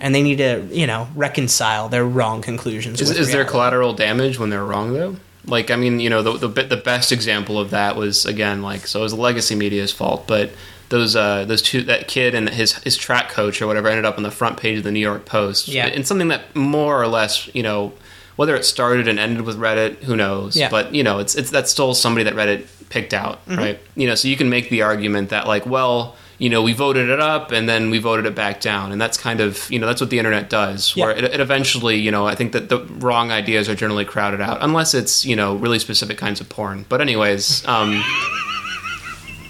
And 0.01 0.15
they 0.15 0.23
need 0.23 0.37
to, 0.37 0.65
you 0.71 0.87
know, 0.87 1.09
reconcile 1.13 1.89
their 1.89 2.05
wrong 2.05 2.41
conclusions. 2.41 3.01
Is, 3.01 3.11
is 3.11 3.31
there 3.33 3.43
collateral 3.43 3.93
damage 3.93 4.39
when 4.39 4.49
they're 4.49 4.63
wrong 4.63 4.93
though? 4.93 5.17
Like 5.45 5.71
I 5.71 5.75
mean, 5.75 5.99
you 5.99 6.09
know, 6.09 6.21
the 6.21 6.47
the 6.47 6.63
the 6.63 6.77
best 6.77 7.11
example 7.11 7.59
of 7.59 7.71
that 7.71 7.95
was 7.95 8.25
again 8.25 8.61
like 8.61 8.87
so 8.87 9.01
it 9.01 9.03
was 9.03 9.13
legacy 9.13 9.55
media's 9.55 9.91
fault, 9.91 10.25
but 10.27 10.51
those 10.89 11.15
uh 11.15 11.45
those 11.45 11.61
two 11.61 11.81
that 11.83 12.07
kid 12.07 12.35
and 12.35 12.49
his 12.49 12.73
his 12.83 12.97
track 12.97 13.29
coach 13.29 13.61
or 13.61 13.67
whatever 13.67 13.87
ended 13.87 14.05
up 14.05 14.17
on 14.17 14.23
the 14.23 14.31
front 14.31 14.57
page 14.57 14.79
of 14.79 14.83
the 14.83 14.91
New 14.91 14.99
York 14.99 15.25
Post. 15.25 15.67
Yeah. 15.67 15.87
and 15.87 16.05
something 16.05 16.27
that 16.29 16.55
more 16.55 17.01
or 17.01 17.07
less 17.07 17.49
you 17.53 17.63
know 17.63 17.93
whether 18.39 18.55
it 18.55 18.63
started 18.63 19.09
and 19.09 19.19
ended 19.19 19.41
with 19.41 19.57
Reddit, 19.59 19.97
who 20.03 20.15
knows? 20.15 20.55
Yeah. 20.55 20.69
But 20.69 20.95
you 20.95 21.03
know, 21.03 21.19
it's 21.19 21.35
it's 21.35 21.49
that's 21.51 21.69
still 21.69 21.93
somebody 21.93 22.23
that 22.23 22.35
Reddit 22.35 22.67
picked 22.89 23.13
out, 23.13 23.41
right? 23.47 23.77
You 23.95 24.07
know, 24.07 24.15
so 24.15 24.29
you 24.29 24.37
can 24.37 24.49
make 24.49 24.69
the 24.69 24.81
argument 24.81 25.29
that 25.29 25.45
like, 25.45 25.65
well. 25.65 26.15
You 26.41 26.49
know, 26.49 26.61
we 26.63 26.71
voted 26.71 27.09
it 27.09 27.19
up 27.19 27.51
and 27.51 27.67
then 27.67 27.89
we 27.89 27.99
voted 27.99 28.25
it 28.25 28.33
back 28.33 28.61
down, 28.61 28.93
and 28.93 29.01
that's 29.01 29.17
kind 29.17 29.41
of 29.41 29.69
you 29.69 29.77
know 29.77 29.87
that's 29.87 29.99
what 29.99 30.09
the 30.09 30.19
internet 30.19 30.49
does. 30.49 30.95
Where 30.95 31.11
Yeah. 31.11 31.25
it, 31.25 31.33
it 31.33 31.39
eventually, 31.41 31.97
you 31.97 32.11
know, 32.11 32.25
I 32.25 32.33
think 32.35 32.53
that 32.53 32.69
the 32.69 32.79
wrong 33.05 33.29
ideas 33.29 33.67
are 33.67 33.75
generally 33.75 34.05
crowded 34.05 34.39
out, 34.39 34.57
unless 34.61 34.93
it's 34.93 35.25
you 35.25 35.35
know 35.35 35.55
really 35.55 35.79
specific 35.79 36.17
kinds 36.17 36.39
of 36.39 36.47
porn. 36.47 36.85
But 36.87 37.01
anyways, 37.01 37.67
um, 37.67 38.01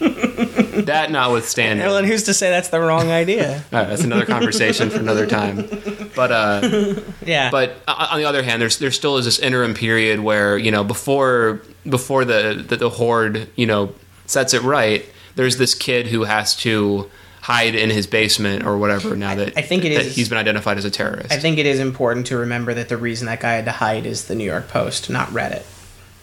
that 0.89 1.10
notwithstanding, 1.12 1.86
Well, 1.86 1.97
and 1.97 2.06
who's 2.08 2.23
to 2.23 2.34
say 2.34 2.49
that's 2.49 2.69
the 2.69 2.80
wrong 2.80 3.10
idea? 3.10 3.63
Right, 3.71 3.88
that's 3.88 4.04
another 4.04 4.25
conversation 4.25 4.89
for 4.89 4.99
another 4.99 5.25
time. 5.25 5.67
But 6.15 6.32
uh, 6.32 6.99
Yeah. 7.25 7.49
but 7.52 7.78
on 7.88 8.19
the 8.19 8.25
other 8.25 8.43
hand, 8.43 8.62
there's 8.62 8.78
there 8.78 8.91
still 8.91 9.17
is 9.17 9.25
this 9.25 9.39
interim 9.39 9.73
period 9.73 10.19
where 10.19 10.58
you 10.58 10.71
know 10.71 10.84
before 10.84 11.62
before 11.88 12.25
the 12.25 12.63
the, 12.67 12.75
the 12.78 12.89
horde 12.89 13.47
you 13.56 13.65
know 13.65 13.93
sets 14.25 14.54
it 14.54 14.62
right, 14.63 15.06
there's 15.36 15.58
this 15.58 15.73
kid 15.73 16.08
who 16.08 16.23
has 16.25 16.56
to 16.58 17.10
hide 17.41 17.73
in 17.73 17.89
his 17.89 18.06
basement 18.06 18.65
or 18.65 18.78
whatever. 18.78 19.15
Now 19.15 19.34
that 19.36 19.58
I 19.58 19.62
think 19.62 19.86
it 19.86 19.91
is- 19.93 20.15
he's 20.15 20.28
been 20.30 20.38
identified 20.38 20.78
as 20.78 20.86
a 20.86 20.91
terrorist. 20.91 21.32
I 21.32 21.38
think 21.39 21.58
it 21.58 21.65
is 21.65 21.80
important 21.80 22.28
to 22.28 22.38
remember 22.38 22.73
that 22.73 22.89
the 22.89 22.97
reason 22.97 23.28
that 23.28 23.39
guy 23.39 23.54
had 23.54 23.65
to 23.65 23.71
hide 23.71 24.06
is 24.06 24.25
the 24.25 24.36
New 24.36 24.43
York 24.43 24.67
Post, 24.67 25.10
not 25.10 25.30
Reddit. 25.30 25.63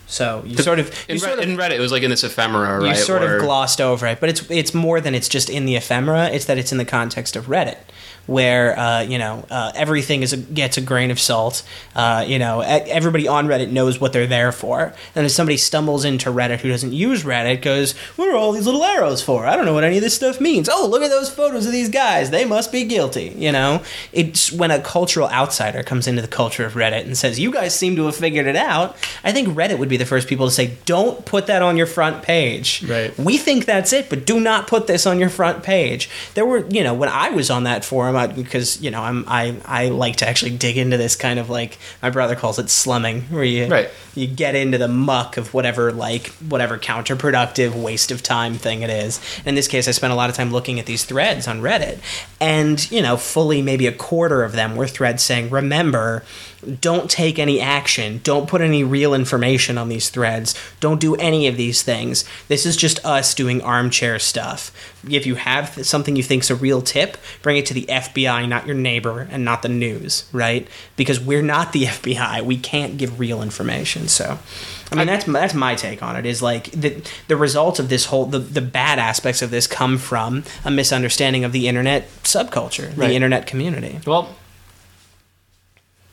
So 0.08 0.42
you 0.46 0.56
sort 0.58 0.78
of 0.78 0.86
you 1.08 1.14
in, 1.14 1.18
sort 1.18 1.38
of 1.38 1.40
in 1.40 1.56
Reddit, 1.56 1.72
it 1.72 1.80
was 1.80 1.90
like 1.92 2.02
in 2.04 2.10
this 2.10 2.22
ephemera, 2.22 2.78
right? 2.80 2.90
you 2.90 2.94
sort 3.02 3.22
where- 3.22 3.36
of 3.36 3.42
glossed 3.42 3.80
over 3.80 4.06
it, 4.06 4.20
but 4.20 4.28
it's 4.28 4.48
it's 4.50 4.72
more 4.72 5.00
than 5.00 5.14
it's 5.14 5.28
just 5.28 5.50
in 5.50 5.66
the 5.66 5.74
ephemera. 5.76 6.26
It's 6.28 6.44
that 6.44 6.58
it's 6.58 6.70
in 6.72 6.78
the 6.78 6.84
context 6.84 7.34
of 7.34 7.46
Reddit, 7.46 7.78
where 8.26 8.78
uh, 8.78 9.00
you 9.00 9.18
know 9.18 9.44
uh, 9.50 9.72
everything 9.74 10.22
is 10.22 10.32
a, 10.32 10.36
gets 10.36 10.76
a 10.76 10.80
grain 10.80 11.10
of 11.10 11.18
salt. 11.18 11.62
Uh, 11.94 12.24
you 12.26 12.38
know, 12.38 12.60
everybody 12.60 13.26
on 13.26 13.48
Reddit 13.48 13.70
knows 13.70 14.00
what 14.00 14.12
they're 14.12 14.26
there 14.26 14.52
for. 14.52 14.94
And 15.14 15.26
if 15.26 15.32
somebody 15.32 15.56
stumbles 15.56 16.04
into 16.04 16.30
Reddit 16.30 16.60
who 16.60 16.68
doesn't 16.68 16.92
use 16.92 17.24
Reddit, 17.24 17.62
goes, 17.62 17.92
"What 18.16 18.28
are 18.28 18.36
all 18.36 18.52
these 18.52 18.66
little 18.66 18.84
arrows 18.84 19.22
for? 19.22 19.46
I 19.46 19.56
don't 19.56 19.66
know 19.66 19.74
what 19.74 19.84
any 19.84 19.96
of 19.96 20.02
this 20.02 20.14
stuff 20.14 20.40
means." 20.40 20.68
Oh, 20.70 20.86
look 20.86 21.02
at 21.02 21.10
those 21.10 21.30
photos 21.30 21.66
of 21.66 21.72
these 21.72 21.88
guys. 21.88 22.30
They 22.30 22.44
must 22.44 22.70
be 22.70 22.84
guilty. 22.84 23.34
You 23.36 23.50
know, 23.50 23.82
it's 24.12 24.52
when 24.52 24.70
a 24.70 24.80
cultural 24.80 25.28
outsider 25.30 25.82
comes 25.82 26.06
into 26.06 26.22
the 26.22 26.28
culture 26.28 26.64
of 26.64 26.74
Reddit 26.74 27.04
and 27.04 27.18
says, 27.18 27.40
"You 27.40 27.50
guys 27.50 27.74
seem 27.74 27.96
to 27.96 28.06
have 28.06 28.16
figured 28.16 28.46
it 28.46 28.56
out." 28.56 28.96
I 29.24 29.32
think 29.32 29.48
Reddit 29.48 29.78
would 29.78 29.88
be 29.88 29.96
be 29.98 30.04
the 30.04 30.08
first 30.08 30.28
people 30.28 30.46
to 30.46 30.52
say, 30.52 30.76
"Don't 30.84 31.24
put 31.24 31.46
that 31.46 31.62
on 31.62 31.76
your 31.76 31.86
front 31.86 32.22
page." 32.22 32.84
Right. 32.86 33.16
We 33.18 33.38
think 33.38 33.64
that's 33.64 33.92
it, 33.92 34.08
but 34.08 34.26
do 34.26 34.40
not 34.40 34.66
put 34.66 34.86
this 34.86 35.06
on 35.06 35.18
your 35.18 35.28
front 35.28 35.62
page. 35.62 36.08
There 36.34 36.46
were, 36.46 36.66
you 36.68 36.84
know, 36.84 36.94
when 36.94 37.08
I 37.08 37.30
was 37.30 37.50
on 37.50 37.64
that 37.64 37.84
forum, 37.84 38.15
Because 38.34 38.80
you 38.80 38.90
know, 38.90 39.02
I'm 39.02 39.24
I 39.28 39.56
I 39.64 39.88
like 39.88 40.16
to 40.16 40.28
actually 40.28 40.56
dig 40.56 40.78
into 40.78 40.96
this 40.96 41.16
kind 41.16 41.38
of 41.38 41.50
like 41.50 41.78
my 42.02 42.10
brother 42.10 42.34
calls 42.36 42.58
it 42.58 42.70
slumming, 42.70 43.22
where 43.22 43.44
you 43.44 43.66
Right. 43.66 43.90
you 44.14 44.26
get 44.26 44.54
into 44.54 44.78
the 44.78 44.88
muck 44.88 45.36
of 45.36 45.52
whatever 45.52 45.92
like 45.92 46.28
whatever 46.48 46.78
counterproductive 46.78 47.74
waste 47.74 48.10
of 48.10 48.22
time 48.22 48.54
thing 48.54 48.82
it 48.82 48.90
is. 48.90 49.20
In 49.44 49.54
this 49.54 49.68
case, 49.68 49.86
I 49.88 49.90
spent 49.90 50.12
a 50.12 50.16
lot 50.16 50.30
of 50.30 50.36
time 50.36 50.50
looking 50.52 50.78
at 50.80 50.86
these 50.86 51.04
threads 51.04 51.46
on 51.46 51.60
Reddit, 51.60 51.98
and 52.40 52.90
you 52.90 53.02
know, 53.02 53.16
fully 53.16 53.60
maybe 53.62 53.86
a 53.86 53.92
quarter 53.92 54.42
of 54.42 54.52
them 54.52 54.76
were 54.76 54.86
threads 54.86 55.22
saying, 55.22 55.50
"Remember." 55.50 56.22
Don't 56.80 57.08
take 57.08 57.38
any 57.38 57.60
action. 57.60 58.20
Don't 58.24 58.48
put 58.48 58.60
any 58.60 58.82
real 58.82 59.14
information 59.14 59.78
on 59.78 59.88
these 59.88 60.08
threads. 60.08 60.52
Don't 60.80 60.98
do 60.98 61.14
any 61.16 61.46
of 61.46 61.56
these 61.56 61.82
things. 61.82 62.24
This 62.48 62.66
is 62.66 62.76
just 62.76 62.98
us 63.04 63.34
doing 63.34 63.60
armchair 63.62 64.18
stuff. 64.18 64.72
If 65.08 65.26
you 65.26 65.34
have 65.36 65.86
something 65.86 66.16
you 66.16 66.22
think's 66.22 66.50
a 66.50 66.54
real 66.54 66.82
tip, 66.82 67.16
bring 67.42 67.56
it 67.56 67.66
to 67.66 67.74
the 67.74 67.86
FBI, 67.86 68.48
not 68.48 68.66
your 68.66 68.74
neighbor, 68.76 69.28
and 69.30 69.44
not 69.44 69.62
the 69.62 69.68
news, 69.68 70.24
right? 70.32 70.66
Because 70.96 71.20
we're 71.20 71.42
not 71.42 71.72
the 71.72 71.84
FBI. 71.84 72.42
We 72.42 72.56
can't 72.58 72.96
give 72.96 73.18
real 73.20 73.42
information. 73.42 74.08
So, 74.08 74.38
I 74.90 74.94
mean, 74.94 75.06
that's 75.06 75.24
that's 75.24 75.54
my 75.54 75.74
take 75.74 76.02
on 76.02 76.16
it. 76.16 76.26
Is 76.26 76.42
like 76.42 76.70
the 76.72 77.02
the 77.28 77.36
result 77.36 77.78
of 77.78 77.88
this 77.88 78.06
whole 78.06 78.26
the 78.26 78.38
the 78.38 78.60
bad 78.60 78.98
aspects 78.98 79.42
of 79.42 79.50
this 79.50 79.66
come 79.66 79.98
from 79.98 80.44
a 80.64 80.70
misunderstanding 80.70 81.44
of 81.44 81.52
the 81.52 81.68
internet 81.68 82.08
subculture, 82.22 82.88
Right. 82.96 83.08
the 83.08 83.14
internet 83.14 83.46
community. 83.46 84.00
Well, 84.06 84.34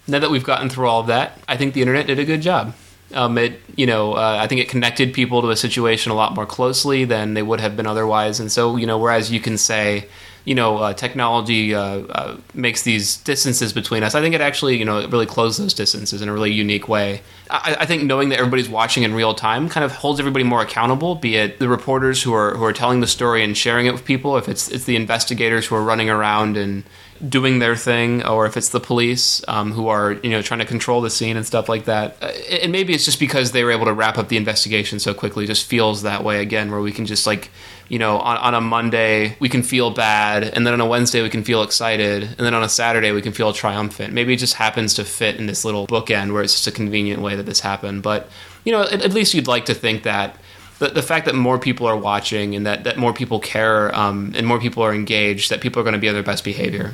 now 0.08 0.20
that 0.20 0.30
we've 0.32 0.44
gotten 0.44 0.70
through 0.70 0.88
all 0.88 1.00
of 1.02 1.08
that, 1.08 1.40
I 1.48 1.56
think 1.58 1.74
the 1.74 1.82
internet 1.82 2.08
did 2.08 2.20
a 2.20 2.26
good 2.26 2.42
job. 2.42 2.74
Um, 3.14 3.38
it, 3.38 3.60
you 3.76 3.86
know, 3.86 4.14
uh, 4.14 4.38
I 4.42 4.48
think 4.48 4.62
it 4.62 4.70
connected 4.70 5.14
people 5.14 5.42
to 5.42 5.50
a 5.50 5.56
situation 5.56 6.12
a 6.12 6.16
lot 6.16 6.34
more 6.34 6.46
closely 6.46 7.06
than 7.06 7.34
they 7.36 7.44
would 7.44 7.60
have 7.60 7.76
been 7.78 7.86
otherwise. 7.86 8.40
And 8.40 8.52
so, 8.52 8.76
you 8.76 8.88
know, 8.88 8.98
whereas 8.98 9.32
you 9.32 9.40
can 9.40 9.58
say, 9.58 10.08
you 10.46 10.56
know, 10.56 10.78
uh, 10.78 10.94
technology 10.94 11.74
uh, 11.74 11.82
uh, 11.82 12.38
makes 12.54 12.82
these 12.82 13.18
distances 13.18 13.72
between 13.72 14.04
us, 14.04 14.14
I 14.14 14.22
think 14.22 14.36
it 14.36 14.42
actually, 14.42 14.78
you 14.78 14.84
know, 14.84 15.00
it 15.00 15.10
really 15.10 15.26
closed 15.26 15.60
those 15.60 15.74
distances 15.74 16.22
in 16.22 16.28
a 16.28 16.34
really 16.34 16.52
unique 16.52 16.90
way. 16.90 17.22
I, 17.50 17.78
I 17.80 17.86
think 17.86 18.04
knowing 18.04 18.30
that 18.30 18.40
everybody's 18.40 18.70
watching 18.70 19.04
in 19.04 19.14
real 19.14 19.34
time 19.34 19.70
kind 19.70 19.84
of 19.86 19.94
holds 19.94 20.20
everybody 20.20 20.44
more 20.44 20.62
accountable. 20.62 21.16
Be 21.16 21.38
it 21.38 21.60
the 21.60 21.70
reporters 21.70 22.24
who 22.24 22.34
are 22.34 22.56
who 22.56 22.64
are 22.66 22.74
telling 22.74 23.00
the 23.00 23.08
story 23.08 23.44
and 23.44 23.56
sharing 23.58 23.86
it 23.86 23.94
with 23.94 24.04
people, 24.04 24.38
if 24.38 24.50
it's 24.50 24.70
it's 24.70 24.84
the 24.84 24.96
investigators 24.96 25.68
who 25.68 25.76
are 25.76 25.84
running 25.84 26.10
around 26.10 26.58
and 26.58 26.84
doing 27.30 27.60
their 27.60 27.76
thing, 27.76 28.26
or 28.26 28.46
if 28.46 28.58
it's 28.58 28.70
the 28.70 28.82
police 28.82 29.42
um, 29.48 29.72
who 29.72 29.88
are 29.88 30.14
you 30.24 30.30
know 30.30 30.42
trying 30.42 30.60
to 30.60 30.66
control 30.66 31.00
the 31.00 31.10
scene 31.10 31.38
and 31.38 31.46
stuff 31.46 31.70
like 31.70 31.86
that. 31.86 32.18
Uh, 32.22 32.32
And 32.62 32.72
maybe 32.72 32.94
it's 32.94 33.06
just 33.06 33.20
because 33.20 33.52
they 33.52 33.64
were 33.64 33.72
able 33.72 33.86
to 33.86 33.94
wrap 33.94 34.18
up 34.18 34.28
the 34.28 34.38
investigation 34.38 35.00
so 35.00 35.14
quickly. 35.14 35.46
Just 35.46 35.66
feels 35.66 36.02
that 36.02 36.24
way 36.24 36.42
again, 36.42 36.70
where 36.70 36.82
we 36.82 36.92
can 36.92 37.06
just 37.06 37.26
like 37.26 37.50
you 37.90 38.00
know 38.00 38.20
on, 38.20 38.38
on 38.38 38.54
a 38.54 38.62
Monday 38.62 39.36
we 39.40 39.50
can 39.50 39.64
feel 39.64 39.90
bad, 39.92 40.44
and 40.44 40.66
then 40.66 40.74
on 40.74 40.82
a 40.82 40.86
Wednesday 40.86 41.22
we 41.22 41.30
can 41.30 41.44
feel 41.44 41.64
excited, 41.64 42.24
and 42.24 42.40
then 42.40 42.54
on 42.54 42.64
a 42.64 42.70
Saturday 42.70 43.12
we 43.12 43.22
can 43.22 43.34
feel 43.34 43.54
triumphant. 43.54 44.14
Maybe 44.14 44.34
it 44.34 44.38
just 44.38 44.56
happens 44.56 44.94
to 44.96 45.06
fit 45.06 45.36
in 45.38 45.46
this 45.46 45.64
little 45.66 45.88
bookend 45.88 46.34
where 46.34 46.44
it's 46.44 46.54
just 46.54 46.68
a 46.68 46.72
convenient 46.72 47.22
way 47.22 47.36
that 47.36 47.44
this 47.44 47.60
happened. 47.60 48.04
But 48.04 48.30
you 48.64 48.72
know, 48.72 48.84
at, 48.84 49.02
at 49.02 49.14
least 49.14 49.34
you'd 49.34 49.48
like 49.48 49.66
to 49.66 49.74
think 49.74 50.04
that 50.04 50.38
the, 50.80 50.90
the 50.90 51.02
fact 51.02 51.26
that 51.26 51.36
more 51.36 51.60
people 51.60 51.88
are 51.88 51.98
watching 51.98 52.56
and 52.56 52.66
that, 52.66 52.84
that 52.84 52.98
more 52.98 53.14
people 53.14 53.40
care 53.40 53.94
um, 53.96 54.34
and 54.36 54.46
more 54.46 54.60
people 54.60 54.84
are 54.84 54.94
engaged, 54.94 55.50
that 55.50 55.62
people 55.62 55.80
are 55.80 55.84
going 55.84 55.94
to 55.94 56.00
be 56.00 56.08
on 56.08 56.14
their 56.14 56.24
best 56.24 56.44
behavior. 56.44 56.94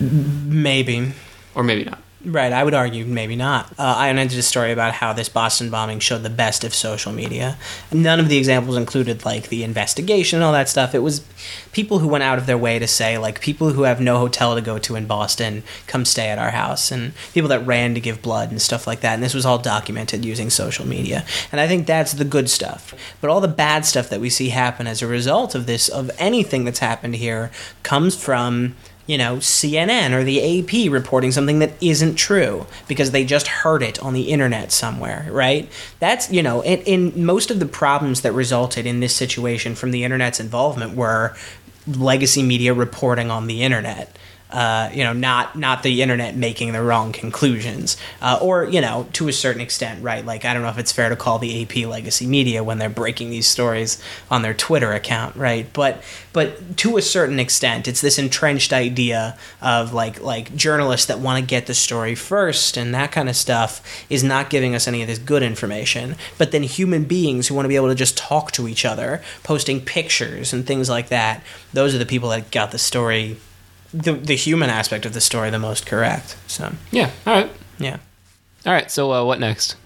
Maybe. 0.00 1.12
Or 1.54 1.62
maybe 1.62 1.84
not. 1.84 2.00
Right, 2.24 2.52
I 2.52 2.62
would 2.62 2.74
argue 2.74 3.04
maybe 3.04 3.34
not. 3.34 3.72
Uh, 3.76 3.94
I 3.96 4.12
did 4.12 4.38
a 4.38 4.42
story 4.42 4.70
about 4.70 4.94
how 4.94 5.12
this 5.12 5.28
Boston 5.28 5.70
bombing 5.70 5.98
showed 5.98 6.22
the 6.22 6.30
best 6.30 6.62
of 6.62 6.72
social 6.72 7.10
media. 7.12 7.58
None 7.90 8.20
of 8.20 8.28
the 8.28 8.38
examples 8.38 8.76
included 8.76 9.24
like 9.24 9.48
the 9.48 9.64
investigation 9.64 10.36
and 10.36 10.44
all 10.44 10.52
that 10.52 10.68
stuff. 10.68 10.94
It 10.94 11.00
was 11.00 11.26
people 11.72 11.98
who 11.98 12.06
went 12.06 12.22
out 12.22 12.38
of 12.38 12.46
their 12.46 12.56
way 12.56 12.78
to 12.78 12.86
say 12.86 13.18
like 13.18 13.40
people 13.40 13.72
who 13.72 13.82
have 13.82 14.00
no 14.00 14.18
hotel 14.18 14.54
to 14.54 14.60
go 14.60 14.78
to 14.78 14.94
in 14.94 15.06
Boston 15.06 15.64
come 15.88 16.04
stay 16.04 16.28
at 16.28 16.38
our 16.38 16.52
house, 16.52 16.92
and 16.92 17.12
people 17.34 17.48
that 17.48 17.66
ran 17.66 17.92
to 17.94 18.00
give 18.00 18.22
blood 18.22 18.52
and 18.52 18.62
stuff 18.62 18.86
like 18.86 19.00
that. 19.00 19.14
And 19.14 19.22
this 19.22 19.34
was 19.34 19.44
all 19.44 19.58
documented 19.58 20.24
using 20.24 20.48
social 20.48 20.86
media. 20.86 21.24
And 21.50 21.60
I 21.60 21.66
think 21.66 21.88
that's 21.88 22.12
the 22.12 22.24
good 22.24 22.48
stuff. 22.48 22.94
But 23.20 23.30
all 23.30 23.40
the 23.40 23.48
bad 23.48 23.84
stuff 23.84 24.08
that 24.10 24.20
we 24.20 24.30
see 24.30 24.50
happen 24.50 24.86
as 24.86 25.02
a 25.02 25.08
result 25.08 25.56
of 25.56 25.66
this, 25.66 25.88
of 25.88 26.08
anything 26.18 26.64
that's 26.64 26.78
happened 26.78 27.16
here, 27.16 27.50
comes 27.82 28.14
from 28.14 28.76
you 29.06 29.18
know, 29.18 29.36
CNN 29.36 30.12
or 30.12 30.22
the 30.22 30.60
AP 30.60 30.90
reporting 30.92 31.32
something 31.32 31.58
that 31.58 31.72
isn't 31.80 32.14
true 32.14 32.66
because 32.86 33.10
they 33.10 33.24
just 33.24 33.48
heard 33.48 33.82
it 33.82 34.00
on 34.00 34.14
the 34.14 34.30
internet 34.30 34.70
somewhere, 34.70 35.26
right? 35.30 35.68
That's, 35.98 36.30
you 36.30 36.42
know, 36.42 36.60
in, 36.62 36.80
in 36.82 37.24
most 37.24 37.50
of 37.50 37.58
the 37.58 37.66
problems 37.66 38.20
that 38.20 38.32
resulted 38.32 38.86
in 38.86 39.00
this 39.00 39.14
situation 39.14 39.74
from 39.74 39.90
the 39.90 40.04
internet's 40.04 40.38
involvement 40.38 40.96
were 40.96 41.36
legacy 41.86 42.42
media 42.42 42.72
reporting 42.72 43.30
on 43.30 43.48
the 43.48 43.62
internet. 43.62 44.16
Uh, 44.52 44.90
you 44.92 45.02
know, 45.02 45.14
not 45.14 45.56
not 45.56 45.82
the 45.82 46.02
internet 46.02 46.36
making 46.36 46.72
the 46.72 46.82
wrong 46.82 47.10
conclusions, 47.10 47.96
uh, 48.20 48.38
or 48.42 48.64
you 48.64 48.82
know, 48.82 49.08
to 49.14 49.28
a 49.28 49.32
certain 49.32 49.62
extent, 49.62 50.02
right? 50.02 50.26
Like 50.26 50.44
I 50.44 50.52
don't 50.52 50.62
know 50.62 50.68
if 50.68 50.78
it's 50.78 50.92
fair 50.92 51.08
to 51.08 51.16
call 51.16 51.38
the 51.38 51.62
AP 51.62 51.88
legacy 51.88 52.26
media 52.26 52.62
when 52.62 52.76
they're 52.76 52.90
breaking 52.90 53.30
these 53.30 53.48
stories 53.48 54.02
on 54.30 54.42
their 54.42 54.52
Twitter 54.52 54.92
account, 54.92 55.36
right? 55.36 55.66
But 55.72 56.02
but 56.34 56.76
to 56.78 56.98
a 56.98 57.02
certain 57.02 57.40
extent, 57.40 57.88
it's 57.88 58.02
this 58.02 58.18
entrenched 58.18 58.74
idea 58.74 59.38
of 59.62 59.94
like 59.94 60.20
like 60.20 60.54
journalists 60.54 61.06
that 61.06 61.18
want 61.18 61.40
to 61.40 61.46
get 61.46 61.66
the 61.66 61.74
story 61.74 62.14
first 62.14 62.76
and 62.76 62.94
that 62.94 63.10
kind 63.10 63.30
of 63.30 63.36
stuff 63.36 64.04
is 64.10 64.22
not 64.22 64.50
giving 64.50 64.74
us 64.74 64.86
any 64.86 65.00
of 65.00 65.08
this 65.08 65.18
good 65.18 65.42
information. 65.42 66.16
But 66.36 66.52
then 66.52 66.62
human 66.62 67.04
beings 67.04 67.48
who 67.48 67.54
want 67.54 67.64
to 67.64 67.70
be 67.70 67.76
able 67.76 67.88
to 67.88 67.94
just 67.94 68.18
talk 68.18 68.52
to 68.52 68.68
each 68.68 68.84
other, 68.84 69.22
posting 69.42 69.80
pictures 69.80 70.52
and 70.52 70.66
things 70.66 70.90
like 70.90 71.08
that, 71.08 71.42
those 71.72 71.94
are 71.94 71.98
the 71.98 72.06
people 72.06 72.28
that 72.30 72.50
got 72.50 72.70
the 72.70 72.78
story 72.78 73.38
the 73.92 74.12
the 74.12 74.36
human 74.36 74.70
aspect 74.70 75.06
of 75.06 75.12
the 75.14 75.20
story 75.20 75.50
the 75.50 75.58
most 75.58 75.86
correct. 75.86 76.36
So 76.46 76.72
Yeah. 76.90 77.10
All 77.26 77.34
right. 77.34 77.50
yeah. 77.78 77.98
All 78.66 78.72
right. 78.72 78.90
So 78.90 79.12
uh, 79.12 79.24
what 79.24 79.40
next? 79.40 79.76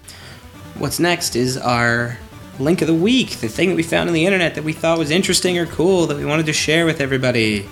What's 0.77 0.99
next 0.99 1.35
is 1.35 1.57
our 1.57 2.17
link 2.59 2.81
of 2.81 2.87
the 2.87 2.93
week, 2.93 3.37
the 3.37 3.47
thing 3.47 3.69
that 3.69 3.75
we 3.75 3.83
found 3.83 4.09
on 4.09 4.13
the 4.13 4.25
internet 4.25 4.55
that 4.55 4.63
we 4.63 4.73
thought 4.73 4.97
was 4.97 5.11
interesting 5.11 5.57
or 5.57 5.65
cool 5.65 6.07
that 6.07 6.17
we 6.17 6.25
wanted 6.25 6.45
to 6.47 6.53
share 6.53 6.85
with 6.85 7.01
everybody. 7.01 7.67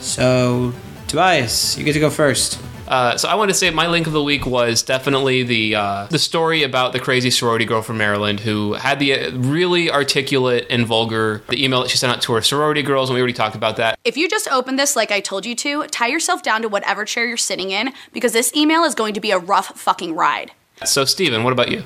So 0.00 0.72
Tobias, 1.08 1.76
you 1.78 1.84
get 1.84 1.92
to 1.94 2.00
go 2.00 2.10
first. 2.10 2.58
Uh, 2.92 3.16
so 3.16 3.26
I 3.26 3.36
want 3.36 3.48
to 3.48 3.54
say 3.54 3.70
my 3.70 3.86
link 3.86 4.06
of 4.06 4.12
the 4.12 4.22
week 4.22 4.44
was 4.44 4.82
definitely 4.82 5.44
the 5.44 5.76
uh, 5.76 6.06
the 6.08 6.18
story 6.18 6.62
about 6.62 6.92
the 6.92 7.00
crazy 7.00 7.30
sorority 7.30 7.64
girl 7.64 7.80
from 7.80 7.96
Maryland 7.96 8.40
who 8.40 8.74
had 8.74 8.98
the 8.98 9.14
uh, 9.14 9.30
really 9.32 9.90
articulate 9.90 10.66
and 10.68 10.84
vulgar 10.84 11.42
the 11.48 11.64
email 11.64 11.80
that 11.80 11.88
she 11.88 11.96
sent 11.96 12.12
out 12.12 12.20
to 12.20 12.34
her 12.34 12.42
sorority 12.42 12.82
girls, 12.82 13.08
and 13.08 13.14
we 13.14 13.20
already 13.22 13.32
talked 13.32 13.56
about 13.56 13.78
that. 13.78 13.98
If 14.04 14.18
you 14.18 14.28
just 14.28 14.46
open 14.48 14.76
this 14.76 14.94
like 14.94 15.10
I 15.10 15.20
told 15.20 15.46
you 15.46 15.54
to, 15.54 15.86
tie 15.86 16.08
yourself 16.08 16.42
down 16.42 16.60
to 16.60 16.68
whatever 16.68 17.06
chair 17.06 17.26
you're 17.26 17.38
sitting 17.38 17.70
in 17.70 17.94
because 18.12 18.34
this 18.34 18.54
email 18.54 18.84
is 18.84 18.94
going 18.94 19.14
to 19.14 19.20
be 19.20 19.30
a 19.30 19.38
rough 19.38 19.68
fucking 19.68 20.14
ride. 20.14 20.52
So 20.84 21.06
Steven, 21.06 21.44
what 21.44 21.54
about 21.54 21.70
you? 21.70 21.84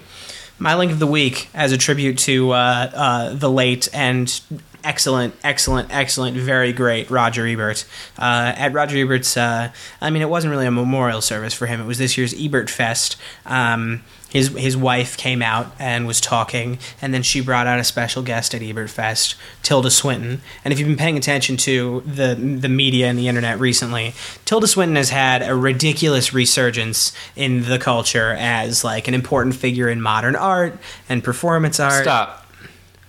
My 0.58 0.74
link 0.74 0.90
of 0.90 0.98
the 0.98 1.06
week, 1.06 1.50
as 1.54 1.70
a 1.70 1.78
tribute 1.78 2.18
to 2.18 2.50
uh, 2.50 2.90
uh, 2.92 3.34
the 3.34 3.50
late 3.50 3.88
and 3.92 4.40
excellent, 4.86 5.34
excellent, 5.42 5.92
excellent, 5.92 6.36
very 6.36 6.72
great 6.72 7.10
Roger 7.10 7.46
Ebert. 7.46 7.84
Uh, 8.18 8.54
at 8.56 8.72
Roger 8.72 8.96
Ebert's, 8.96 9.36
uh, 9.36 9.70
I 10.00 10.10
mean, 10.10 10.22
it 10.22 10.30
wasn't 10.30 10.52
really 10.52 10.66
a 10.66 10.70
memorial 10.70 11.20
service 11.20 11.52
for 11.52 11.66
him. 11.66 11.80
It 11.80 11.86
was 11.86 11.98
this 11.98 12.16
year's 12.16 12.34
Ebert 12.40 12.70
Fest. 12.70 13.16
Um, 13.44 14.02
his 14.28 14.48
his 14.48 14.76
wife 14.76 15.16
came 15.16 15.40
out 15.40 15.72
and 15.78 16.06
was 16.06 16.20
talking, 16.20 16.78
and 17.00 17.14
then 17.14 17.22
she 17.22 17.40
brought 17.40 17.66
out 17.66 17.78
a 17.78 17.84
special 17.84 18.22
guest 18.22 18.54
at 18.54 18.62
Ebert 18.62 18.90
Fest, 18.90 19.34
Tilda 19.62 19.90
Swinton. 19.90 20.42
And 20.64 20.72
if 20.72 20.78
you've 20.78 20.88
been 20.88 20.96
paying 20.96 21.16
attention 21.16 21.56
to 21.58 22.02
the 22.04 22.34
the 22.34 22.68
media 22.68 23.06
and 23.06 23.18
the 23.18 23.28
internet 23.28 23.58
recently, 23.58 24.14
Tilda 24.44 24.66
Swinton 24.66 24.96
has 24.96 25.10
had 25.10 25.42
a 25.42 25.54
ridiculous 25.54 26.34
resurgence 26.34 27.12
in 27.34 27.64
the 27.64 27.78
culture 27.78 28.36
as 28.38 28.84
like 28.84 29.08
an 29.08 29.14
important 29.14 29.54
figure 29.54 29.88
in 29.88 30.00
modern 30.00 30.36
art 30.36 30.78
and 31.08 31.24
performance 31.24 31.80
art. 31.80 32.02
Stop. 32.02 32.45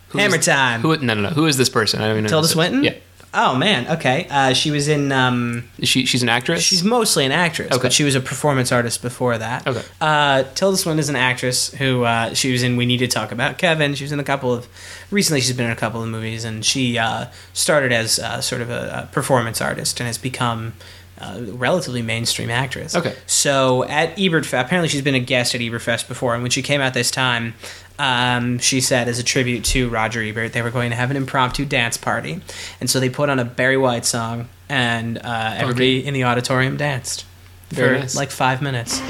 Who 0.09 0.19
Hammer 0.19 0.37
is- 0.37 0.45
time. 0.45 0.81
Who? 0.81 0.95
No, 0.97 1.13
no, 1.13 1.21
no. 1.21 1.29
Who 1.29 1.45
is 1.45 1.57
this 1.57 1.69
person? 1.69 1.99
I 2.01 2.03
don't 2.03 2.11
even 2.11 2.23
know. 2.23 2.29
Tilda 2.29 2.47
Swinton? 2.47 2.83
Yeah. 2.83 2.93
Oh 3.33 3.55
man, 3.55 3.87
okay. 3.97 4.25
Uh, 4.29 4.53
she 4.53 4.71
was 4.71 4.87
in. 4.87 5.11
Um, 5.11 5.65
she 5.83 6.05
she's 6.05 6.23
an 6.23 6.29
actress. 6.29 6.63
she's 6.63 6.81
mostly 6.83 7.25
an 7.25 7.33
actress, 7.33 7.71
Okay. 7.73 7.81
but 7.81 7.93
she 7.93 8.03
was 8.05 8.15
a 8.15 8.21
performance 8.21 8.71
artist 8.71 9.01
before 9.01 9.37
that. 9.37 9.67
Okay. 9.67 9.83
Uh, 9.99 10.43
Tilda 10.55 10.77
Swinton 10.77 10.97
is 10.99 11.09
an 11.09 11.17
actress 11.17 11.71
who 11.73 12.03
uh, 12.03 12.33
she 12.33 12.51
was 12.53 12.63
in. 12.63 12.77
We 12.77 12.85
need 12.85 12.99
to 12.99 13.07
talk 13.07 13.33
about 13.33 13.57
Kevin. 13.57 13.95
She 13.95 14.05
was 14.05 14.13
in 14.13 14.19
a 14.19 14.23
couple 14.23 14.53
of. 14.53 14.67
Recently, 15.11 15.41
she's 15.41 15.55
been 15.55 15.65
in 15.65 15.71
a 15.73 15.75
couple 15.75 16.01
of 16.01 16.07
movies, 16.07 16.45
and 16.45 16.63
she 16.65 16.97
uh, 16.97 17.25
started 17.53 17.91
as 17.91 18.17
uh, 18.17 18.39
sort 18.41 18.61
of 18.61 18.69
a, 18.69 19.03
a 19.09 19.13
performance 19.13 19.61
artist 19.61 19.99
and 19.99 20.07
has 20.07 20.17
become. 20.17 20.73
A 21.19 21.41
relatively 21.41 22.03
mainstream 22.03 22.51
actress. 22.51 22.95
Okay. 22.95 23.15
So 23.25 23.83
at 23.85 24.15
Ebertfest, 24.17 24.61
apparently 24.65 24.87
she's 24.87 25.01
been 25.01 25.15
a 25.15 25.19
guest 25.19 25.55
at 25.55 25.61
Ebert 25.61 25.81
Fest 25.81 26.07
before, 26.07 26.35
and 26.35 26.43
when 26.43 26.51
she 26.51 26.61
came 26.61 26.79
out 26.79 26.93
this 26.93 27.09
time, 27.09 27.55
um, 27.99 28.59
she 28.59 28.81
said, 28.81 29.07
as 29.07 29.19
a 29.19 29.23
tribute 29.23 29.63
to 29.65 29.89
Roger 29.89 30.21
Ebert, 30.21 30.53
they 30.53 30.61
were 30.61 30.71
going 30.71 30.91
to 30.91 30.95
have 30.95 31.11
an 31.11 31.17
impromptu 31.17 31.65
dance 31.65 31.97
party. 31.97 32.41
And 32.79 32.89
so 32.89 32.99
they 32.99 33.09
put 33.09 33.29
on 33.29 33.39
a 33.39 33.45
Barry 33.45 33.77
White 33.77 34.05
song, 34.05 34.49
and 34.69 35.17
uh, 35.17 35.53
everybody 35.57 36.05
in 36.05 36.13
the 36.13 36.23
auditorium 36.25 36.77
danced 36.77 37.25
Very 37.69 37.95
for 37.95 37.99
nice. 38.01 38.15
like 38.15 38.31
five 38.31 38.61
minutes. 38.61 39.01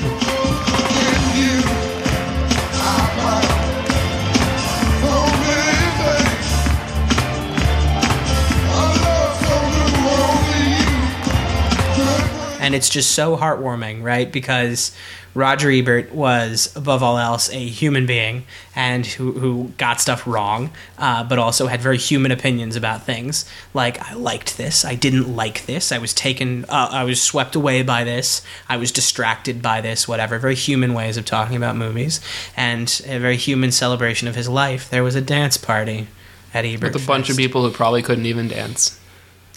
and 12.68 12.76
it's 12.76 12.90
just 12.90 13.12
so 13.12 13.38
heartwarming, 13.38 14.04
right? 14.04 14.30
Because 14.30 14.92
Roger 15.38 15.70
Ebert 15.70 16.12
was, 16.12 16.76
above 16.76 17.04
all 17.04 17.20
else, 17.20 17.48
a 17.52 17.64
human 17.68 18.08
being 18.08 18.44
and 18.76 19.06
who, 19.06 19.34
who 19.34 19.72
got 19.78 20.02
stuff 20.02 20.26
wrong, 20.26 20.72
uh, 20.98 21.24
but 21.24 21.38
also 21.38 21.68
had 21.68 21.80
very 21.80 22.00
human 22.00 22.32
opinions 22.32 22.76
about 22.76 23.04
things. 23.04 23.46
Like, 23.72 24.02
I 24.02 24.16
liked 24.16 24.58
this, 24.58 24.84
I 24.84 24.96
didn't 24.96 25.36
like 25.36 25.68
this, 25.68 25.92
I 25.92 26.00
was 26.00 26.12
taken, 26.12 26.66
uh, 26.66 26.90
I 26.92 27.04
was 27.04 27.22
swept 27.22 27.56
away 27.56 27.84
by 27.84 28.04
this, 28.04 28.42
I 28.68 28.78
was 28.78 28.92
distracted 28.92 29.62
by 29.62 29.80
this, 29.80 30.08
whatever. 30.08 30.40
Very 30.40 30.56
human 30.56 30.96
ways 30.96 31.18
of 31.18 31.26
talking 31.26 31.56
about 31.56 31.76
movies, 31.76 32.20
and 32.56 33.00
a 33.06 33.20
very 33.20 33.38
human 33.38 33.72
celebration 33.72 34.28
of 34.28 34.34
his 34.34 34.50
life. 34.50 34.90
There 34.90 35.04
was 35.04 35.14
a 35.14 35.22
dance 35.22 35.56
party 35.56 36.08
at 36.52 36.66
Ebert. 36.66 36.96
With 36.96 37.04
a 37.04 37.06
bunch 37.06 37.30
of 37.30 37.38
people 37.38 37.62
who 37.62 37.72
probably 37.72 38.02
couldn't 38.02 38.26
even 38.26 38.48
dance. 38.48 39.00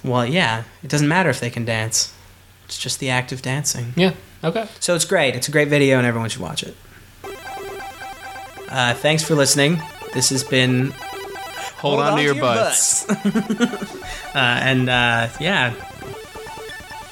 Well, 0.05 0.27
yeah, 0.27 0.65
it 0.83 0.91
doesn't 0.91 1.09
matter 1.09 1.31
if 1.31 1.41
they 1.41 1.49
can 1.49 1.65
dance. 1.65 2.13
It's 2.67 2.77
just 2.79 3.01
the 3.01 3.09
act 3.09 3.33
of 3.33 3.41
dancing. 3.41 3.95
Yeah. 3.97 4.13
Okay. 4.43 4.67
So 4.79 4.95
it's 4.95 5.05
great. 5.05 5.35
It's 5.37 5.49
a 5.49 5.51
great 5.51 5.69
video, 5.69 5.99
and 5.99 6.07
everyone 6.07 6.31
should 6.31 6.41
watch 6.41 6.63
it. 6.63 6.77
Uh, 8.69 8.95
thanks 8.95 9.23
for 9.23 9.35
listening. 9.35 9.83
This 10.15 10.31
has 10.31 10.45
been 10.45 10.93
Hold, 11.79 12.01
on, 12.01 12.17
to 12.17 12.23
your, 12.23 12.35
butts. 12.35 13.09
uh, 13.11 13.19
and 14.35 14.89
uh, 14.89 15.29
yeah, 15.41 15.75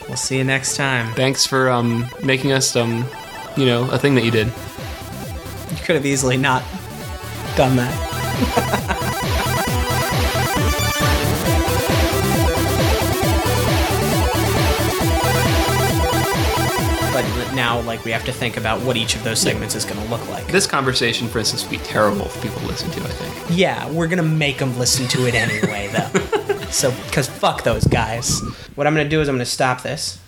we'll 0.06 0.16
see 0.16 0.38
you 0.38 0.44
next 0.44 0.76
time. 0.76 1.12
Thanks 1.14 1.46
for 1.46 1.70
um 1.70 2.06
making 2.22 2.52
us 2.52 2.76
um 2.76 3.04
you 3.56 3.66
know 3.66 3.90
a 3.90 3.98
thing 3.98 4.14
that 4.14 4.24
you 4.24 4.30
did. 4.30 4.46
You 4.46 5.84
could 5.84 5.96
have 5.96 6.06
easily 6.06 6.36
not 6.36 6.62
done 7.56 7.76
that. 7.76 8.74
now, 17.58 17.80
like, 17.80 18.04
we 18.04 18.12
have 18.12 18.24
to 18.24 18.32
think 18.32 18.56
about 18.56 18.80
what 18.82 18.96
each 18.96 19.16
of 19.16 19.24
those 19.24 19.40
segments 19.40 19.74
is 19.74 19.84
going 19.84 20.00
to 20.00 20.08
look 20.08 20.26
like. 20.28 20.46
This 20.46 20.64
conversation, 20.64 21.26
for 21.26 21.40
instance, 21.40 21.64
would 21.64 21.72
be 21.72 21.78
terrible 21.78 22.26
for 22.26 22.40
people 22.40 22.60
to 22.60 22.66
listen 22.68 22.88
to. 22.92 23.00
I 23.00 23.08
think. 23.08 23.58
Yeah, 23.58 23.90
we're 23.90 24.06
gonna 24.06 24.22
make 24.22 24.58
them 24.58 24.78
listen 24.78 25.08
to 25.08 25.26
it 25.26 25.34
anyway, 25.34 25.88
though. 25.92 26.60
so, 26.70 26.92
because 27.06 27.28
fuck 27.28 27.64
those 27.64 27.84
guys. 27.84 28.40
What 28.76 28.86
I'm 28.86 28.94
gonna 28.94 29.08
do 29.08 29.20
is 29.20 29.28
I'm 29.28 29.34
gonna 29.34 29.44
stop 29.44 29.82
this. 29.82 30.20